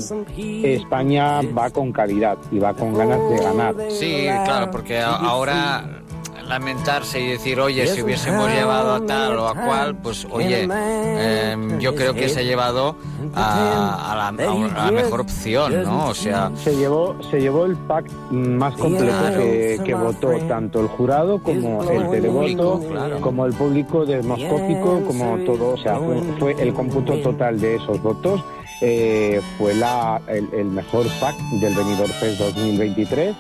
España 0.65 1.41
va 1.57 1.71
con 1.71 1.93
calidad 1.93 2.39
y 2.51 2.59
va 2.59 2.75
con 2.75 2.95
ganas 2.95 3.21
de 3.31 3.39
ganar. 3.39 3.75
Sí, 3.91 4.27
claro, 4.45 4.71
porque 4.71 4.99
ahora 5.01 6.03
lamentarse 6.49 7.21
y 7.21 7.29
decir, 7.29 7.61
oye, 7.61 7.87
si 7.87 8.03
hubiésemos 8.03 8.49
llevado 8.51 8.95
a 8.95 9.07
tal 9.07 9.37
o 9.39 9.49
a 9.49 9.55
cual, 9.55 9.97
pues 9.97 10.27
oye, 10.31 10.67
eh, 10.71 11.57
yo 11.79 11.95
creo 11.95 12.15
que 12.15 12.29
se 12.29 12.41
ha 12.41 12.43
llevado 12.43 12.97
a, 13.35 14.13
a 14.13 14.17
la, 14.17 14.29
a 14.29 14.91
mejor 14.91 15.21
opción, 15.21 15.83
¿no? 15.83 16.09
O 16.09 16.15
sea, 16.15 16.51
se 16.57 16.75
llevó 16.77 17.17
se 17.31 17.41
llevó 17.41 17.67
el 17.67 17.77
pack 17.77 18.11
más 18.31 18.75
completo 18.75 19.07
Claro. 19.19 19.41
que, 19.41 19.81
que 19.85 19.95
votó 19.95 20.39
tanto 20.49 20.81
el 20.81 20.89
jurado 20.89 21.43
como 21.43 21.83
el 21.83 22.11
televoto 22.11 22.81
claro. 22.89 23.21
como 23.21 23.47
el 23.47 23.53
público 23.53 24.05
demoscópico 24.07 25.03
como 25.07 25.39
todo 25.45 25.71
o 25.75 25.77
sea 25.77 25.97
fue, 25.99 26.21
fue 26.39 26.63
el 26.63 26.73
cómputo 26.73 27.15
total 27.21 27.61
de 27.61 27.77
esos 27.77 28.01
votos 28.03 28.43
eh, 28.81 29.41
fue 29.59 29.75
la, 29.75 30.21
el, 30.29 30.49
el 30.53 30.67
mejor 30.67 31.07
pack 31.21 31.37
del 31.61 31.75
Benidorm 31.75 32.13
Fest 32.13 32.39
2023 32.39 33.35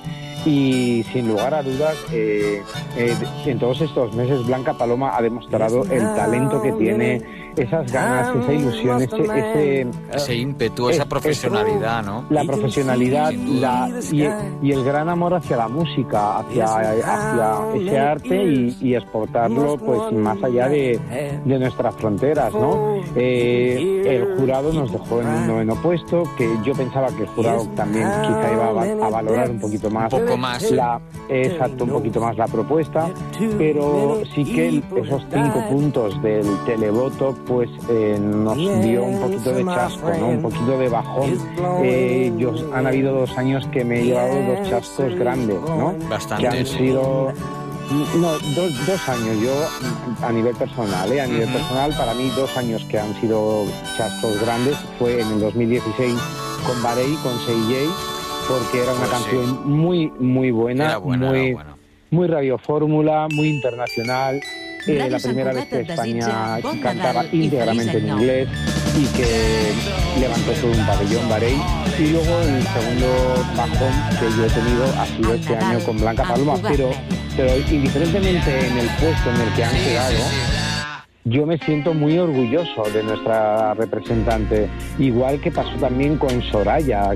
y 0.44 1.04
sin 1.12 1.28
lugar 1.28 1.54
a 1.54 1.62
dudas 1.62 1.96
eh, 2.12 2.62
eh, 2.96 3.14
en 3.46 3.58
todos 3.58 3.80
estos 3.80 4.14
meses 4.14 4.46
Blanca 4.46 4.74
Paloma 4.74 5.16
ha 5.16 5.22
demostrado 5.22 5.84
el 5.84 6.02
talento 6.14 6.62
que 6.62 6.72
tiene 6.72 7.47
esas 7.62 7.90
ganas 7.92 8.34
esa 8.36 8.52
ilusión 8.52 9.02
ese, 9.02 9.16
ese 9.22 9.86
ese 10.12 10.34
ímpetu, 10.36 10.88
esa 10.90 11.02
es- 11.02 11.08
profesionalidad, 11.08 12.02
¿no? 12.04 12.24
la 12.30 12.44
profesionalidad 12.44 13.32
la, 13.32 13.88
y, 14.12 14.22
y 14.62 14.72
el 14.72 14.84
gran 14.84 15.08
amor 15.08 15.34
hacia 15.34 15.56
la 15.56 15.68
música, 15.68 16.38
hacia, 16.38 16.64
hacia 16.64 17.74
ese 17.74 17.98
arte 17.98 18.44
y, 18.44 18.76
y 18.80 18.94
exportarlo 18.94 19.76
pues 19.78 20.12
más 20.12 20.42
allá 20.42 20.68
de, 20.68 20.98
de 21.44 21.58
nuestras 21.58 21.94
fronteras, 21.96 22.52
¿no? 22.52 22.96
Eh, 23.16 24.02
el 24.06 24.36
jurado 24.38 24.72
nos 24.72 24.90
dejó 24.92 25.20
en 25.20 25.28
un 25.28 25.46
noveno 25.46 25.74
puesto, 25.82 26.22
que 26.36 26.48
yo 26.64 26.72
pensaba 26.74 27.08
que 27.08 27.22
el 27.22 27.28
jurado 27.28 27.66
también 27.76 28.06
quizá 28.22 28.52
iba 28.52 28.66
a, 29.04 29.06
a 29.06 29.10
valorar 29.10 29.50
un 29.50 29.60
poquito 29.60 29.90
más, 29.90 30.12
Un 30.12 30.20
poco 30.20 30.36
más. 30.36 30.70
la, 30.70 31.00
exacto, 31.28 31.84
un 31.84 31.90
poquito 31.90 32.20
más 32.20 32.36
la 32.36 32.46
propuesta, 32.46 33.08
pero 33.58 34.20
sí 34.34 34.44
que 34.44 34.82
esos 34.96 35.22
cinco 35.32 35.64
puntos 35.70 36.20
del 36.22 36.46
televoto 36.66 37.34
pues 37.48 37.70
eh, 37.88 38.18
nos 38.20 38.56
dio 38.56 39.02
un 39.04 39.20
poquito 39.20 39.52
de 39.52 39.64
chasco, 39.64 40.10
¿no? 40.20 40.28
un 40.28 40.42
poquito 40.42 40.78
de 40.78 40.88
bajón. 40.88 41.38
Eh, 41.82 42.32
yo, 42.36 42.52
han 42.74 42.86
habido 42.86 43.14
dos 43.14 43.36
años 43.38 43.66
que 43.72 43.84
me 43.84 44.00
he 44.00 44.04
llevado 44.04 44.34
dos 44.42 44.68
chascos 44.68 45.14
grandes, 45.14 45.58
¿no? 45.62 45.94
Bastante, 46.10 46.42
Que 46.48 46.58
han 46.58 46.66
sí. 46.66 46.76
sido... 46.76 47.32
No, 48.20 48.32
dos, 48.54 48.86
dos 48.86 49.08
años, 49.08 49.40
yo 49.42 49.52
a 50.22 50.30
nivel 50.30 50.54
personal, 50.56 51.10
¿eh? 51.10 51.22
a 51.22 51.26
nivel 51.26 51.44
Ujú. 51.48 51.54
personal, 51.54 51.94
para 51.96 52.12
mí 52.12 52.30
dos 52.36 52.54
años 52.58 52.84
que 52.90 52.98
han 52.98 53.18
sido 53.18 53.64
chascos 53.96 54.38
grandes 54.42 54.76
fue 54.98 55.22
en 55.22 55.26
el 55.32 55.40
2016 55.40 56.14
con 56.66 56.82
Barei, 56.82 57.14
con 57.22 57.32
CJ, 57.46 57.88
porque 58.46 58.82
era 58.82 58.92
una 58.92 59.06
Pues 59.06 59.10
sí. 59.10 59.24
canción 59.30 59.70
muy, 59.70 60.12
muy 60.20 60.50
buena, 60.50 60.98
buena, 60.98 61.28
muy, 61.30 61.38
era 61.46 61.54
buena. 61.54 61.76
muy 62.10 62.26
radiofórmula, 62.26 63.26
muy 63.32 63.48
internacional. 63.48 64.38
Eh, 64.88 65.10
la 65.10 65.18
primera 65.18 65.52
vez 65.52 65.66
que 65.66 65.80
España 65.80 66.58
cantaba 66.82 67.24
íntegramente 67.30 67.98
en 67.98 68.08
inglés 68.08 68.48
y 68.96 69.04
que 69.16 69.72
levantó 70.18 70.52
todo 70.52 70.70
un 70.70 70.86
pabellón 70.86 71.28
Barei. 71.28 71.58
Y 71.98 72.06
luego 72.08 72.40
el 72.40 72.62
segundo 72.62 73.44
bajón 73.56 73.92
que 74.18 74.36
yo 74.36 74.46
he 74.46 74.50
tenido 74.50 74.84
ha 74.98 75.06
sido 75.06 75.34
este 75.34 75.56
año 75.56 75.84
con 75.84 75.98
Blanca 75.98 76.24
Paloma, 76.24 76.54
pero, 76.62 76.90
pero 77.36 77.56
indiferentemente 77.70 78.66
en 78.66 78.78
el 78.78 78.86
puesto 78.86 79.30
en 79.30 79.40
el 79.40 79.54
que 79.54 79.64
han 79.64 79.74
quedado, 79.74 80.18
yo 81.24 81.44
me 81.44 81.58
siento 81.58 81.92
muy 81.92 82.18
orgulloso 82.18 82.84
de 82.94 83.02
nuestra 83.02 83.74
representante, 83.74 84.68
igual 84.98 85.38
que 85.40 85.50
pasó 85.50 85.76
también 85.78 86.16
con 86.16 86.42
Soraya. 86.44 87.10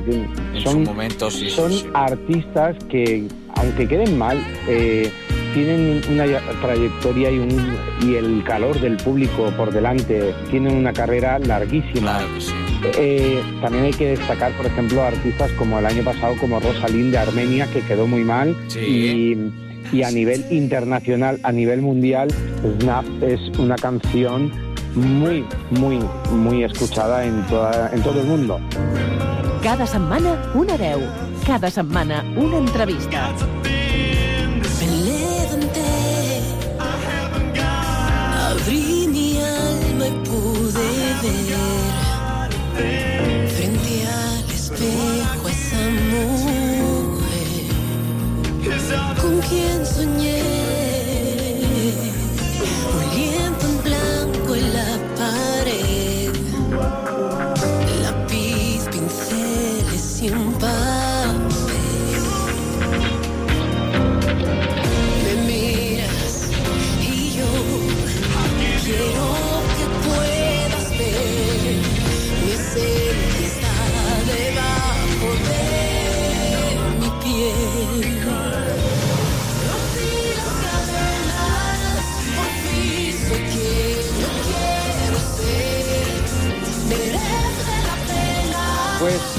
Son, 0.63 0.85
su 0.85 0.91
momento, 0.91 1.31
sí, 1.31 1.49
sí, 1.49 1.51
son 1.51 1.73
sí. 1.73 1.89
artistas 1.95 2.77
que, 2.91 3.27
aunque 3.55 3.89
queden 3.89 4.19
mal, 4.19 4.45
eh, 4.69 5.11
tienen 5.55 6.03
una 6.11 6.25
trayectoria 6.61 7.31
y, 7.31 7.39
un, 7.39 7.77
y 8.03 8.15
el 8.15 8.43
calor 8.45 8.81
del 8.81 8.97
público 8.97 9.53
por 9.57 9.73
delante, 9.73 10.35
tienen 10.51 10.77
una 10.77 10.93
carrera 10.93 11.39
larguísima. 11.39 12.19
Claro 12.19 12.35
que 12.35 12.41
sí. 12.41 12.53
Eh, 12.99 13.43
también 13.61 13.85
hay 13.85 13.93
que 13.93 14.09
destacar, 14.09 14.53
por 14.53 14.67
ejemplo, 14.67 15.03
artistas 15.03 15.51
como 15.53 15.79
el 15.79 15.87
año 15.87 16.03
pasado, 16.03 16.35
como 16.41 16.59
Rosalind 16.59 17.13
de 17.13 17.19
Armenia, 17.19 17.67
que 17.73 17.81
quedó 17.83 18.07
muy 18.07 18.25
mal. 18.25 18.57
Y, 18.77 19.37
y 19.93 20.03
a 20.03 20.11
nivel 20.11 20.45
internacional, 20.51 21.39
a 21.43 21.53
nivel 21.53 21.83
mundial, 21.83 22.29
Snap 22.81 23.05
es 23.23 23.41
una 23.59 23.77
canción 23.77 24.51
muy, 24.95 25.45
muy, 25.71 26.01
muy 26.31 26.65
escuchada 26.65 27.25
en, 27.25 27.43
toda, 27.47 27.91
en 27.93 28.03
todo 28.03 28.21
el 28.21 28.27
mundo. 28.27 28.61
Cada 29.63 29.87
setmana, 29.87 30.51
una 30.55 30.77
veu. 30.77 31.01
Cada 31.47 31.71
setmana, 31.71 32.25
una 32.37 32.59
entrevista. 32.59 33.33
quién 49.49 49.85
soñé. 49.87 50.52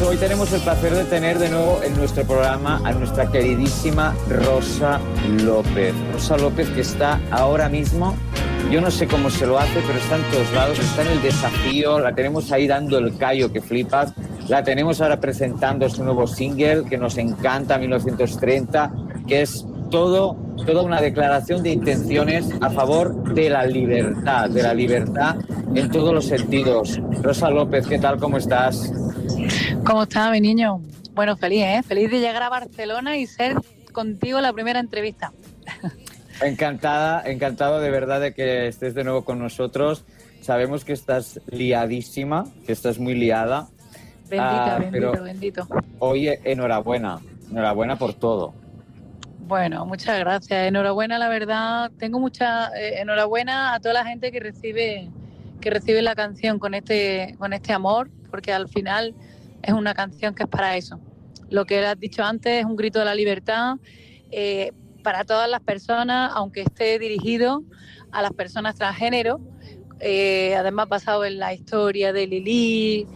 Hoy 0.07 0.17
tenemos 0.17 0.51
el 0.51 0.61
placer 0.61 0.93
de 0.93 1.05
tener 1.05 1.39
de 1.39 1.49
nuevo 1.49 1.79
en 1.83 1.95
nuestro 1.95 2.23
programa 2.23 2.81
a 2.83 2.91
nuestra 2.91 3.31
queridísima 3.31 4.13
Rosa 4.27 4.99
López. 5.43 5.93
Rosa 6.11 6.37
López 6.37 6.69
que 6.69 6.81
está 6.81 7.21
ahora 7.31 7.69
mismo, 7.69 8.13
yo 8.69 8.81
no 8.81 8.91
sé 8.91 9.07
cómo 9.07 9.29
se 9.29 9.45
lo 9.45 9.57
hace, 9.57 9.81
pero 9.85 9.97
está 9.97 10.17
en 10.17 10.23
todos 10.23 10.53
lados, 10.53 10.79
está 10.79 11.03
en 11.03 11.07
el 11.09 11.21
desafío, 11.21 11.99
la 11.99 12.13
tenemos 12.13 12.51
ahí 12.51 12.67
dando 12.67 12.97
el 12.97 13.17
callo 13.17 13.51
que 13.53 13.61
flipas, 13.61 14.13
la 14.49 14.63
tenemos 14.63 14.99
ahora 14.99 15.19
presentando 15.19 15.89
su 15.89 16.03
nuevo 16.03 16.27
single 16.27 16.83
que 16.89 16.97
nos 16.97 17.17
encanta, 17.17 17.77
1930, 17.77 18.91
que 19.27 19.41
es 19.41 19.65
todo, 19.89 20.35
toda 20.65 20.81
una 20.81 20.99
declaración 20.99 21.63
de 21.63 21.71
intenciones 21.71 22.49
a 22.61 22.69
favor 22.71 23.33
de 23.33 23.49
la 23.49 23.65
libertad, 23.65 24.49
de 24.49 24.63
la 24.63 24.73
libertad 24.73 25.37
en 25.75 25.89
todos 25.89 26.13
los 26.13 26.25
sentidos. 26.25 26.99
Rosa 27.21 27.49
López, 27.49 27.87
¿qué 27.87 27.99
tal? 27.99 28.17
¿Cómo 28.17 28.37
estás? 28.37 28.91
¿Cómo 29.85 30.03
está 30.03 30.31
mi 30.31 30.41
niño? 30.41 30.81
Bueno, 31.13 31.35
feliz, 31.37 31.63
¿eh? 31.63 31.81
Feliz 31.83 32.09
de 32.09 32.19
llegar 32.19 32.43
a 32.43 32.49
Barcelona 32.49 33.17
y 33.17 33.27
ser 33.27 33.55
contigo 33.91 34.41
la 34.41 34.53
primera 34.53 34.79
entrevista. 34.79 35.31
Encantada, 36.41 37.21
encantado 37.25 37.79
de 37.79 37.89
verdad 37.91 38.19
de 38.19 38.33
que 38.33 38.67
estés 38.67 38.95
de 38.95 39.03
nuevo 39.03 39.23
con 39.23 39.39
nosotros. 39.39 40.03
Sabemos 40.41 40.83
que 40.83 40.93
estás 40.93 41.39
liadísima, 41.47 42.45
que 42.65 42.71
estás 42.73 42.99
muy 42.99 43.13
liada. 43.13 43.67
Bendito, 44.29 44.41
Ah, 44.43 44.77
bendito, 44.79 45.11
pero- 45.11 45.23
bendito. 45.23 45.67
Oye, 45.99 46.39
enhorabuena, 46.43 47.19
enhorabuena 47.51 47.97
por 47.97 48.13
todo. 48.15 48.53
Bueno, 49.47 49.85
muchas 49.85 50.17
gracias. 50.19 50.67
Enhorabuena, 50.67 51.19
la 51.19 51.29
verdad. 51.29 51.91
Tengo 51.99 52.19
mucha 52.19 52.69
eh, 52.69 52.99
enhorabuena 53.01 53.75
a 53.75 53.79
toda 53.79 53.93
la 53.93 54.05
gente 54.05 54.31
que 54.31 54.39
recibe 54.39 55.09
que 55.63 55.69
recibe 55.69 56.01
la 56.01 56.13
canción 56.13 56.59
con 56.59 56.73
este 56.73 57.35
con 57.39 57.53
este 57.53 57.71
amor, 57.71 58.11
porque 58.29 58.51
al 58.51 58.67
final 58.67 59.15
es 59.61 59.73
una 59.73 59.93
canción 59.93 60.35
que 60.35 60.43
es 60.43 60.49
para 60.49 60.75
eso. 60.75 60.99
Lo 61.49 61.63
que 61.65 61.85
has 61.85 61.97
dicho 61.97 62.21
antes 62.21 62.59
es 62.59 62.65
un 62.65 62.75
grito 62.75 62.99
de 62.99 63.05
la 63.05 63.15
libertad 63.15 63.77
eh, 64.29 64.73
para 65.03 65.23
todas 65.23 65.49
las 65.49 65.61
personas, 65.61 66.33
aunque 66.35 66.63
esté 66.63 66.99
dirigido 66.99 67.63
a 68.11 68.21
las 68.21 68.33
personas 68.33 68.75
transgénero. 68.75 69.39
Eh, 70.01 70.53
además, 70.57 70.89
basado 70.89 71.23
en 71.23 71.39
la 71.39 71.53
historia 71.53 72.11
de 72.11 72.27
Lili, 72.27 73.07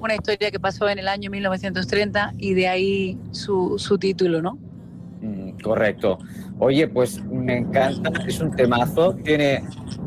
una 0.00 0.14
historia 0.14 0.50
que 0.50 0.58
pasó 0.58 0.88
en 0.88 0.98
el 0.98 1.08
año 1.08 1.30
1930 1.30 2.32
y 2.38 2.54
de 2.54 2.68
ahí 2.68 3.18
su, 3.32 3.78
su 3.78 3.98
título, 3.98 4.40
¿no? 4.40 4.56
Mm, 5.20 5.60
Correcto. 5.62 6.18
Oye, 6.60 6.86
pues 6.88 7.20
me 7.30 7.56
encanta, 7.58 8.10
es 8.26 8.38
un 8.40 8.50
temazo, 8.50 9.14
tiene 9.24 9.62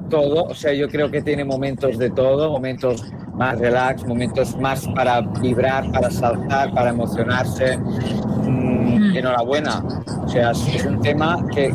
todo, 0.10 0.43
o 0.45 0.54
sea, 0.54 0.72
yo 0.74 0.88
creo 0.88 1.10
que 1.10 1.22
tiene 1.22 1.43
momentos 1.43 1.97
de 1.97 2.12
todo, 2.12 2.51
momentos 2.51 3.04
más 3.36 3.58
relax, 3.58 4.06
momentos 4.06 4.56
más 4.60 4.88
para 4.89 5.22
vibrar, 5.22 5.89
para 5.91 6.12
saltar, 6.12 6.72
para 6.74 6.91
emocionarse. 6.91 7.78
Mm, 7.78 9.16
enhorabuena. 9.18 9.84
O 10.24 10.28
sea, 10.30 10.51
es 10.51 10.86
un 10.86 11.01
tema 11.01 11.43
que, 11.54 11.74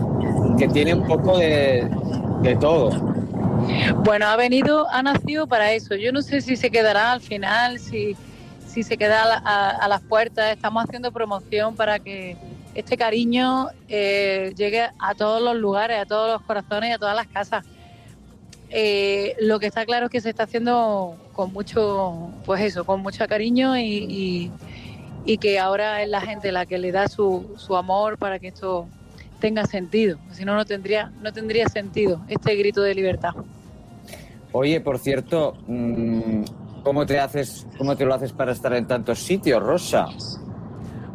que 0.56 0.68
tiene 0.68 0.94
un 0.94 1.04
poco 1.06 1.36
de, 1.38 1.88
de 2.42 2.56
todo. 2.56 2.90
Bueno, 4.04 4.26
ha 4.26 4.36
venido, 4.36 4.86
ha 4.90 5.02
nacido 5.02 5.46
para 5.48 5.72
eso. 5.72 5.96
Yo 5.96 6.12
no 6.12 6.22
sé 6.22 6.40
si 6.40 6.56
se 6.56 6.70
quedará 6.70 7.10
al 7.12 7.20
final, 7.20 7.80
si, 7.80 8.16
si 8.66 8.82
se 8.84 8.96
queda 8.96 9.24
a, 9.24 9.38
a- 9.38 9.70
a 9.70 9.88
las 9.88 10.02
puertas. 10.02 10.52
Estamos 10.52 10.84
haciendo 10.84 11.10
promoción 11.10 11.74
para 11.74 11.98
que 11.98 12.36
este 12.78 12.96
cariño 12.96 13.70
eh, 13.88 14.52
llegue 14.56 14.86
a 15.00 15.14
todos 15.16 15.42
los 15.42 15.56
lugares, 15.56 15.98
a 15.98 16.06
todos 16.06 16.30
los 16.30 16.42
corazones 16.42 16.90
y 16.90 16.92
a 16.92 16.98
todas 16.98 17.16
las 17.16 17.26
casas. 17.26 17.66
Eh, 18.70 19.34
lo 19.40 19.58
que 19.58 19.66
está 19.66 19.84
claro 19.84 20.06
es 20.06 20.12
que 20.12 20.20
se 20.20 20.30
está 20.30 20.44
haciendo 20.44 21.16
con 21.32 21.52
mucho, 21.52 22.30
pues 22.46 22.62
eso, 22.62 22.84
con 22.84 23.00
mucho 23.00 23.26
cariño 23.26 23.76
y, 23.76 24.52
que 25.40 25.58
ahora 25.58 26.02
es 26.02 26.08
la 26.08 26.20
gente 26.20 26.52
la 26.52 26.66
que 26.66 26.78
le 26.78 26.92
da 26.92 27.08
su, 27.08 27.52
su 27.56 27.76
amor 27.76 28.16
para 28.16 28.38
que 28.38 28.48
esto 28.48 28.86
tenga 29.40 29.66
sentido. 29.66 30.18
Si 30.30 30.44
no, 30.44 30.54
no 30.54 30.64
tendría, 30.64 31.12
no 31.20 31.32
tendría 31.32 31.68
sentido 31.68 32.20
este 32.28 32.54
grito 32.54 32.80
de 32.80 32.94
libertad. 32.94 33.32
Oye, 34.52 34.80
por 34.80 34.98
cierto, 34.98 35.58
mm, 35.66 36.42
¿cómo 36.84 37.04
te 37.04 37.18
haces, 37.18 37.66
cómo 37.76 37.96
te 37.96 38.04
lo 38.06 38.14
haces 38.14 38.32
para 38.32 38.52
estar 38.52 38.72
en 38.72 38.86
tantos 38.86 39.18
sitios, 39.18 39.60
Rosa? 39.62 40.08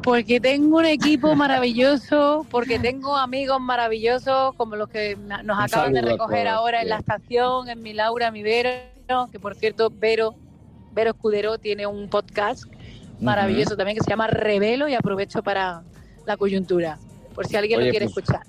Porque 0.04 0.40
tengo 0.40 0.78
un 0.78 0.86
equipo 0.86 1.36
maravilloso, 1.36 2.46
porque 2.52 2.78
tengo 2.80 3.16
amigos 3.16 3.60
maravillosos 3.62 4.54
como 4.56 4.76
los 4.76 4.90
que 4.90 5.16
nos 5.16 5.42
Un 5.44 5.52
acaban 5.64 5.94
de 5.94 6.02
recoger 6.02 6.48
ahora 6.48 6.82
en 6.82 6.90
la 6.90 6.98
estación, 6.98 7.70
en 7.70 7.82
mi 7.82 7.94
Laura, 7.94 8.32
mi 8.32 8.44
Vero, 8.44 8.72
que 9.32 9.40
por 9.40 9.56
cierto, 9.56 9.92
Vero, 9.96 10.36
Vero 10.94 11.12
Escudero 11.12 11.58
tiene 11.58 11.88
un 11.88 12.10
podcast 12.10 12.66
maravilloso 13.22 13.78
también 13.78 13.98
que 13.98 14.04
se 14.04 14.10
llama 14.10 14.28
Revelo 14.28 14.88
y 14.90 14.96
aprovecho 14.96 15.42
para 15.42 15.84
la 16.26 16.38
coyuntura, 16.38 16.98
por 17.34 17.48
si 17.48 17.56
alguien 17.56 17.80
Oye, 17.80 17.88
lo 17.88 17.92
quiere 17.92 18.06
pues- 18.08 18.18
escuchar. 18.18 18.42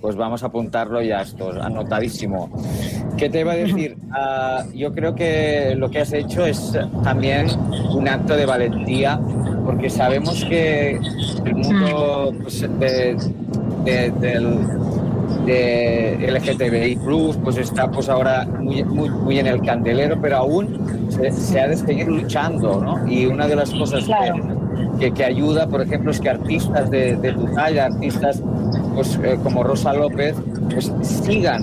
Pues 0.00 0.14
vamos 0.14 0.44
a 0.44 0.46
apuntarlo 0.46 1.02
ya 1.02 1.22
esto, 1.22 1.50
anotadísimo. 1.60 2.48
¿Qué 3.16 3.28
te 3.28 3.40
iba 3.40 3.52
a 3.52 3.56
decir? 3.56 3.96
Ah, 4.12 4.64
yo 4.74 4.92
creo 4.92 5.14
que 5.14 5.74
lo 5.76 5.90
que 5.90 6.00
has 6.00 6.12
hecho 6.12 6.46
es 6.46 6.72
también 7.02 7.48
un 7.90 8.08
acto 8.08 8.36
de 8.36 8.46
valentía, 8.46 9.20
porque 9.68 9.90
sabemos 9.90 10.42
que 10.46 10.98
el 11.44 11.54
mundo 11.54 12.32
pues, 12.42 12.62
de, 12.62 13.16
de- 13.84 14.10
del 14.18 14.58
de 15.44 16.16
LGTBI 16.26 16.98
pues 17.44 17.58
está 17.58 17.90
pues 17.90 18.08
ahora 18.08 18.46
muy, 18.46 18.82
muy, 18.82 19.10
muy 19.10 19.38
en 19.38 19.46
el 19.46 19.60
candelero, 19.60 20.18
pero 20.22 20.38
aún 20.38 20.78
se, 21.10 21.30
se 21.32 21.60
ha 21.60 21.68
de 21.68 21.76
seguir 21.76 22.08
luchando, 22.08 22.80
¿no? 22.82 23.06
Y 23.06 23.26
una 23.26 23.46
de 23.46 23.56
las 23.56 23.70
cosas 23.70 24.04
que, 24.04 25.00
que, 25.00 25.10
que 25.12 25.24
ayuda, 25.26 25.66
por 25.66 25.82
ejemplo, 25.82 26.12
es 26.12 26.18
que 26.20 26.30
artistas 26.30 26.90
de, 26.90 27.16
de 27.16 27.32
tu 27.34 27.44
talla, 27.54 27.84
artistas 27.86 28.42
pues, 28.98 29.16
eh, 29.22 29.38
como 29.44 29.62
Rosa 29.62 29.92
López, 29.92 30.34
pues 30.72 30.90
sigan 31.02 31.62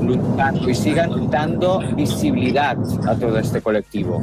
luchando 0.00 0.70
y 0.70 0.74
sigan 0.76 1.28
dando 1.28 1.80
visibilidad 1.96 2.76
a 3.04 3.16
todo 3.16 3.36
este 3.36 3.60
colectivo. 3.60 4.22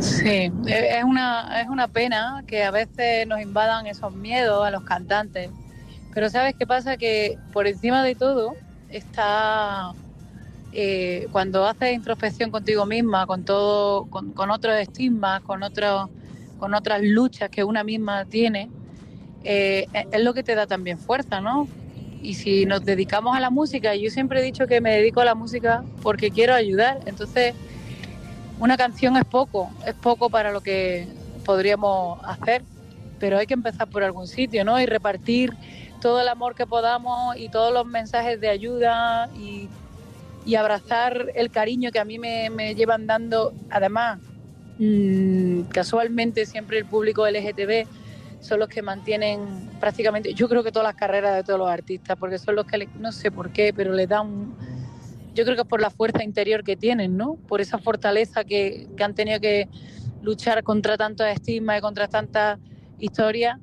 Sí, 0.00 0.52
eh, 0.66 0.98
es 0.98 1.02
una, 1.02 1.62
es 1.62 1.68
una 1.70 1.88
pena 1.88 2.44
que 2.46 2.62
a 2.62 2.70
veces 2.70 3.26
nos 3.26 3.40
invadan 3.40 3.86
esos 3.86 4.14
miedos 4.14 4.66
a 4.66 4.70
los 4.70 4.82
cantantes. 4.82 5.48
Pero 6.12 6.28
¿sabes 6.28 6.54
qué 6.58 6.66
pasa? 6.66 6.98
Que 6.98 7.38
por 7.54 7.66
encima 7.66 8.02
de 8.02 8.14
todo 8.16 8.52
está 8.90 9.92
eh, 10.74 11.26
cuando 11.32 11.64
haces 11.64 11.94
introspección 11.94 12.50
contigo 12.50 12.84
misma, 12.84 13.26
con 13.26 13.46
todo, 13.46 14.04
con, 14.10 14.32
con 14.32 14.50
otros 14.50 14.74
estigmas, 14.74 15.40
con 15.40 15.62
con 16.58 16.74
otras 16.74 17.00
luchas 17.02 17.48
que 17.48 17.64
una 17.64 17.82
misma 17.82 18.26
tiene, 18.26 18.68
eh, 19.44 19.86
es- 19.92 20.06
es 20.12 20.20
lo 20.22 20.34
que 20.34 20.42
te 20.42 20.54
da 20.54 20.66
también 20.66 20.98
fuerza, 20.98 21.40
¿no? 21.40 21.68
Y 22.22 22.34
si 22.34 22.66
nos 22.66 22.84
dedicamos 22.84 23.36
a 23.36 23.40
la 23.40 23.50
música, 23.50 23.94
yo 23.94 24.10
siempre 24.10 24.40
he 24.40 24.42
dicho 24.42 24.66
que 24.66 24.80
me 24.80 24.94
dedico 24.96 25.20
a 25.20 25.24
la 25.24 25.34
música 25.34 25.84
porque 26.02 26.30
quiero 26.30 26.54
ayudar, 26.54 27.00
entonces 27.06 27.54
una 28.58 28.76
canción 28.76 29.16
es 29.16 29.24
poco, 29.24 29.70
es 29.86 29.94
poco 29.94 30.28
para 30.28 30.52
lo 30.52 30.60
que 30.60 31.08
podríamos 31.46 32.20
hacer, 32.24 32.62
pero 33.18 33.38
hay 33.38 33.46
que 33.46 33.54
empezar 33.54 33.88
por 33.88 34.02
algún 34.02 34.26
sitio, 34.26 34.64
¿no? 34.64 34.78
Y 34.80 34.86
repartir 34.86 35.52
todo 36.00 36.20
el 36.20 36.28
amor 36.28 36.54
que 36.54 36.66
podamos 36.66 37.36
y 37.36 37.48
todos 37.48 37.72
los 37.72 37.86
mensajes 37.86 38.40
de 38.40 38.48
ayuda 38.48 39.28
y, 39.34 39.68
abrazar 40.56 41.30
el 41.36 41.48
cariño 41.50 41.92
que 41.92 42.00
a 42.00 42.04
mí 42.04 42.18
me, 42.18 42.50
me 42.50 42.74
llevan 42.74 43.06
dando. 43.06 43.52
Además, 43.70 44.18
mm, 44.78 45.62
casualmente 45.72 46.44
siempre 46.44 46.78
el 46.78 46.86
público 46.86 47.24
LGTB 47.24 47.86
son 48.40 48.60
los 48.60 48.68
que 48.68 48.82
mantienen 48.82 49.70
prácticamente, 49.78 50.34
yo 50.34 50.48
creo 50.48 50.62
que 50.62 50.72
todas 50.72 50.88
las 50.88 50.96
carreras 50.96 51.36
de 51.36 51.44
todos 51.44 51.58
los 51.58 51.70
artistas, 51.70 52.16
porque 52.18 52.38
son 52.38 52.56
los 52.56 52.66
que, 52.66 52.88
no 52.98 53.12
sé 53.12 53.30
por 53.30 53.50
qué, 53.50 53.72
pero 53.74 53.92
les 53.92 54.08
dan 54.08 54.54
yo 55.34 55.44
creo 55.44 55.56
que 55.56 55.62
es 55.62 55.68
por 55.68 55.80
la 55.80 55.90
fuerza 55.90 56.24
interior 56.24 56.64
que 56.64 56.76
tienen, 56.76 57.16
¿no? 57.16 57.36
Por 57.48 57.60
esa 57.60 57.78
fortaleza 57.78 58.44
que, 58.44 58.88
que 58.96 59.04
han 59.04 59.14
tenido 59.14 59.40
que 59.40 59.68
luchar 60.22 60.62
contra 60.62 60.96
tantos 60.96 61.26
estigmas 61.28 61.78
y 61.78 61.80
contra 61.80 62.08
tantas 62.08 62.58
historias. 62.98 63.58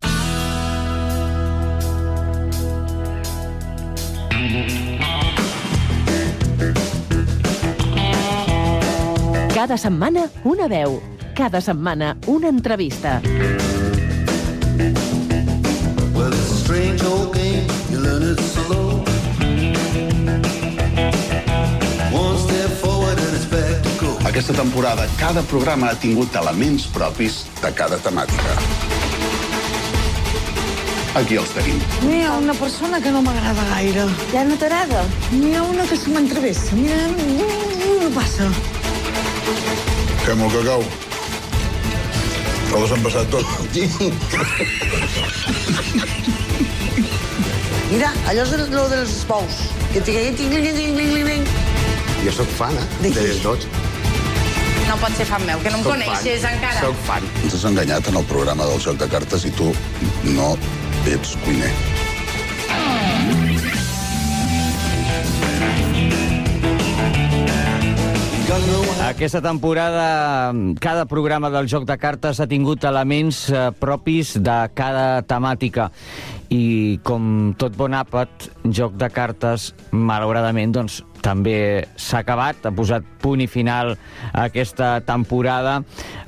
Cada 9.54 9.78
setmana, 9.78 10.30
una 10.44 10.68
veu. 10.68 11.02
Cada 11.36 11.60
setmana, 11.62 12.18
una 12.28 12.48
entrevista. 12.48 13.22
Aquesta 24.38 24.54
temporada, 24.54 25.08
cada 25.18 25.42
programa 25.42 25.88
ha 25.90 25.96
tingut 25.98 26.36
elements 26.38 26.84
propis 26.94 27.40
de 27.58 27.72
cada 27.74 27.98
temàtica. 28.06 28.54
Aquí 31.18 31.40
els 31.42 31.56
tenim. 31.56 31.80
N'hi 32.06 32.22
ha 32.22 32.36
una 32.38 32.54
persona 32.60 33.02
que 33.02 33.10
no 33.16 33.24
m'agrada 33.26 33.66
gaire. 33.72 34.06
Ja 34.30 34.46
no 34.46 34.60
t'agrada? 34.62 35.02
N'hi 35.32 35.56
ha 35.58 35.66
una 35.66 35.90
que 35.90 35.98
se 35.98 36.14
m'entrevessa. 36.14 36.78
Mira, 36.78 37.02
no, 37.18 37.50
no 38.04 38.14
passa. 38.14 38.52
Fem 40.28 40.46
el 40.46 40.58
cacau. 40.60 41.07
Com 42.72 42.84
s'han 42.90 43.04
passat 43.06 43.30
tot? 43.32 43.46
Mira, 47.92 48.10
allò 48.28 48.44
és 48.44 48.52
el- 48.58 48.70
lo 48.76 48.88
dels 48.92 49.14
bous. 49.30 49.56
Que 49.94 50.02
tinc 50.02 50.18
aquí, 50.18 50.32
tinc, 50.36 50.52
tinc, 50.52 50.76
tinc, 50.76 50.98
tinc, 50.98 51.28
tinc. 51.28 51.48
Jo 52.26 52.32
sóc 52.32 52.50
fan, 52.58 52.76
eh? 52.76 53.10
De 53.16 53.28
tots. 53.44 53.68
No 54.88 54.96
pot 54.98 55.16
ser 55.18 55.26
fan 55.26 55.46
meu, 55.46 55.60
que 55.60 55.70
no 55.70 55.78
em 55.78 55.84
Soc 55.84 55.92
coneixes 55.94 56.42
fan. 56.42 56.54
encara. 56.56 56.82
Soc 56.82 56.96
fan. 57.08 57.24
Ens 57.44 57.54
has 57.54 57.64
enganyat 57.66 58.08
en 58.08 58.16
el 58.18 58.24
programa 58.26 58.66
del 58.66 58.80
joc 58.82 58.98
de 58.98 59.08
cartes 59.08 59.46
i 59.46 59.52
tu 59.52 59.74
no 60.24 60.58
ets 61.06 61.36
cuiner. 61.46 61.72
Aquesta 69.08 69.40
temporada, 69.42 70.54
cada 70.80 71.06
programa 71.06 71.50
del 71.50 71.68
Joc 71.70 71.86
de 71.88 71.96
Cartes 71.98 72.42
ha 72.42 72.48
tingut 72.50 72.84
elements 72.86 73.46
eh, 73.50 73.70
propis 73.80 74.34
de 74.42 74.58
cada 74.78 75.22
temàtica. 75.24 75.88
I 76.52 77.00
com 77.08 77.54
tot 77.60 77.76
bon 77.80 77.96
àpat, 77.98 78.50
Joc 78.68 78.98
de 79.00 79.10
Cartes, 79.14 79.72
malauradament, 79.92 80.76
doncs, 80.76 81.02
també 81.24 81.88
s'ha 81.96 82.22
acabat, 82.24 82.66
ha 82.66 82.74
posat 82.76 83.06
punt 83.22 83.42
i 83.44 83.48
final 83.50 83.96
a 84.32 84.48
aquesta 84.48 84.98
temporada, 85.06 85.82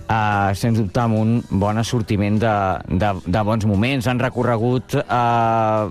eh, 0.09 0.51
sens 0.57 0.79
dubte 0.79 1.01
amb 1.01 1.17
un 1.19 1.35
bon 1.61 1.77
assortiment 1.79 2.39
de, 2.41 2.53
de, 3.01 3.11
de 3.25 3.43
bons 3.45 3.65
moments. 3.69 4.07
Han 4.09 4.21
recorregut 4.21 4.97
eh, 4.99 5.83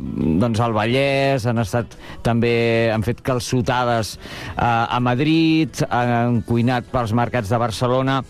doncs, 0.42 0.62
el 0.64 0.76
Vallès, 0.76 1.46
han 1.48 1.62
estat 1.62 1.96
també, 2.26 2.90
han 2.92 3.04
fet 3.06 3.22
calçotades 3.24 4.16
eh, 4.18 4.64
a 4.64 4.98
Madrid, 5.04 5.84
han 5.88 6.42
cuinat 6.48 6.90
pels 6.92 7.14
mercats 7.16 7.52
de 7.52 7.60
Barcelona 7.60 8.20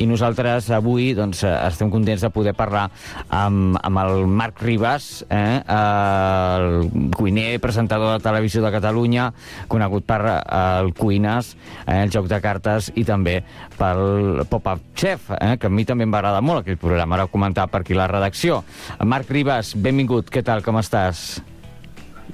i 0.00 0.06
nosaltres 0.08 0.70
avui 0.72 1.12
doncs, 1.18 1.42
estem 1.44 1.90
contents 1.92 2.22
de 2.24 2.32
poder 2.32 2.54
parlar 2.56 2.88
amb, 3.28 3.76
amb 3.82 4.02
el 4.04 4.26
Marc 4.30 4.62
Ribas, 4.62 5.24
eh, 5.28 5.60
el 5.62 7.10
cuiner, 7.16 7.58
presentador 7.62 8.16
de 8.16 8.24
televisió 8.24 8.62
de 8.62 8.72
Catalunya, 8.72 9.30
conegut 9.68 10.06
per 10.06 10.11
eh, 10.20 10.38
el 10.82 10.92
Cuines, 10.98 11.54
eh, 11.86 12.02
el 12.02 12.12
joc 12.12 12.28
de 12.28 12.40
cartes 12.44 12.90
i 12.94 13.04
també 13.08 13.38
pel 13.78 14.42
Pop-Up 14.50 14.92
Chef, 14.98 15.30
eh, 15.38 15.56
que 15.56 15.70
a 15.70 15.72
mi 15.72 15.86
també 15.88 16.04
em 16.04 16.12
va 16.12 16.20
agradar 16.20 16.42
molt 16.44 16.62
aquell 16.62 16.80
programa, 16.80 17.16
ara 17.16 17.28
ho 17.28 17.32
comentava 17.32 17.70
per 17.72 17.80
aquí 17.82 17.96
la 17.96 18.10
redacció. 18.10 18.62
Marc 19.04 19.30
Ribas, 19.30 19.74
benvingut, 19.76 20.30
què 20.30 20.44
tal, 20.44 20.62
com 20.62 20.76
estàs? 20.80 21.40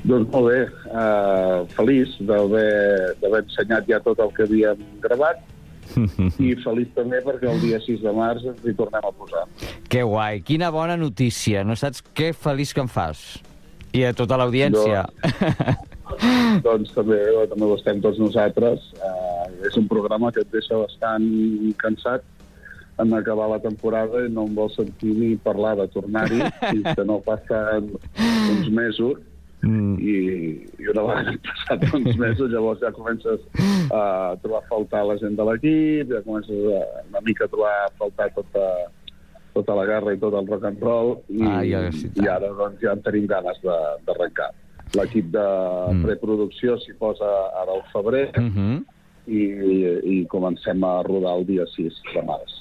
Doncs 0.07 0.29
molt 0.31 0.53
bé, 0.53 0.59
uh, 0.95 1.64
feliç 1.74 2.12
d'haver 2.22 3.16
d'haver 3.18 3.41
ensenyat 3.43 3.89
ja 3.91 3.99
tot 4.05 4.20
el 4.22 4.31
que 4.37 4.45
havíem 4.47 4.85
gravat 5.03 5.41
i 6.45 6.53
feliç 6.62 6.93
també 6.95 7.18
perquè 7.24 7.49
el 7.51 7.61
dia 7.64 7.81
6 7.83 8.05
de 8.05 8.12
març 8.14 8.47
ens 8.47 8.62
hi 8.62 8.74
tornem 8.79 9.09
a 9.09 9.12
posar. 9.12 9.45
Que 9.91 10.05
guai, 10.07 10.43
quina 10.47 10.70
bona 10.74 10.97
notícia, 11.01 11.64
no 11.66 11.76
saps 11.79 12.05
què 12.14 12.31
feliç 12.37 12.74
que 12.76 12.85
em 12.85 12.91
fas? 12.93 13.24
I 13.97 14.05
a 14.05 14.14
tota 14.14 14.39
l'audiència. 14.39 15.07
doncs 15.09 15.95
també, 16.97 17.21
també 17.51 17.69
ho 17.69 17.77
estem 17.77 18.03
tots 18.05 18.19
nosaltres. 18.23 18.91
Uh, 18.99 19.47
és 19.69 19.77
un 19.81 19.89
programa 19.91 20.33
que 20.33 20.45
et 20.45 20.53
deixa 20.55 20.79
bastant 20.79 21.25
cansat 21.83 22.27
en 22.99 23.15
acabar 23.15 23.49
la 23.51 23.61
temporada 23.63 24.25
i 24.27 24.31
no 24.33 24.45
em 24.49 24.55
vol 24.59 24.71
sentir 24.75 25.15
ni 25.15 25.33
parlar 25.43 25.77
de 25.79 25.87
tornar-hi 25.95 26.41
fins 26.71 26.95
que 26.99 27.05
no 27.07 27.21
passen 27.27 27.93
uns 28.19 28.71
mesos 28.75 29.21
mm. 29.63 29.95
i, 30.03 30.17
i 30.83 30.91
una 30.91 31.05
vegada 31.07 31.35
passat 31.47 31.87
uns 31.95 32.19
mesos 32.19 32.51
llavors 32.51 32.83
ja 32.83 32.91
comences 32.97 33.45
a 33.95 34.03
trobar 34.43 34.63
a 34.65 34.69
faltar 34.71 35.05
la 35.07 35.19
gent 35.23 35.39
de 35.39 35.47
l'equip, 35.47 36.15
ja 36.15 36.25
comences 36.27 36.71
a, 36.75 36.85
una 37.07 37.23
mica 37.27 37.47
a 37.47 37.53
trobar 37.55 37.75
a 37.85 37.91
faltar 38.03 38.31
tota, 38.35 38.67
tota 39.55 39.79
la 39.79 39.87
guerra 39.87 40.15
i 40.17 40.23
tot 40.23 40.35
el 40.35 40.51
rock 40.51 40.67
and 40.73 40.83
roll 40.83 41.15
i, 41.31 41.45
Ah, 41.47 41.63
ja, 41.67 41.85
sí, 41.95 42.11
i 42.19 42.27
ara 42.27 42.51
doncs, 42.51 42.83
ja 42.83 42.97
en 42.99 43.05
tenim 43.07 43.31
ganes 43.31 43.63
de- 43.63 43.85
d'arrencar. 44.09 44.51
L'equip 44.97 45.32
de 45.34 45.49
mm. 45.93 46.05
preproducció 46.07 46.78
s'hi 46.80 46.95
posa 46.99 47.28
ara 47.61 47.74
al 47.76 47.84
febrer 47.93 48.30
Mm 48.39 48.51
-hmm. 48.55 48.84
i, 49.26 49.43
i 50.14 50.26
comencem 50.26 50.84
a 50.84 51.03
rodar 51.03 51.36
el 51.39 51.47
dia 51.47 51.64
6 51.76 51.93
de 52.14 52.22
març. 52.22 52.59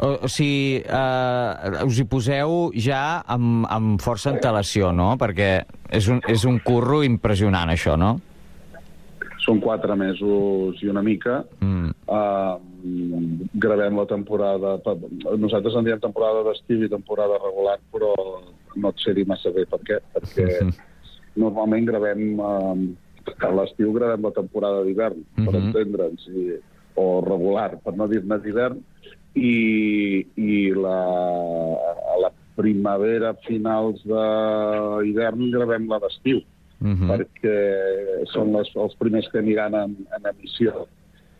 O, 0.00 0.24
o 0.24 0.28
sigui, 0.28 0.80
eh, 0.80 1.84
us 1.84 1.98
hi 2.00 2.04
poseu 2.08 2.70
ja 2.72 3.22
amb, 3.28 3.66
amb 3.68 4.00
força 4.00 4.30
antelació, 4.32 4.92
no? 4.92 5.16
Perquè 5.20 5.50
és 5.92 6.08
un, 6.08 6.22
és 6.28 6.46
un 6.48 6.58
curro 6.64 7.02
impressionant, 7.04 7.68
això, 7.68 7.98
no? 8.00 8.14
Són 9.44 9.60
quatre 9.60 9.96
mesos 9.98 10.80
i 10.82 10.88
una 10.88 11.02
mica. 11.02 11.42
Mm. 11.60 11.90
Uh, 12.06 12.56
gravem 13.54 13.98
la 13.98 14.06
temporada... 14.06 14.78
Nosaltres 15.36 15.76
en 15.76 15.84
diem 15.84 16.00
temporada 16.00 16.44
d'estiu 16.48 16.86
i 16.86 16.90
temporada 16.90 17.40
regular, 17.42 17.76
però 17.92 18.14
no 18.76 18.94
et 18.94 19.04
sé 19.04 19.12
dir 19.12 19.26
massa 19.28 19.52
bé 19.52 19.66
per 19.68 19.82
què, 19.84 19.98
perquè 20.14 20.48
normalment 21.34 21.86
gravem... 21.86 22.38
Uh, 22.38 22.92
a 23.38 23.50
l'estiu 23.54 23.92
gravem 23.94 24.24
la 24.26 24.34
temporada 24.34 24.82
d'hivern, 24.82 25.20
per 25.36 25.54
Mhm. 25.54 25.66
entendre'ns, 25.66 26.28
o 26.96 27.20
regular, 27.22 27.78
per 27.84 27.94
no 27.96 28.08
dir-ne 28.08 28.38
d'hivern, 28.38 28.80
i, 29.34 30.26
i 30.36 30.70
la, 30.74 31.00
a 32.14 32.16
la 32.20 32.32
primavera, 32.56 33.34
finals 33.46 34.02
d'hivern, 34.04 35.50
gravem 35.50 35.88
la 35.88 35.98
d'estiu, 35.98 36.42
Mm 36.82 36.94
-hmm. 36.94 37.08
perquè 37.10 37.58
són 38.34 38.52
les, 38.52 38.68
els 38.74 38.94
primers 38.98 39.28
que 39.30 39.38
aniran 39.38 39.72
en, 39.74 39.96
en 40.16 40.22
emissió. 40.26 40.88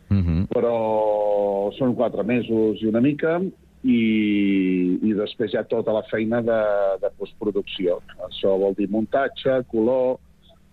Mm 0.09 0.21
-hmm. 0.23 0.47
Però 0.47 1.71
són 1.77 1.95
quatre 1.95 2.23
mesos 2.23 2.81
i 2.81 2.85
una 2.85 3.01
mica, 3.01 3.41
i, 3.83 4.99
i 5.03 5.15
després 5.17 5.53
hi 5.53 5.59
ha 5.59 5.65
tota 5.67 5.95
la 5.95 6.03
feina 6.09 6.41
de, 6.41 6.59
de 7.03 7.09
postproducció. 7.19 7.99
Això 8.29 8.55
vol 8.59 8.77
dir 8.77 8.87
muntatge, 8.91 9.59
color, 9.71 10.15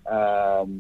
um, 0.07 0.77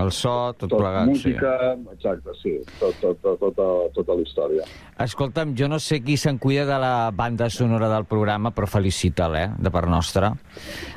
El 0.00 0.10
so, 0.10 0.32
tot, 0.56 0.64
tot 0.64 0.80
plegat, 0.80 1.06
música, 1.06 1.52
exacte, 1.92 2.32
sí, 2.40 2.54
tot, 2.80 2.96
tot, 3.02 3.20
tot, 3.20 3.36
tota, 3.42 3.68
tota 3.94 4.16
la 4.16 4.24
història. 4.24 4.64
sí. 4.64 4.80
Escolta'm, 5.04 5.52
jo 5.58 5.68
no 5.68 5.78
sé 5.82 6.00
qui 6.06 6.16
se'n 6.16 6.38
cuida 6.38 6.64
de 6.68 6.80
la 6.80 7.10
banda 7.12 7.50
sonora 7.50 7.88
del 7.92 8.08
programa, 8.08 8.54
però 8.54 8.66
felicita'l, 8.70 9.36
eh, 9.36 9.46
de 9.60 9.72
part 9.74 9.90
nostra. 9.90 10.32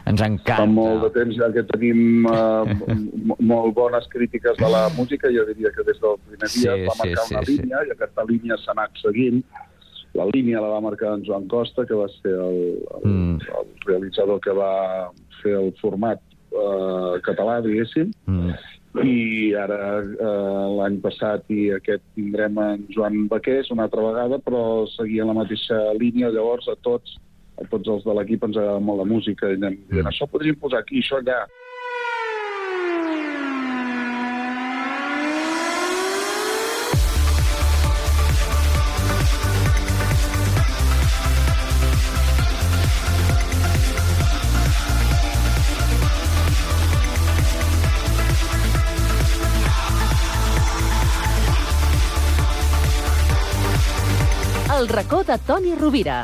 Ens 0.08 0.24
encanta. 0.24 0.64
Fa 0.64 0.72
molt 0.72 1.04
de 1.08 1.12
temps 1.20 1.36
ja 1.36 1.52
que 1.52 1.68
tenim 1.68 2.26
uh, 2.32 2.64
molt 3.52 3.76
bones 3.76 4.08
crítiques 4.14 4.56
de 4.58 4.72
la 4.72 4.88
música, 4.96 5.34
jo 5.34 5.46
diria 5.52 5.74
que 5.76 5.84
des 5.84 6.00
del 6.00 6.16
primer 6.30 6.48
dia 6.48 6.76
Sí, 6.78 6.86
va 6.88 6.96
sí, 6.96 7.00
marcar 7.04 7.26
sí, 7.26 7.36
una 7.36 7.46
sí. 7.46 7.58
línia 7.58 7.88
i 7.88 7.96
aquesta 7.98 8.30
línia 8.32 8.62
s'ha 8.64 8.78
anat 8.78 9.04
seguint. 9.04 9.44
La 10.18 10.26
línia 10.34 10.62
la 10.64 10.72
va 10.74 10.82
marcar 10.82 11.14
en 11.16 11.26
Joan 11.28 11.46
Costa, 11.48 11.86
que 11.86 11.94
va 11.98 12.08
ser 12.22 12.34
el, 12.34 12.58
el, 12.98 13.04
Mm. 13.06 13.38
el 13.60 13.68
realitzador 13.86 14.40
que 14.42 14.52
va 14.58 15.12
fer 15.44 15.54
el 15.60 15.72
format 15.82 16.20
uh, 16.52 17.20
català, 17.22 17.62
diguéssim, 17.62 18.10
Mm. 18.26 18.56
i 19.04 19.54
ara 19.54 20.00
eh, 20.02 20.66
l'any 20.80 20.96
passat 21.04 21.44
i 21.54 21.68
aquest 21.76 22.02
tindrem 22.16 22.58
en 22.58 22.88
Joan 22.90 23.28
Baqués 23.30 23.70
una 23.70 23.84
altra 23.86 24.02
vegada, 24.02 24.40
però 24.42 24.88
seguia 24.90 25.26
la 25.28 25.36
mateixa 25.38 25.78
línia, 26.00 26.32
llavors 26.34 26.68
a 26.68 26.76
tots 26.82 27.18
a 27.62 27.66
tots 27.70 27.88
els 27.90 28.04
de 28.06 28.14
l'equip 28.14 28.44
ens 28.46 28.58
agrada 28.58 28.80
molt 28.80 29.00
la 29.02 29.06
música 29.10 29.50
i 29.50 29.56
anem 29.58 29.78
dient, 29.90 30.06
això 30.10 30.26
podríem 30.30 30.56
posar 30.62 30.80
aquí, 30.84 31.00
això 31.02 31.18
allà. 31.22 31.46
El 54.88 54.94
racó 54.94 55.22
de 55.22 55.38
Toni 55.40 55.76
Rovira. 55.76 56.24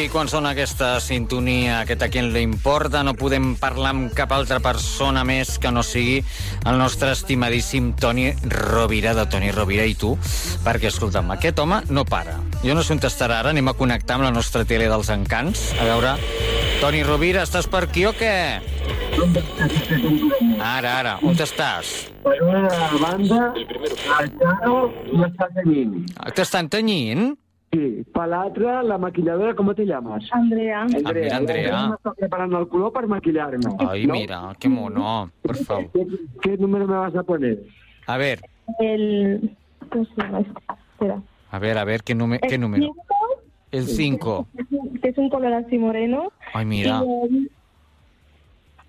I 0.00 0.08
quan 0.08 0.30
sona 0.32 0.54
aquesta 0.54 0.94
sintonia, 1.04 1.82
aquest 1.82 2.00
a 2.00 2.06
qui 2.08 2.22
li 2.24 2.40
importa, 2.40 3.02
no 3.04 3.12
podem 3.18 3.50
parlar 3.60 3.90
amb 3.92 4.14
cap 4.16 4.30
altra 4.32 4.56
persona 4.64 5.26
més 5.28 5.58
que 5.60 5.68
no 5.74 5.82
sigui 5.84 6.22
el 6.70 6.78
nostre 6.80 7.10
estimadíssim 7.12 7.90
Toni 8.00 8.30
Rovira, 8.48 9.12
de 9.18 9.26
Toni 9.28 9.50
Rovira 9.52 9.84
i 9.84 9.92
tu, 10.00 10.14
perquè, 10.64 10.88
escolta'm, 10.88 11.28
aquest 11.34 11.60
home 11.60 11.82
no 11.92 12.06
para. 12.08 12.38
Jo 12.62 12.72
no 12.78 12.84
sé 12.86 12.94
on 12.96 13.02
estarà 13.04 13.42
ara, 13.42 13.52
anem 13.52 13.68
a 13.68 13.74
connectar 13.76 14.16
amb 14.16 14.24
la 14.24 14.32
nostra 14.32 14.64
tele 14.64 14.88
dels 14.88 15.12
encants, 15.12 15.66
a 15.76 15.84
veure... 15.90 16.16
Toni 16.80 17.02
Rovira, 17.04 17.42
estàs 17.44 17.68
per 17.68 17.82
aquí 17.84 18.06
o 18.08 18.14
què? 18.16 18.32
Ara, 20.64 20.94
ara, 20.94 21.18
on 21.20 21.36
estàs? 21.36 21.92
Per 22.24 22.38
una 22.46 22.88
banda, 23.02 23.42
el 24.16 24.32
Charo 24.40 24.80
m'està 25.12 25.52
tenyint. 25.60 26.00
T'estan 26.32 26.72
tenyint? 26.72 27.34
Sí, 27.72 28.02
per 28.12 28.24
l'altra, 28.26 28.80
la 28.82 28.96
maquilladora, 28.98 29.54
com 29.54 29.68
te 29.78 29.84
llamas? 29.86 30.24
Andrea. 30.34 30.80
Ah, 30.82 30.86
mira, 31.14 31.36
Andrea. 31.36 31.82
M'està 31.92 32.12
preparant 32.18 32.56
el 32.58 32.64
color 32.72 32.90
per 32.96 33.04
maquillar-me. 33.06 33.70
Ay, 33.86 34.08
mira, 34.10 34.40
qué 34.58 34.68
mono, 34.68 35.30
por 35.40 35.54
favor. 35.56 35.86
¿Qué, 35.92 36.04
qué 36.42 36.56
número 36.58 36.88
me 36.88 36.96
vas 36.96 37.14
a 37.14 37.22
poner? 37.22 37.60
A 38.08 38.16
ver, 38.16 38.40
El... 38.80 39.54
¿Cómo 39.88 40.04
se 40.04 40.14
llama 40.20 40.40
este? 40.40 40.52
Espera. 40.92 41.22
a 41.52 41.58
ver, 41.60 41.78
a 41.78 41.84
ver, 41.84 42.02
¿qué, 42.02 42.16
nume- 42.16 42.40
qué 42.40 42.58
número? 42.58 42.86
cinco, 42.86 43.06
El 43.70 43.84
5. 43.86 44.46
que 45.02 45.08
es 45.10 45.18
un 45.18 45.30
color 45.30 45.52
así 45.52 45.78
moreno. 45.78 46.32
Ay, 46.52 46.64
mira. 46.66 47.04
Y 47.04 47.22
el, 47.36 47.50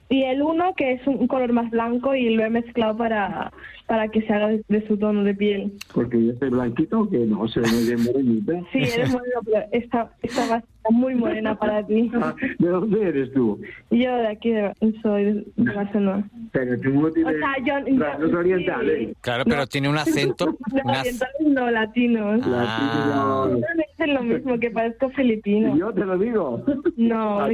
y 0.10 0.24
el 0.24 0.42
uno, 0.42 0.74
que 0.76 0.94
es 0.94 1.06
un 1.06 1.28
color 1.28 1.54
más 1.54 1.70
blanco 1.70 2.16
y 2.16 2.34
lo 2.34 2.44
he 2.46 2.50
mezclado 2.50 2.98
para, 2.98 3.52
para 3.88 4.08
que 4.08 4.22
se 4.22 4.34
haga 4.34 4.48
de, 4.50 4.64
de 4.68 4.88
su 4.88 4.98
tono 4.98 5.24
de 5.24 5.34
piel. 5.36 5.74
Porque 5.94 6.24
yo 6.26 6.34
soy 6.40 6.50
blanquito, 6.50 7.10
que 7.10 7.20
no, 7.20 7.48
soy 7.48 7.64
muy 7.72 7.86
bien 7.88 8.04
morenita. 8.04 8.54
Sí, 8.72 8.80
eres 8.80 9.12
moreno, 9.12 9.40
pero 9.46 9.66
esta, 9.72 10.12
esta 10.22 10.48
va 10.48 10.56
a 10.56 10.58
estar 10.60 10.92
muy 10.92 11.16
morena 11.16 11.58
para 11.58 11.86
ti. 11.86 12.10
Ah, 12.22 12.36
¿De 12.60 12.68
dónde 12.68 13.02
eres 13.08 13.32
tú? 13.34 13.60
Yo 13.90 14.16
de 14.16 14.28
aquí 14.28 14.52
de, 14.52 14.74
soy 15.02 15.24
de, 15.56 15.74
Barcelona. 15.74 16.30
Pero 16.52 16.80
tú 16.80 16.90
no 16.92 17.10
tienes 17.12 17.36
O 17.36 17.38
sea, 17.40 17.56
yo- 17.66 17.88
yo- 17.88 18.00
rasgos 18.04 18.34
orientales. 18.34 19.16
Claro, 19.22 19.44
pero 19.46 19.66
tiene 19.68 19.90
un 19.90 19.98
acento. 19.98 20.46
No, 20.74 20.82
una- 20.84 21.00
orientales 21.02 21.36
no, 21.46 21.72
latinos. 21.72 22.42
Ah. 22.46 23.48
Siempre 23.50 23.70
me 23.76 23.86
dicen 23.92 24.14
lo 24.14 24.24
mismo, 24.24 24.60
que 24.60 24.72
parezco 24.72 25.10
filipino. 25.10 25.76
Yo 25.78 25.92
te 25.94 26.06
lo 26.06 26.18
digo. 26.18 26.64
No, 26.98 27.40
Ah, 27.42 27.50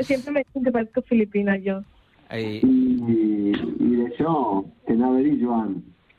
siempre 0.00 0.32
me 0.32 0.44
dicen 0.44 0.64
que 0.64 0.70
parezco 0.72 1.02
filipina 1.02 1.56
yo. 1.56 1.82
Ai, 2.34 2.60
I, 2.64 3.18
i 3.54 3.96
d'això, 4.00 4.36
t'anava 4.88 5.18
a 5.20 5.24
dir, 5.26 5.36
Joan. 5.42 5.74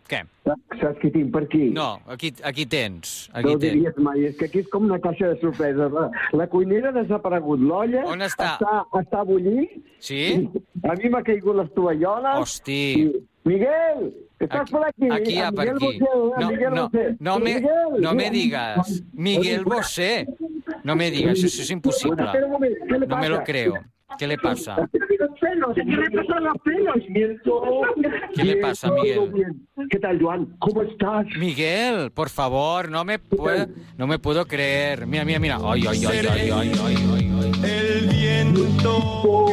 Què? 0.05 0.19
Saps, 0.45 0.75
saps 0.79 0.99
qui 1.01 1.09
tinc 1.09 1.31
per 1.33 1.41
aquí? 1.47 1.63
No, 1.73 1.87
aquí, 2.13 2.29
aquí 2.45 2.67
tens. 2.69 3.13
No 3.33 3.39
Aquí 3.39 3.53
ho 3.55 3.57
tens. 3.57 3.73
diries 3.73 3.95
mai, 4.05 4.25
és 4.29 4.35
que 4.37 4.45
aquí 4.45 4.59
és 4.61 4.67
com 4.69 4.85
una 4.85 4.99
caixa 5.01 5.31
de 5.31 5.39
sorpreses. 5.41 5.89
La, 5.95 6.03
la 6.37 6.45
cuinera 6.51 6.91
ha 6.91 6.95
desaparegut, 6.99 7.59
l'olla 7.65 8.03
està? 8.27 8.51
està, 8.59 8.75
està 9.01 9.23
bullint, 9.25 9.65
Sí? 9.97 10.21
a 10.85 10.93
mi 10.99 11.09
m'ha 11.09 11.23
caigut 11.25 11.57
les 11.57 11.73
tovalloles. 11.73 12.37
Hosti. 12.43 12.77
I, 13.01 13.23
Miguel, 13.49 14.05
estàs 14.45 14.69
per 14.69 14.83
aquí? 14.91 15.09
Aquí, 15.17 15.39
A 15.41 15.49
per 15.51 15.73
Miguel 15.73 15.75
aquí. 15.81 15.99
Bosé, 16.05 16.35
a 16.37 16.39
No, 16.39 16.49
Miguel 16.51 16.73
no, 16.75 16.83
Bosé. 16.89 17.05
no 17.19 17.39
me, 17.39 17.55
Miguel, 17.55 18.01
no 18.05 18.13
me 18.13 18.29
digas. 18.29 19.03
Miguel 19.13 19.65
Bosé. 19.65 20.27
No 20.83 20.95
me 20.95 21.09
digas, 21.09 21.39
eso 21.43 21.61
es 21.63 21.71
imposible. 21.71 22.23
Espera 22.23 22.45
un 22.45 22.51
momento, 22.51 22.77
¿qué 22.87 22.99
le 22.99 23.07
No 23.07 23.17
me 23.17 23.29
lo 23.29 23.43
creo. 23.43 23.73
¿Qué 24.17 24.27
le 24.27 24.37
pasa? 24.37 24.89
¿qué 24.93 24.99
le 25.83 26.09
pasa 26.11 26.37
a 26.37 26.39
los 26.39 26.57
pelos? 26.63 26.95
¿Qué 28.35 28.43
le 28.43 28.55
pasa, 28.57 28.91
Miguel? 28.91 29.55
¿Qué 29.89 29.99
tal, 29.99 30.21
Joan? 30.21 30.45
¿Cómo 30.59 30.83
estás? 30.83 31.25
Miguel, 31.37 32.11
por 32.11 32.29
favor, 32.29 32.89
no 32.89 33.03
me 33.03 33.19
puedo, 33.19 33.67
no 33.97 34.07
me 34.07 34.19
puedo 34.19 34.45
creer. 34.47 35.05
Mira, 35.07 35.25
mira, 35.25 35.39
mira. 35.39 35.57
Ay, 35.63 35.83
ay, 35.89 36.05
ay, 36.05 36.17
ay, 36.17 36.27
ay, 36.29 36.49
ay, 36.51 36.71
ay, 36.85 36.97
ay. 37.13 37.51
El 37.63 38.07
viento. 38.09 39.45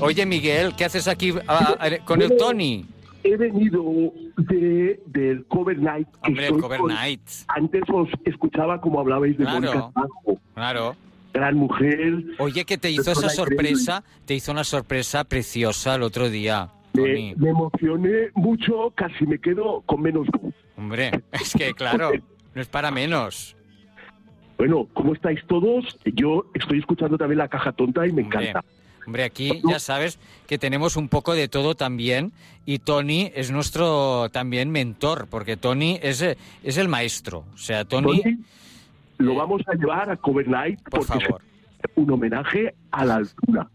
Oye, 0.00 0.26
Miguel, 0.26 0.74
¿qué 0.76 0.84
haces 0.84 1.08
aquí 1.08 1.32
ah, 1.48 1.76
ah, 1.80 1.88
con 2.04 2.20
el 2.22 2.36
Tony? 2.36 2.84
He 3.24 3.36
venido 3.36 3.82
de, 4.36 5.00
del 5.06 5.46
Cover 5.46 5.78
Night. 5.78 6.06
Hombre, 6.22 6.48
el 6.48 6.58
Cover 6.60 6.78
con- 6.80 6.88
Night. 6.92 7.22
Antes 7.48 7.82
os 7.90 8.08
escuchaba 8.26 8.80
como 8.80 9.00
hablabais 9.00 9.36
de 9.38 9.44
Mónica 9.44 9.72
Claro. 9.72 9.92
Naranjo. 9.94 10.40
Claro. 10.54 10.96
Gran 11.34 11.56
mujer. 11.56 12.24
Oye, 12.38 12.64
que 12.64 12.78
te 12.78 12.90
hizo 12.92 13.10
esa 13.10 13.28
sorpresa, 13.28 14.04
te 14.24 14.34
hizo 14.34 14.52
una 14.52 14.62
sorpresa 14.62 15.24
preciosa 15.24 15.96
el 15.96 16.02
otro 16.02 16.30
día. 16.30 16.70
Me, 16.92 17.34
me 17.36 17.50
emocioné 17.50 18.30
mucho, 18.34 18.92
casi 18.94 19.26
me 19.26 19.40
quedo 19.40 19.82
con 19.84 20.00
menos 20.00 20.28
voz. 20.28 20.54
Hombre, 20.76 21.10
es 21.32 21.52
que 21.52 21.74
claro, 21.74 22.12
no 22.54 22.62
es 22.62 22.68
para 22.68 22.92
menos. 22.92 23.56
Bueno, 24.56 24.88
¿cómo 24.94 25.12
estáis 25.12 25.40
todos? 25.48 25.98
Yo 26.04 26.46
estoy 26.54 26.78
escuchando 26.78 27.18
también 27.18 27.38
la 27.38 27.48
caja 27.48 27.72
tonta 27.72 28.06
y 28.06 28.12
me 28.12 28.22
Hombre, 28.22 28.50
encanta. 28.50 28.64
Hombre, 29.04 29.24
aquí 29.24 29.60
ya 29.68 29.80
sabes 29.80 30.20
que 30.46 30.56
tenemos 30.56 30.96
un 30.96 31.08
poco 31.08 31.34
de 31.34 31.48
todo 31.48 31.74
también 31.74 32.32
y 32.64 32.78
Tony 32.78 33.32
es 33.34 33.50
nuestro 33.50 34.28
también 34.30 34.70
mentor, 34.70 35.26
porque 35.28 35.56
Tony 35.56 35.98
es, 36.00 36.22
eh, 36.22 36.38
es 36.62 36.78
el 36.78 36.88
maestro. 36.88 37.44
O 37.54 37.58
sea, 37.58 37.84
Tony... 37.84 38.22
Tony, 38.22 38.38
lo 39.18 39.34
vamos 39.34 39.62
a 39.66 39.74
llevar 39.74 40.10
a 40.10 40.16
Cover 40.16 40.48
Night 40.48 40.80
Por 40.82 41.06
porque 41.06 41.24
favor. 41.26 41.42
es 41.82 41.90
un 41.96 42.10
homenaje 42.10 42.74
a 42.90 43.04
la 43.04 43.16
altura. 43.16 43.68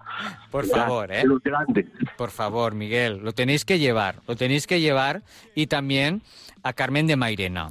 Por 0.51 0.67
¿verdad? 0.67 0.85
favor, 0.87 1.11
¿eh? 1.11 1.17
De 1.17 1.27
los 1.27 1.41
grandes. 1.41 1.85
Por 2.17 2.31
favor, 2.31 2.75
Miguel, 2.75 3.19
lo 3.23 3.33
tenéis 3.33 3.65
que 3.65 3.79
llevar, 3.79 4.15
lo 4.27 4.35
tenéis 4.35 4.67
que 4.67 4.79
llevar 4.81 5.21
y 5.55 5.67
también 5.67 6.21
a 6.63 6.73
Carmen 6.73 7.07
de 7.07 7.15
Mairena, 7.15 7.69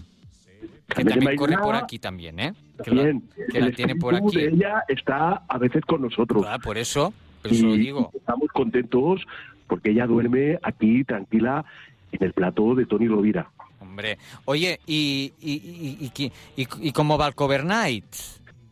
que 0.94 1.04
también 1.04 1.36
corre 1.36 1.58
por 1.58 1.74
aquí 1.76 1.98
también, 1.98 2.40
¿eh? 2.40 2.54
Que 2.82 2.92
la, 2.92 3.02
Bien, 3.02 3.22
que 3.50 3.60
la 3.60 3.70
tiene 3.72 3.96
por 3.96 4.14
aquí. 4.14 4.36
de 4.36 4.48
ella 4.48 4.84
está 4.88 5.42
a 5.48 5.58
veces 5.58 5.84
con 5.84 6.00
nosotros. 6.02 6.44
Ah, 6.48 6.58
por 6.62 6.78
eso, 6.78 7.12
por 7.42 7.52
eso 7.52 7.66
lo 7.66 7.74
Y 7.74 7.78
digo. 7.78 8.10
Estamos 8.14 8.48
contentos 8.52 9.26
porque 9.66 9.90
ella 9.90 10.06
duerme 10.06 10.58
aquí 10.62 11.02
tranquila 11.04 11.64
en 12.12 12.22
el 12.24 12.32
plató 12.32 12.74
de 12.76 12.86
Tony 12.86 13.08
Rovira. 13.08 13.50
Hombre, 13.98 14.16
oye, 14.44 14.78
¿y, 14.86 15.32
y, 15.40 16.12
y, 16.56 16.68
y- 16.80 16.92
cómo 16.92 17.18
va 17.18 17.26
el 17.26 17.34
Cover 17.34 17.64
Night? 17.64 18.04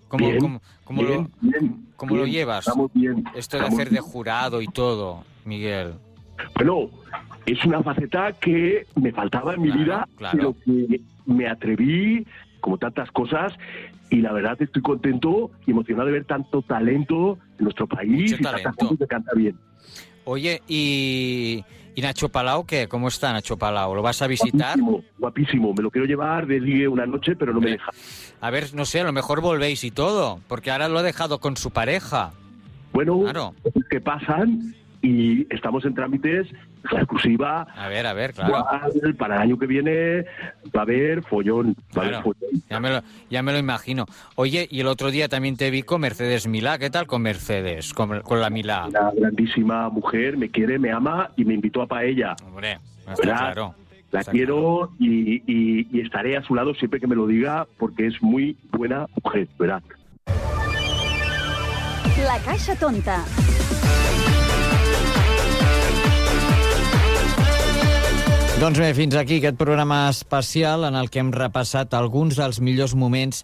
¿Cómo, 0.06 0.28
Bien, 0.28 0.38
cómo- 0.38 0.62
cómo 0.84 1.02
bien, 1.02 1.14
lo, 1.42 1.50
bien, 1.50 1.86
cómo 1.96 2.16
lo 2.16 2.26
llevas? 2.26 2.60
Estamos 2.68 2.92
bien. 2.94 3.24
Esto 3.34 3.56
de 3.56 3.64
estamos 3.64 3.80
hacer 3.80 3.90
de 3.90 3.98
jurado 3.98 4.62
y 4.62 4.68
todo, 4.68 5.24
Miguel. 5.44 5.94
Bueno, 6.54 6.90
es 7.44 7.64
una 7.64 7.82
faceta 7.82 8.34
que 8.40 8.86
me 8.94 9.10
faltaba 9.10 9.54
en 9.54 9.62
mi 9.62 9.68
Claro, 9.72 9.82
vida, 9.84 10.08
claro. 10.16 10.54
pero 10.64 10.86
que 10.88 11.00
me 11.26 11.48
atreví, 11.48 12.24
como 12.60 12.78
tantas 12.78 13.10
cosas, 13.10 13.52
y 14.10 14.18
la 14.20 14.30
verdad 14.32 14.56
estoy 14.62 14.80
contento 14.80 15.50
y 15.66 15.72
emocionado 15.72 16.06
de 16.06 16.12
ver 16.12 16.24
tanto 16.24 16.62
talento 16.62 17.36
en 17.58 17.64
nuestro 17.64 17.88
país 17.88 18.30
Mucho 18.30 18.36
y 18.36 18.42
talento. 18.44 18.88
gente 18.88 18.96
que 18.98 19.06
canta 19.08 19.32
bien. 19.34 19.56
Oye, 20.24 20.62
¿y, 20.68 21.64
y 21.96 22.02
Nacho 22.02 22.28
Palau 22.28 22.64
qué? 22.64 22.86
¿Cómo 22.86 23.08
está 23.08 23.32
Nacho 23.32 23.56
Palau? 23.56 23.94
¿Lo 23.96 24.02
vas 24.02 24.22
a 24.22 24.28
visitar? 24.28 24.78
Guapísimo, 24.78 25.04
guapísimo. 25.18 25.74
Me 25.74 25.82
lo 25.82 25.90
quiero 25.90 26.06
llevar 26.06 26.46
de 26.46 26.60
ligue 26.60 26.86
una 26.86 27.06
noche, 27.06 27.34
pero 27.34 27.52
no 27.52 27.60
me 27.60 27.70
deja. 27.70 27.90
A 28.40 28.50
ver, 28.50 28.72
no 28.74 28.84
sé, 28.84 29.00
a 29.00 29.04
lo 29.04 29.12
mejor 29.12 29.40
volvéis 29.40 29.82
y 29.82 29.90
todo, 29.90 30.38
porque 30.46 30.70
ahora 30.70 30.88
lo 30.88 30.98
ha 30.98 31.02
dejado 31.02 31.40
con 31.40 31.56
su 31.56 31.70
pareja. 31.72 32.32
Bueno, 32.92 33.20
Claro. 33.24 33.54
que 33.90 34.00
pasan 34.00 34.74
y 35.02 35.52
estamos 35.54 35.84
en 35.84 35.94
trámites, 35.94 36.46
la 36.92 37.00
exclusiva. 37.00 37.62
A 37.74 37.88
ver, 37.88 38.06
a 38.06 38.12
ver, 38.12 38.32
claro. 38.34 38.64
Para 39.18 39.36
el 39.36 39.42
año 39.42 39.58
que 39.58 39.66
viene 39.66 40.24
va 40.74 40.80
a 40.80 40.82
haber 40.82 41.22
follón. 41.22 41.74
Va 41.96 42.02
a 42.02 42.06
haber 42.06 42.22
follón. 42.22 42.62
Ya 42.70 42.80
me, 42.80 42.90
lo, 42.90 43.02
ya 43.30 43.42
me 43.42 43.52
lo 43.52 43.58
imagino. 43.58 44.06
Oye, 44.34 44.66
y 44.70 44.80
el 44.80 44.86
otro 44.86 45.10
día 45.10 45.28
también 45.28 45.56
te 45.56 45.70
vi 45.70 45.82
con 45.82 46.00
Mercedes 46.00 46.46
Milá. 46.46 46.78
¿Qué 46.78 46.90
tal 46.90 47.06
con 47.06 47.22
Mercedes? 47.22 47.92
Con, 47.94 48.20
con 48.22 48.40
la 48.40 48.50
Milá. 48.50 48.86
Una 48.86 49.10
grandísima 49.16 49.88
mujer, 49.88 50.36
me 50.36 50.50
quiere, 50.50 50.78
me 50.78 50.90
ama 50.92 51.30
y 51.36 51.44
me 51.44 51.54
invitó 51.54 51.82
a 51.82 51.86
paella. 51.86 52.36
Hombre, 52.44 52.78
está 53.00 53.14
¿Verdad? 53.16 53.38
claro. 53.38 53.74
La 54.12 54.22
quiero 54.24 54.92
y, 55.00 55.42
y- 55.52 55.88
y 55.90 56.00
estaré 56.00 56.36
a 56.36 56.42
su 56.42 56.54
lado 56.54 56.74
siempre 56.74 57.00
que 57.00 57.06
me 57.08 57.16
lo 57.16 57.26
diga 57.26 57.66
porque 57.76 58.06
es 58.06 58.22
muy 58.22 58.56
buena 58.70 59.06
mujer, 59.22 59.48
¿verdad? 59.58 59.82
La 62.24 62.38
caixa 62.44 62.74
tonta. 62.76 63.24
Doncs 68.56 68.78
bé, 68.80 68.86
fins 68.96 69.12
aquí 69.20 69.36
aquest 69.36 69.58
programa 69.60 70.06
especial 70.08 70.86
en 70.88 70.94
el 70.96 71.10
que 71.12 71.20
hem 71.20 71.28
repassat 71.34 71.92
alguns 71.92 72.38
dels 72.40 72.56
millors 72.64 72.94
moments 72.96 73.42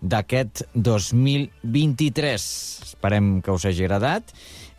d'aquest 0.00 0.62
2023. 0.72 2.46
Esperem 2.88 3.28
que 3.44 3.52
us 3.52 3.66
hagi 3.68 3.84
agradat 3.84 4.32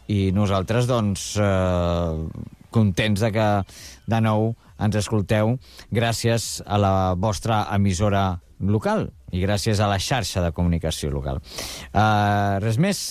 i 0.10 0.32
nosaltres, 0.34 0.90
doncs, 0.90 1.36
eh, 1.38 2.48
contents 2.74 3.22
de 3.22 3.30
que 3.36 3.48
de 4.10 4.22
nou 4.26 4.56
ens 4.82 4.98
escolteu 4.98 5.54
gràcies 5.94 6.64
a 6.66 6.82
la 6.82 6.96
vostra 7.14 7.68
emissora 7.78 8.26
local 8.60 9.12
i 9.32 9.44
gràcies 9.46 9.80
a 9.80 9.92
la 9.92 10.00
xarxa 10.02 10.42
de 10.42 10.50
comunicació 10.56 11.12
local. 11.14 11.44
Uh, 11.94 12.58
res 12.64 12.82
més. 12.82 13.06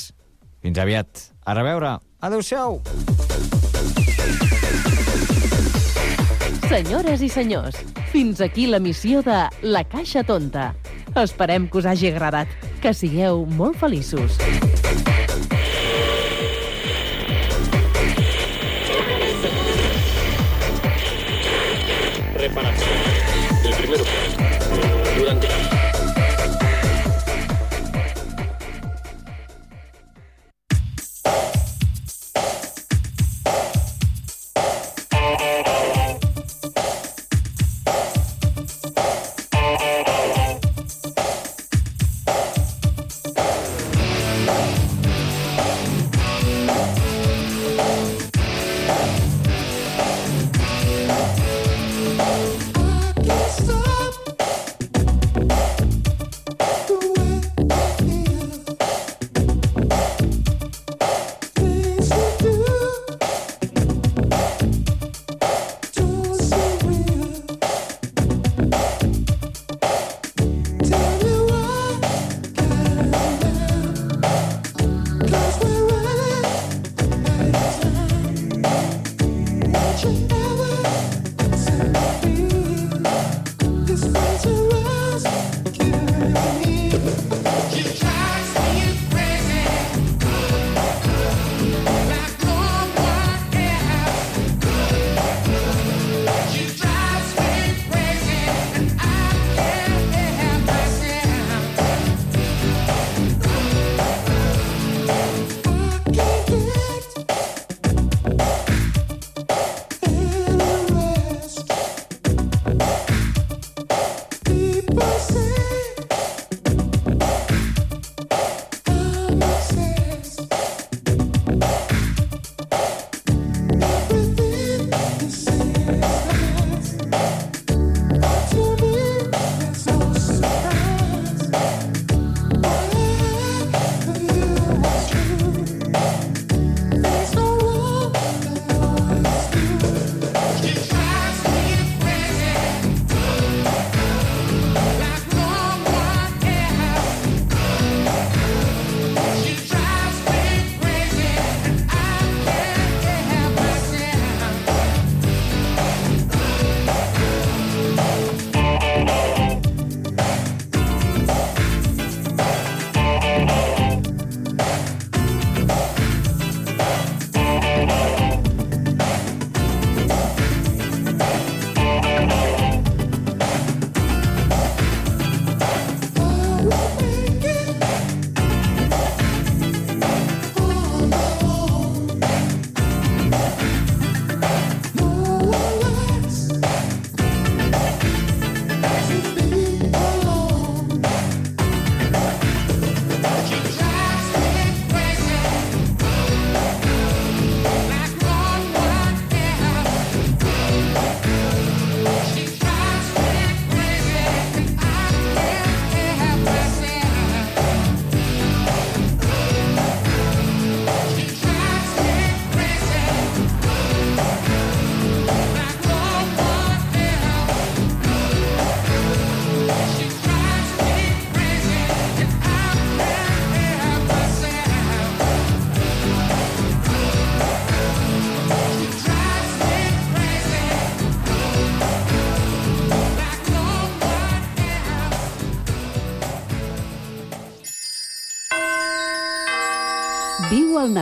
Fins 0.64 0.81
aviat. 0.81 1.29
A 1.45 1.55
reveure. 1.55 1.99
Adéu-siau. 2.25 2.81
Senyores 6.75 7.20
i 7.22 7.29
senyors, 7.31 7.77
fins 8.11 8.41
aquí 8.43 8.64
la 8.66 8.81
missió 8.83 9.20
de 9.22 9.37
La 9.62 9.85
Caixa 9.87 10.25
Tonta. 10.27 10.72
Esperem 11.22 11.68
que 11.70 11.79
us 11.79 11.87
hagi 11.87 12.11
agradat. 12.11 12.51
Que 12.83 12.91
sigueu 12.91 13.45
molt 13.47 13.79
feliços. 13.79 14.43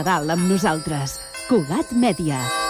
Nadal 0.03 0.33
amb 0.35 0.49
nosaltres. 0.51 1.15
Cugat 1.47 1.95
Mèdia. 1.95 2.62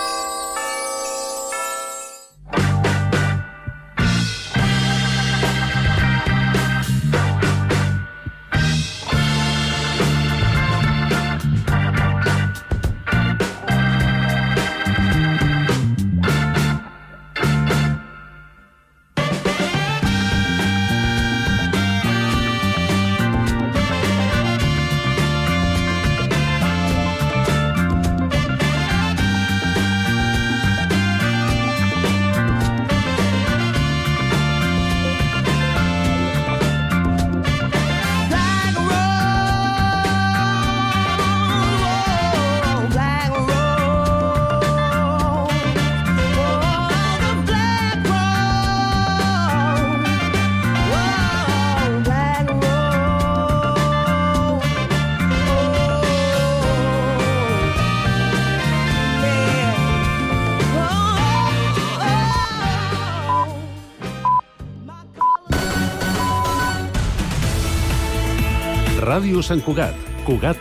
Sant 69.44 69.60
Cugat, 69.60 69.92
Cugat 70.24 70.52